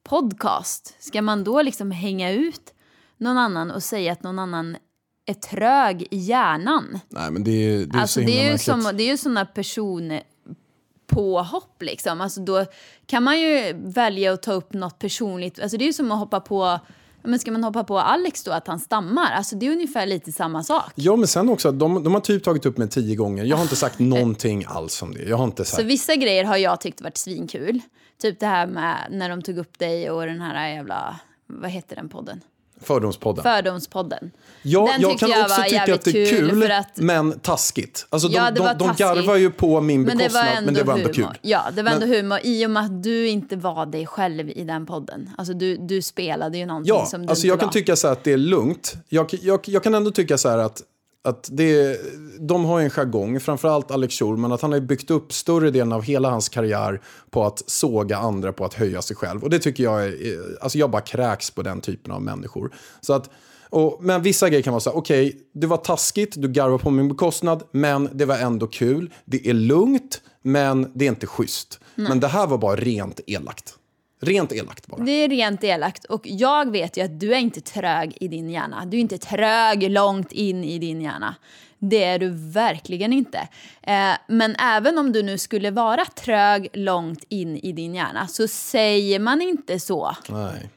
podcast. 0.04 0.96
Ska 1.00 1.22
man 1.22 1.43
då 1.43 1.62
liksom 1.62 1.91
hänga 1.91 2.32
ut 2.32 2.74
någon 3.17 3.38
annan 3.38 3.72
och 3.72 3.84
säga 3.84 4.12
att 4.12 4.24
någon 4.24 4.39
annan 4.39 4.78
är 5.26 5.34
trög 5.34 6.08
i 6.12 6.18
hjärnan? 6.18 7.00
Nej, 7.10 7.32
men 7.32 7.44
det 7.44 7.52
är, 7.52 7.86
det 7.86 7.98
är 7.98 8.02
Alltså 8.02 8.20
så 8.20 8.26
det 8.26 8.48
är 8.48 8.52
ju 8.52 8.58
som, 8.58 8.92
det 8.94 9.04
är 9.04 9.08
ju 9.08 9.18
sådana 9.18 9.46
personpåhopp 9.46 11.82
liksom. 11.82 12.22
Alltså 12.22 12.42
då 12.42 12.66
kan 13.06 13.24
man 13.24 13.40
ju 13.40 13.74
välja 13.76 14.34
att 14.34 14.42
ta 14.44 14.54
upp 14.54 14.74
något 14.74 15.00
personligt. 15.00 15.60
Alltså 15.60 15.78
det 15.78 15.84
är 15.84 15.88
ju 15.88 15.94
som 15.94 16.12
att 16.12 16.20
hoppa 16.20 16.40
på, 16.40 16.80
men 17.24 17.40
ska 17.40 17.52
man 17.52 17.64
hoppa 17.64 17.84
på 17.84 18.00
Alex 18.00 18.44
då 18.44 18.52
att 18.52 18.68
han 18.68 18.80
stammar? 18.80 19.32
Alltså 19.32 19.56
det 19.56 19.68
är 19.68 19.72
ungefär 19.72 20.06
lite 20.06 20.32
samma 20.32 20.64
sak. 20.64 20.92
Ja, 20.96 21.16
men 21.16 21.28
sen 21.28 21.50
också, 21.50 21.72
de, 21.72 22.04
de 22.04 22.14
har 22.14 22.22
typ 22.22 22.44
tagit 22.44 22.66
upp 22.66 22.78
mig 22.78 22.90
tio 22.90 23.16
gånger. 23.16 23.46
Jag 23.46 23.58
har 23.58 23.64
inte 23.64 23.76
sagt 23.76 24.00
någonting 24.00 24.66
alls 24.68 25.02
om 25.02 25.14
det. 25.14 25.24
Jag 25.24 25.38
har 25.38 25.46
inte 25.46 25.66
Så 25.66 25.76
sagt... 25.76 25.88
vissa 25.88 26.16
grejer 26.16 26.44
har 26.44 26.58
jag 26.58 26.82
tyckt 26.82 27.02
varit 27.02 27.18
svinkul. 27.18 27.82
Typ 28.22 28.40
det 28.40 28.46
här 28.46 28.68
med 28.68 29.08
när 29.12 29.30
de 29.30 29.42
tog 29.42 29.58
upp 29.58 29.80
dig 29.80 30.12
och 30.12 30.26
den 30.26 30.42
här 30.42 30.70
jävla, 30.70 31.20
vad 31.48 31.70
heter 31.72 31.96
den 31.96 32.10
podden? 32.10 32.42
Fördomspodden. 32.82 33.44
Fördomspodden. 33.44 34.32
Ja, 34.62 34.90
Den 34.94 35.02
jag 35.02 35.20
kan 35.20 35.30
jag 35.30 35.42
också 35.46 35.62
tycka 35.64 35.82
att 35.94 36.04
det 36.04 36.10
är 36.10 36.26
kul 36.26 36.50
kul, 36.50 36.62
för 36.62 36.70
att- 36.70 36.98
men 36.98 37.40
taskigt. 37.40 38.06
Alltså, 38.10 38.28
Ja, 38.28 38.52
de, 38.52 38.60
var 38.60 38.68
de, 38.74 38.78
de 38.78 38.88
taskigt. 38.88 39.00
garvar 39.00 39.36
ju 39.36 39.52
på 39.52 39.82
min 39.82 40.02
Men 40.04 40.18
det 40.18 40.24
bekostnad, 40.24 40.46
var 40.46 40.52
ändå, 40.52 40.66
men 40.66 40.74
det 40.74 40.84
var 40.84 40.94
ändå 40.94 41.04
humor. 41.14 41.14
kul. 41.30 41.38
Ja, 41.42 41.64
det 41.74 41.84
var 41.84 41.92
ändå 41.92 42.06
Men- 42.06 42.16
humor 42.16 42.40
i 42.44 42.66
och 42.66 42.70
med 42.72 42.84
att 42.86 43.04
du 43.04 43.28
inte 43.28 43.56
var 43.56 43.86
dig 43.86 44.06
själv 44.08 44.50
i 44.50 44.64
den 44.64 44.86
podden. 44.86 45.30
Alltså 45.38 45.54
du, 45.54 45.78
du 45.78 46.02
spelade 46.02 46.58
ju 46.58 46.66
någonting 46.66 46.94
Ja, 46.96 47.06
som 47.06 47.22
du 47.22 47.28
alltså 47.30 47.40
inte 47.42 47.48
jag 47.48 47.60
kan 47.60 47.68
var. 47.68 47.74
tycka 47.74 47.96
så 47.96 48.08
här 48.08 48.12
att 48.14 48.24
det 48.24 48.34
är 48.34 48.38
lugnt. 48.38 48.96
Jag, 49.10 49.30
jag, 49.42 49.60
jag 49.66 49.84
kan 49.84 49.94
ändå 49.94 50.12
tycka 50.12 50.38
så 50.38 50.50
här 50.50 50.58
att, 50.58 50.82
att 51.24 51.50
det, 51.52 52.00
de 52.40 52.66
har 52.66 52.80
ju 52.80 52.84
en 52.86 52.90
jargong, 52.90 53.40
framförallt 53.40 53.92
Alex 53.92 54.20
Schulman, 54.20 54.52
att 54.52 54.62
han 54.62 54.72
har 54.72 54.80
byggt 54.80 55.12
upp 55.12 55.34
större 55.34 55.72
delen 55.72 55.92
av 55.92 56.04
hela 56.04 56.30
hans 56.30 56.50
karriär 56.50 57.02
på 57.30 57.46
att 57.46 57.64
såga 57.70 58.18
andra, 58.18 58.54
på 58.54 58.66
att 58.66 58.74
höja 58.74 59.02
sig 59.02 59.16
själv. 59.16 59.44
Och 59.44 59.50
det 59.50 59.60
tycker 59.60 59.84
jag 59.84 60.06
är, 60.06 60.14
alltså 60.62 60.78
jag 60.78 60.92
bara 60.92 61.02
kräks 61.02 61.52
på 61.52 61.62
den 61.62 61.82
typen 61.82 62.12
av 62.12 62.22
människor. 62.22 62.76
Så 63.02 63.14
att, 63.14 63.30
och, 63.70 63.98
men 64.02 64.22
vissa 64.22 64.50
grejer 64.50 64.64
kan 64.64 64.74
vara 64.74 64.82
så 64.82 64.90
här, 64.90 64.98
okej, 64.98 65.38
det 65.54 65.68
var 65.68 65.78
taskigt, 65.78 66.34
du 66.38 66.48
garvar 66.48 66.78
på 66.78 66.90
min 66.90 67.08
bekostnad, 67.08 67.64
men 67.72 68.10
det 68.14 68.26
var 68.26 68.38
ändå 68.38 68.68
kul. 68.68 69.14
Det 69.26 69.50
är 69.50 69.54
lugnt, 69.54 70.22
men 70.42 70.92
det 70.94 71.06
är 71.06 71.10
inte 71.10 71.28
schysst. 71.28 71.80
Men 71.96 72.20
det 72.20 72.28
här 72.28 72.48
var 72.48 72.58
bara 72.58 72.76
rent 72.76 73.20
elakt. 73.28 73.76
Rent 74.24 74.52
elakt 74.52 74.88
bara. 74.88 75.04
Det 75.04 75.12
är 75.12 75.30
rent 75.30 75.64
elakt 75.64 76.06
och 76.06 76.22
jag 76.24 76.72
vet 76.72 76.98
ju 76.98 77.02
att 77.02 77.20
du 77.20 77.34
är 77.34 77.40
inte 77.40 77.62
trög 77.62 78.18
i 78.20 78.28
din 78.28 78.50
hjärna. 78.50 78.86
Du 78.86 78.98
är 78.98 79.02
inte 79.02 79.18
trög 79.18 79.90
långt 79.92 80.32
in 80.32 80.64
i 80.64 80.80
din 80.80 81.02
hjärna. 81.02 81.36
Det 81.80 82.04
är 82.04 82.20
du 82.20 82.30
verkligen 82.30 83.14
inte. 83.14 83.48
Eh, 83.82 84.12
men 84.28 84.56
även 84.56 84.98
om 84.98 85.12
du 85.12 85.24
nu 85.24 85.38
skulle 85.38 85.72
vara 85.72 86.06
trög 86.06 86.68
långt 86.74 87.24
in 87.30 87.58
i 87.58 87.72
din 87.72 87.96
hjärna 87.96 88.28
så 88.28 88.48
säger 88.48 89.20
man 89.20 89.42
inte 89.42 89.80
så. 89.80 90.16
Nej. 90.30 90.70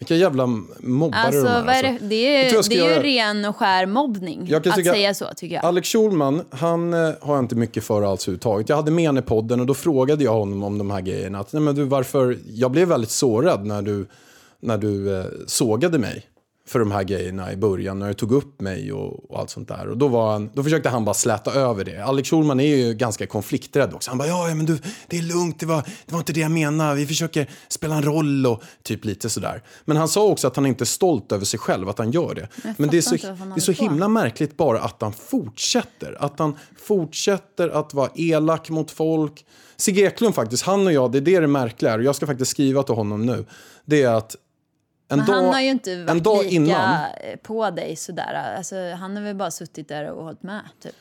Vilka 0.00 0.14
jävla 0.16 0.46
mobbare 0.80 1.20
Alltså, 1.20 1.42
de 1.42 1.48
är. 1.48 1.64
vad 1.64 1.74
är 1.74 1.82
det? 1.82 1.88
alltså. 1.88 2.04
Det 2.04 2.22
Jag 2.22 2.40
är, 2.50 2.54
jag 2.54 2.64
ska 2.64 2.74
det 2.74 2.80
är 2.80 2.96
ju 2.96 3.02
ren 3.02 3.44
och 3.44 3.56
skär 3.56 3.86
mobbning 3.86 4.44
Jag 4.48 4.68
att 4.68 4.76
tycka- 4.76 4.92
säga 4.92 5.14
så 5.14 5.26
tycker 5.36 5.54
jag. 5.56 5.64
Alex 5.64 5.88
Schulman, 5.88 6.42
han 6.50 6.94
eh, 6.94 7.10
har 7.20 7.34
jag 7.34 7.38
inte 7.44 7.54
mycket 7.54 7.84
för 7.84 8.02
alls 8.02 8.24
överhuvudtaget. 8.28 8.68
Jag 8.68 8.76
hade 8.76 8.90
med 8.90 9.06
honom 9.08 9.24
i 9.24 9.26
podden 9.26 9.60
och 9.60 9.66
då 9.66 9.74
frågade 9.74 10.24
jag 10.24 10.32
honom 10.32 10.62
om 10.62 10.78
de 10.78 10.90
här 10.90 11.00
grejerna. 11.00 11.38
Att, 11.38 11.52
nej, 11.52 11.62
men 11.62 11.74
du, 11.74 11.84
varför? 11.84 12.38
Jag 12.54 12.70
blev 12.70 12.88
väldigt 12.88 13.10
sårad 13.10 13.66
när 13.66 13.82
du, 13.82 14.06
när 14.60 14.78
du 14.78 15.18
eh, 15.20 15.24
sågade 15.46 15.98
mig 15.98 16.26
för 16.70 16.78
de 16.78 16.90
här 16.90 17.04
grejerna 17.04 17.52
i 17.52 17.56
början 17.56 17.98
när 17.98 18.06
jag 18.06 18.16
tog 18.16 18.32
upp 18.32 18.60
mig 18.60 18.92
och, 18.92 19.30
och 19.30 19.38
allt 19.38 19.50
sånt 19.50 19.68
där. 19.68 19.88
Och 19.88 19.98
då, 19.98 20.08
var 20.08 20.32
han, 20.32 20.50
då 20.54 20.62
försökte 20.62 20.88
han 20.88 21.04
bara 21.04 21.14
släta 21.14 21.52
över 21.52 21.84
det. 21.84 22.04
Alex 22.04 22.30
Schulman 22.30 22.60
är 22.60 22.76
ju 22.76 22.94
ganska 22.94 23.26
konflikträdd 23.26 23.94
också. 23.94 24.10
Han 24.10 24.18
bara, 24.18 24.28
ja, 24.28 24.48
ja 24.48 24.54
men 24.54 24.66
du, 24.66 24.78
det 25.06 25.18
är 25.18 25.22
lugnt, 25.22 25.60
det 25.60 25.66
var, 25.66 25.82
det 26.06 26.12
var 26.12 26.18
inte 26.18 26.32
det 26.32 26.40
jag 26.40 26.50
menade, 26.50 26.94
vi 26.94 27.06
försöker 27.06 27.50
spela 27.68 27.94
en 27.94 28.02
roll 28.02 28.46
och 28.46 28.62
typ 28.82 29.04
lite 29.04 29.30
sådär. 29.30 29.62
Men 29.84 29.96
han 29.96 30.08
sa 30.08 30.24
också 30.26 30.46
att 30.46 30.56
han 30.56 30.66
inte 30.66 30.84
är 30.84 30.86
stolt 30.86 31.32
över 31.32 31.44
sig 31.44 31.60
själv, 31.60 31.88
att 31.88 31.98
han 31.98 32.10
gör 32.10 32.34
det. 32.34 32.48
jag 32.64 32.74
Men 32.76 32.90
det 32.90 32.98
är 32.98 33.02
så, 33.02 33.14
det 33.14 33.56
är 33.56 33.60
så 33.60 33.72
himla 33.72 34.08
märkligt 34.08 34.56
bara 34.56 34.80
att 34.80 35.02
han 35.02 35.12
fortsätter. 35.12 36.16
Att 36.20 36.38
han 36.38 36.56
fortsätter 36.82 37.68
att 37.68 37.94
vara 37.94 38.10
elak 38.14 38.70
mot 38.70 38.90
folk. 38.90 39.46
Sigge 39.76 40.02
Eklund 40.02 40.34
faktiskt, 40.34 40.62
han 40.62 40.86
och 40.86 40.92
jag, 40.92 41.12
det 41.12 41.18
är 41.18 41.22
det 41.22 41.40
det 41.40 41.46
märkliga 41.46 41.92
är. 41.92 41.98
Och 41.98 42.04
jag 42.04 42.16
ska 42.16 42.26
faktiskt 42.26 42.50
skriva 42.50 42.82
till 42.82 42.94
honom 42.94 43.26
nu. 43.26 43.44
Det 43.84 44.02
är 44.02 44.14
att 44.14 44.36
en 45.10 45.18
Men 45.18 45.26
dag, 45.26 45.34
han 45.34 45.44
har 45.44 45.60
ju 45.60 45.70
inte 45.70 46.04
varit 46.04 46.44
lika 46.44 46.54
innan. 46.54 47.04
på 47.42 47.70
dig 47.70 47.96
sådär. 47.96 48.54
Alltså, 48.56 48.76
han 48.94 49.16
har 49.16 49.22
väl 49.22 49.34
bara 49.36 49.50
suttit 49.50 49.88
där 49.88 50.10
och 50.10 50.24
hållit 50.24 50.42
med, 50.42 50.60
typ. 50.82 50.94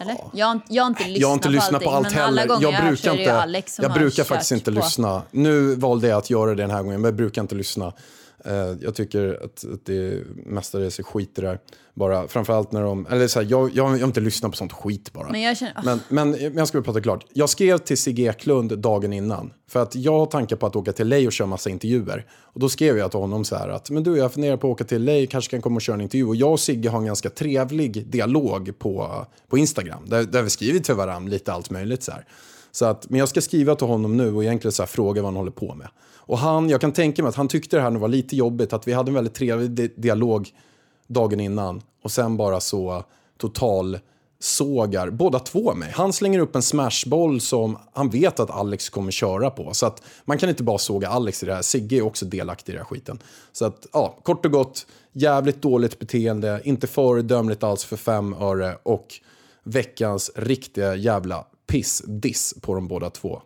Eller? 0.00 0.16
Jag, 0.32 0.46
har 0.46 0.60
jag 0.68 0.82
har 0.82 0.88
inte 0.88 1.04
lyssnat, 1.04 1.20
Jag 1.20 1.28
har 1.28 1.34
inte 1.34 1.48
lyssnat 1.48 1.82
på 1.84 1.90
allting, 1.90 2.06
allt 2.06 2.14
men 2.14 2.24
alla 2.24 2.40
heller. 2.40 2.54
Jag 2.62 2.72
jag 2.72 2.84
brukar 2.84 3.10
inte, 3.10 3.82
jag 3.82 3.92
brukar 3.92 4.24
faktiskt 4.24 4.52
inte 4.52 4.72
på. 4.72 4.76
lyssna. 4.76 5.22
Nu 5.30 5.74
valde 5.74 6.08
jag 6.08 6.18
att 6.18 6.30
göra 6.30 6.50
det 6.50 6.62
den 6.62 6.70
här 6.70 6.82
gången, 6.82 7.00
men 7.00 7.08
jag 7.08 7.14
brukar 7.16 7.42
inte 7.42 7.54
lyssna. 7.54 7.92
Eh, 8.44 8.74
jag 8.80 8.94
tycker 8.94 9.44
att, 9.44 9.64
att 9.74 9.86
det 9.86 10.24
mestadels 10.46 10.98
är 10.98 11.02
skit 11.02 11.38
i 11.38 11.40
det 11.40 11.46
där. 11.46 11.58
Bara, 11.94 12.28
framförallt 12.28 12.72
när 12.72 12.82
de, 12.82 13.06
eller 13.06 13.28
så 13.28 13.40
här, 13.40 13.46
jag, 13.50 13.70
jag, 13.74 13.98
jag 13.98 14.08
inte 14.08 14.20
lyssnat 14.20 14.50
på 14.50 14.56
sånt 14.56 14.72
skit 14.72 15.12
bara. 15.12 15.28
Men 15.30 15.40
jag 15.40 15.56
känner, 15.56 15.82
Men, 15.84 16.00
men, 16.08 16.30
men 16.30 16.56
jag 16.56 16.68
ska 16.68 16.82
prata 16.82 17.00
klart. 17.00 17.26
Jag 17.32 17.48
skrev 17.48 17.78
till 17.78 17.98
Sigge 17.98 18.22
Eklund 18.22 18.78
dagen 18.78 19.12
innan. 19.12 19.52
För 19.68 19.82
att 19.82 19.94
jag 19.94 20.18
har 20.18 20.26
tankar 20.26 20.56
på 20.56 20.66
att 20.66 20.76
åka 20.76 20.92
till 20.92 21.08
LA 21.08 21.16
och 21.26 21.32
köra 21.32 21.46
massa 21.46 21.70
intervjuer. 21.70 22.26
Och 22.30 22.60
då 22.60 22.68
skrev 22.68 22.98
jag 22.98 23.10
till 23.10 23.20
honom 23.20 23.44
så 23.44 23.56
här 23.56 23.68
att 23.68 23.90
men 23.90 24.02
du, 24.02 24.16
jag 24.16 24.32
funderar 24.32 24.56
på 24.56 24.66
att 24.66 24.72
åka 24.72 24.84
till 24.84 25.04
LA, 25.04 25.26
kanske 25.30 25.50
kan 25.50 25.62
komma 25.62 25.76
och 25.76 25.82
köra 25.82 25.94
en 25.94 26.00
intervju. 26.00 26.26
Och 26.26 26.36
jag 26.36 26.52
och 26.52 26.60
Sigge 26.60 26.88
har 26.88 26.98
en 26.98 27.06
ganska 27.06 27.30
trevlig 27.30 28.06
dialog 28.06 28.78
på, 28.78 29.26
på 29.48 29.58
Instagram. 29.58 30.02
Där, 30.06 30.24
där 30.24 30.42
vi 30.42 30.50
skriver 30.50 30.80
till 30.80 30.94
varandra 30.94 31.30
lite 31.30 31.52
allt 31.52 31.70
möjligt 31.70 32.02
så 32.02 32.12
här. 32.12 32.24
Så 32.72 32.84
att, 32.84 33.10
men 33.10 33.18
jag 33.20 33.28
ska 33.28 33.40
skriva 33.40 33.74
till 33.74 33.86
honom 33.86 34.16
nu 34.16 34.34
och 34.34 34.44
egentligen 34.44 34.72
så 34.72 34.82
här 34.82 34.88
fråga 34.88 35.22
vad 35.22 35.28
han 35.28 35.36
håller 35.36 35.50
på 35.50 35.74
med. 35.74 35.88
Och 36.28 36.38
han, 36.38 36.68
jag 36.68 36.80
kan 36.80 36.92
tänka 36.92 37.22
mig 37.22 37.28
att 37.28 37.34
han 37.34 37.48
tyckte 37.48 37.76
det 37.76 37.82
här 37.82 37.90
nu 37.90 37.98
var 37.98 38.08
lite 38.08 38.36
jobbigt, 38.36 38.72
att 38.72 38.88
vi 38.88 38.92
hade 38.92 39.10
en 39.10 39.14
väldigt 39.14 39.34
trevlig 39.34 39.70
di- 39.70 39.94
dialog 39.96 40.48
dagen 41.06 41.40
innan 41.40 41.82
och 42.02 42.10
sen 42.12 42.36
bara 42.36 42.60
så 42.60 43.04
total 43.38 43.98
sågar 44.40 45.10
båda 45.10 45.38
två 45.38 45.74
mig. 45.74 45.92
Han 45.94 46.12
slänger 46.12 46.38
upp 46.38 46.56
en 46.56 46.62
smashboll 46.62 47.40
som 47.40 47.78
han 47.92 48.10
vet 48.10 48.40
att 48.40 48.50
Alex 48.50 48.88
kommer 48.88 49.10
köra 49.10 49.50
på. 49.50 49.74
Så 49.74 49.86
att 49.86 50.02
man 50.24 50.38
kan 50.38 50.48
inte 50.48 50.62
bara 50.62 50.78
såga 50.78 51.08
Alex 51.08 51.42
i 51.42 51.46
det 51.46 51.54
här. 51.54 51.62
Sigge 51.62 51.96
är 51.96 52.02
också 52.02 52.26
delaktig 52.26 52.72
i 52.72 52.76
den 52.76 52.84
här 52.84 52.88
skiten. 52.88 53.18
Så 53.52 53.64
att, 53.64 53.86
ja, 53.92 54.18
kort 54.22 54.46
och 54.46 54.52
gott, 54.52 54.86
jävligt 55.12 55.62
dåligt 55.62 55.98
beteende, 55.98 56.60
inte 56.64 56.86
föredömligt 56.86 57.62
alls 57.62 57.84
för 57.84 57.96
fem 57.96 58.34
öre 58.34 58.76
och 58.82 59.06
veckans 59.64 60.30
riktiga 60.34 60.94
jävla 60.94 61.44
piss-diss 61.66 62.54
på 62.60 62.74
de 62.74 62.88
båda 62.88 63.10
två. 63.10 63.42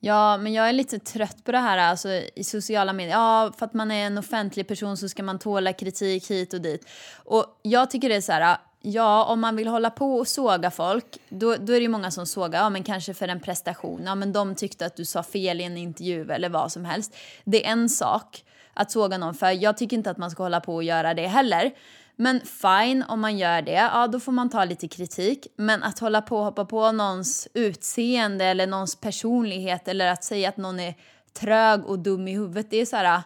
Ja, 0.00 0.36
men 0.36 0.52
jag 0.52 0.68
är 0.68 0.72
lite 0.72 0.98
trött 0.98 1.44
på 1.44 1.52
det 1.52 1.58
här 1.58 1.78
alltså, 1.78 2.08
i 2.34 2.44
sociala 2.44 2.92
medier. 2.92 3.16
Ja, 3.16 3.52
för 3.58 3.66
att 3.66 3.74
man 3.74 3.90
är 3.90 4.06
en 4.06 4.18
offentlig 4.18 4.68
person 4.68 4.96
så 4.96 5.08
ska 5.08 5.22
man 5.22 5.38
tåla 5.38 5.72
kritik 5.72 6.30
hit 6.30 6.54
och 6.54 6.60
dit. 6.60 6.88
Och 7.24 7.60
jag 7.62 7.90
tycker 7.90 8.08
det 8.08 8.14
är 8.14 8.20
så 8.20 8.32
här, 8.32 8.58
ja, 8.82 9.24
om 9.24 9.40
man 9.40 9.56
vill 9.56 9.68
hålla 9.68 9.90
på 9.90 10.14
och 10.14 10.28
såga 10.28 10.70
folk, 10.70 11.18
då, 11.28 11.56
då 11.56 11.72
är 11.72 11.76
det 11.76 11.82
ju 11.82 11.88
många 11.88 12.10
som 12.10 12.26
sågar, 12.26 12.60
ja 12.62 12.70
men 12.70 12.82
kanske 12.82 13.14
för 13.14 13.28
en 13.28 13.40
prestation, 13.40 14.02
ja 14.04 14.14
men 14.14 14.32
de 14.32 14.54
tyckte 14.54 14.86
att 14.86 14.96
du 14.96 15.04
sa 15.04 15.22
fel 15.22 15.60
i 15.60 15.64
en 15.64 15.76
intervju 15.76 16.30
eller 16.30 16.48
vad 16.48 16.72
som 16.72 16.84
helst. 16.84 17.16
Det 17.44 17.66
är 17.66 17.72
en 17.72 17.88
sak 17.88 18.44
att 18.74 18.90
såga 18.90 19.18
någon 19.18 19.34
för, 19.34 19.50
jag 19.50 19.76
tycker 19.76 19.96
inte 19.96 20.10
att 20.10 20.18
man 20.18 20.30
ska 20.30 20.42
hålla 20.42 20.60
på 20.60 20.74
och 20.74 20.84
göra 20.84 21.14
det 21.14 21.26
heller. 21.26 21.72
Men 22.20 22.40
fine 22.40 23.02
om 23.08 23.20
man 23.20 23.38
gör 23.38 23.62
det, 23.62 23.72
ja 23.72 24.06
då 24.06 24.20
får 24.20 24.32
man 24.32 24.50
ta 24.50 24.64
lite 24.64 24.88
kritik. 24.88 25.46
Men 25.56 25.82
att 25.82 25.98
hålla 25.98 26.22
på 26.22 26.38
och 26.38 26.44
hoppa 26.44 26.64
på 26.64 26.92
någons 26.92 27.48
utseende 27.54 28.44
eller 28.44 28.66
någons 28.66 28.96
personlighet 28.96 29.88
eller 29.88 30.06
att 30.06 30.24
säga 30.24 30.48
att 30.48 30.56
någon 30.56 30.80
är 30.80 30.94
trög 31.32 31.86
och 31.86 31.98
dum 31.98 32.28
i 32.28 32.32
huvudet, 32.32 32.70
det 32.70 32.76
är 32.76 32.86
så 32.86 32.96
här, 32.96 33.22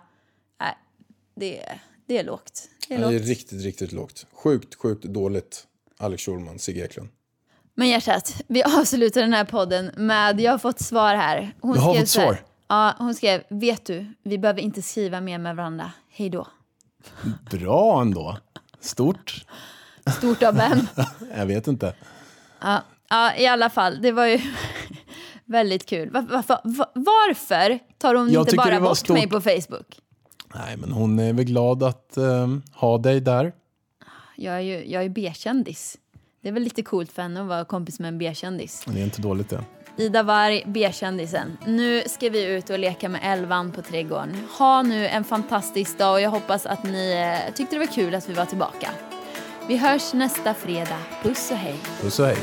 nej, 0.60 0.76
det, 1.36 1.60
är- 1.62 1.80
det 2.06 2.18
är 2.18 2.24
lågt. 2.24 2.68
Det 2.88 2.94
är 2.94 2.98
Det 2.98 3.04
är 3.04 3.12
lågt. 3.12 3.22
riktigt, 3.28 3.62
riktigt 3.64 3.92
lågt. 3.92 4.26
Sjukt, 4.32 4.74
sjukt 4.74 5.04
dåligt. 5.04 5.66
Alex 5.98 6.22
Schulman, 6.22 6.58
Sigge 6.58 6.84
Eklund. 6.84 7.08
Men 7.74 7.88
hjärtat, 7.88 8.42
vi 8.46 8.62
avslutar 8.62 9.20
den 9.20 9.32
här 9.32 9.44
podden 9.44 9.90
med, 9.96 10.40
jag 10.40 10.50
har 10.50 10.58
fått 10.58 10.80
svar 10.80 11.14
här. 11.14 11.54
Hon 11.60 11.74
Jag 11.74 11.82
har 11.82 11.94
fått 11.94 12.08
svar? 12.08 12.42
Ja, 12.68 12.94
hon 12.98 13.14
skrev, 13.14 13.42
vet 13.48 13.84
du, 13.84 14.14
vi 14.22 14.38
behöver 14.38 14.60
inte 14.60 14.82
skriva 14.82 15.20
mer 15.20 15.38
med 15.38 15.56
varandra. 15.56 15.92
Hej 16.10 16.30
då. 16.30 16.46
Bra 17.50 18.00
ändå. 18.02 18.36
Stort. 18.82 19.44
Stort 20.18 20.42
av 20.42 20.54
vem? 20.54 20.78
Jag 21.36 21.46
vet 21.46 21.66
inte. 21.68 21.94
Ja, 22.60 22.82
ja, 23.10 23.36
i 23.36 23.46
alla 23.46 23.70
fall, 23.70 24.02
det 24.02 24.12
var 24.12 24.26
ju 24.26 24.40
väldigt 25.44 25.86
kul. 25.86 26.10
Var, 26.10 26.22
varför, 26.22 26.58
va- 26.64 26.90
varför 26.94 27.78
tar 27.98 28.14
hon 28.14 28.32
Jag 28.32 28.42
inte 28.42 28.56
bara 28.56 28.80
bort 28.80 28.96
stort. 28.98 29.16
mig 29.16 29.28
på 29.28 29.40
Facebook? 29.40 30.00
Nej, 30.54 30.76
men 30.76 30.92
hon 30.92 31.18
är 31.18 31.32
väl 31.32 31.44
glad 31.44 31.82
att 31.82 32.16
eh, 32.16 32.48
ha 32.74 32.98
dig 32.98 33.20
där. 33.20 33.52
Jag 34.36 34.54
är 34.54 34.60
ju 34.60 34.90
jag 34.90 35.04
är 35.04 35.08
B-kändis. 35.08 35.98
Det 36.42 36.48
är 36.48 36.52
väl 36.52 36.62
lite 36.62 36.82
coolt 36.82 37.12
för 37.12 37.22
henne 37.22 37.40
att 37.40 37.46
vara 37.46 37.64
kompis 37.64 38.00
med 38.00 38.08
en 38.08 38.18
B-kändis. 38.18 38.84
Det 38.86 39.00
är 39.00 39.04
inte 39.04 39.22
dåligt 39.22 39.48
det. 39.50 39.64
Ida 39.96 40.22
Warg, 40.22 40.62
B-kändisen. 40.66 41.58
Nu 41.66 42.02
ska 42.06 42.28
vi 42.28 42.44
ut 42.44 42.70
och 42.70 42.78
leka 42.78 43.08
med 43.08 43.20
elvan 43.24 43.72
på 43.72 43.82
trädgården. 43.82 44.48
Ha 44.58 44.82
nu 44.82 45.06
en 45.06 45.24
fantastisk 45.24 45.98
dag 45.98 46.12
och 46.12 46.20
jag 46.20 46.30
hoppas 46.30 46.66
att 46.66 46.84
ni 46.84 47.12
eh, 47.12 47.54
tyckte 47.54 47.76
det 47.76 47.80
var 47.80 47.86
kul 47.86 48.14
att 48.14 48.28
vi 48.28 48.32
var 48.32 48.44
tillbaka. 48.46 48.90
Vi 49.68 49.76
hörs 49.76 50.12
nästa 50.12 50.54
fredag. 50.54 50.98
Puss 51.22 51.50
och 51.50 51.56
hej. 51.56 51.76
Puss 52.00 52.18
och 52.18 52.26
hej. 52.26 52.36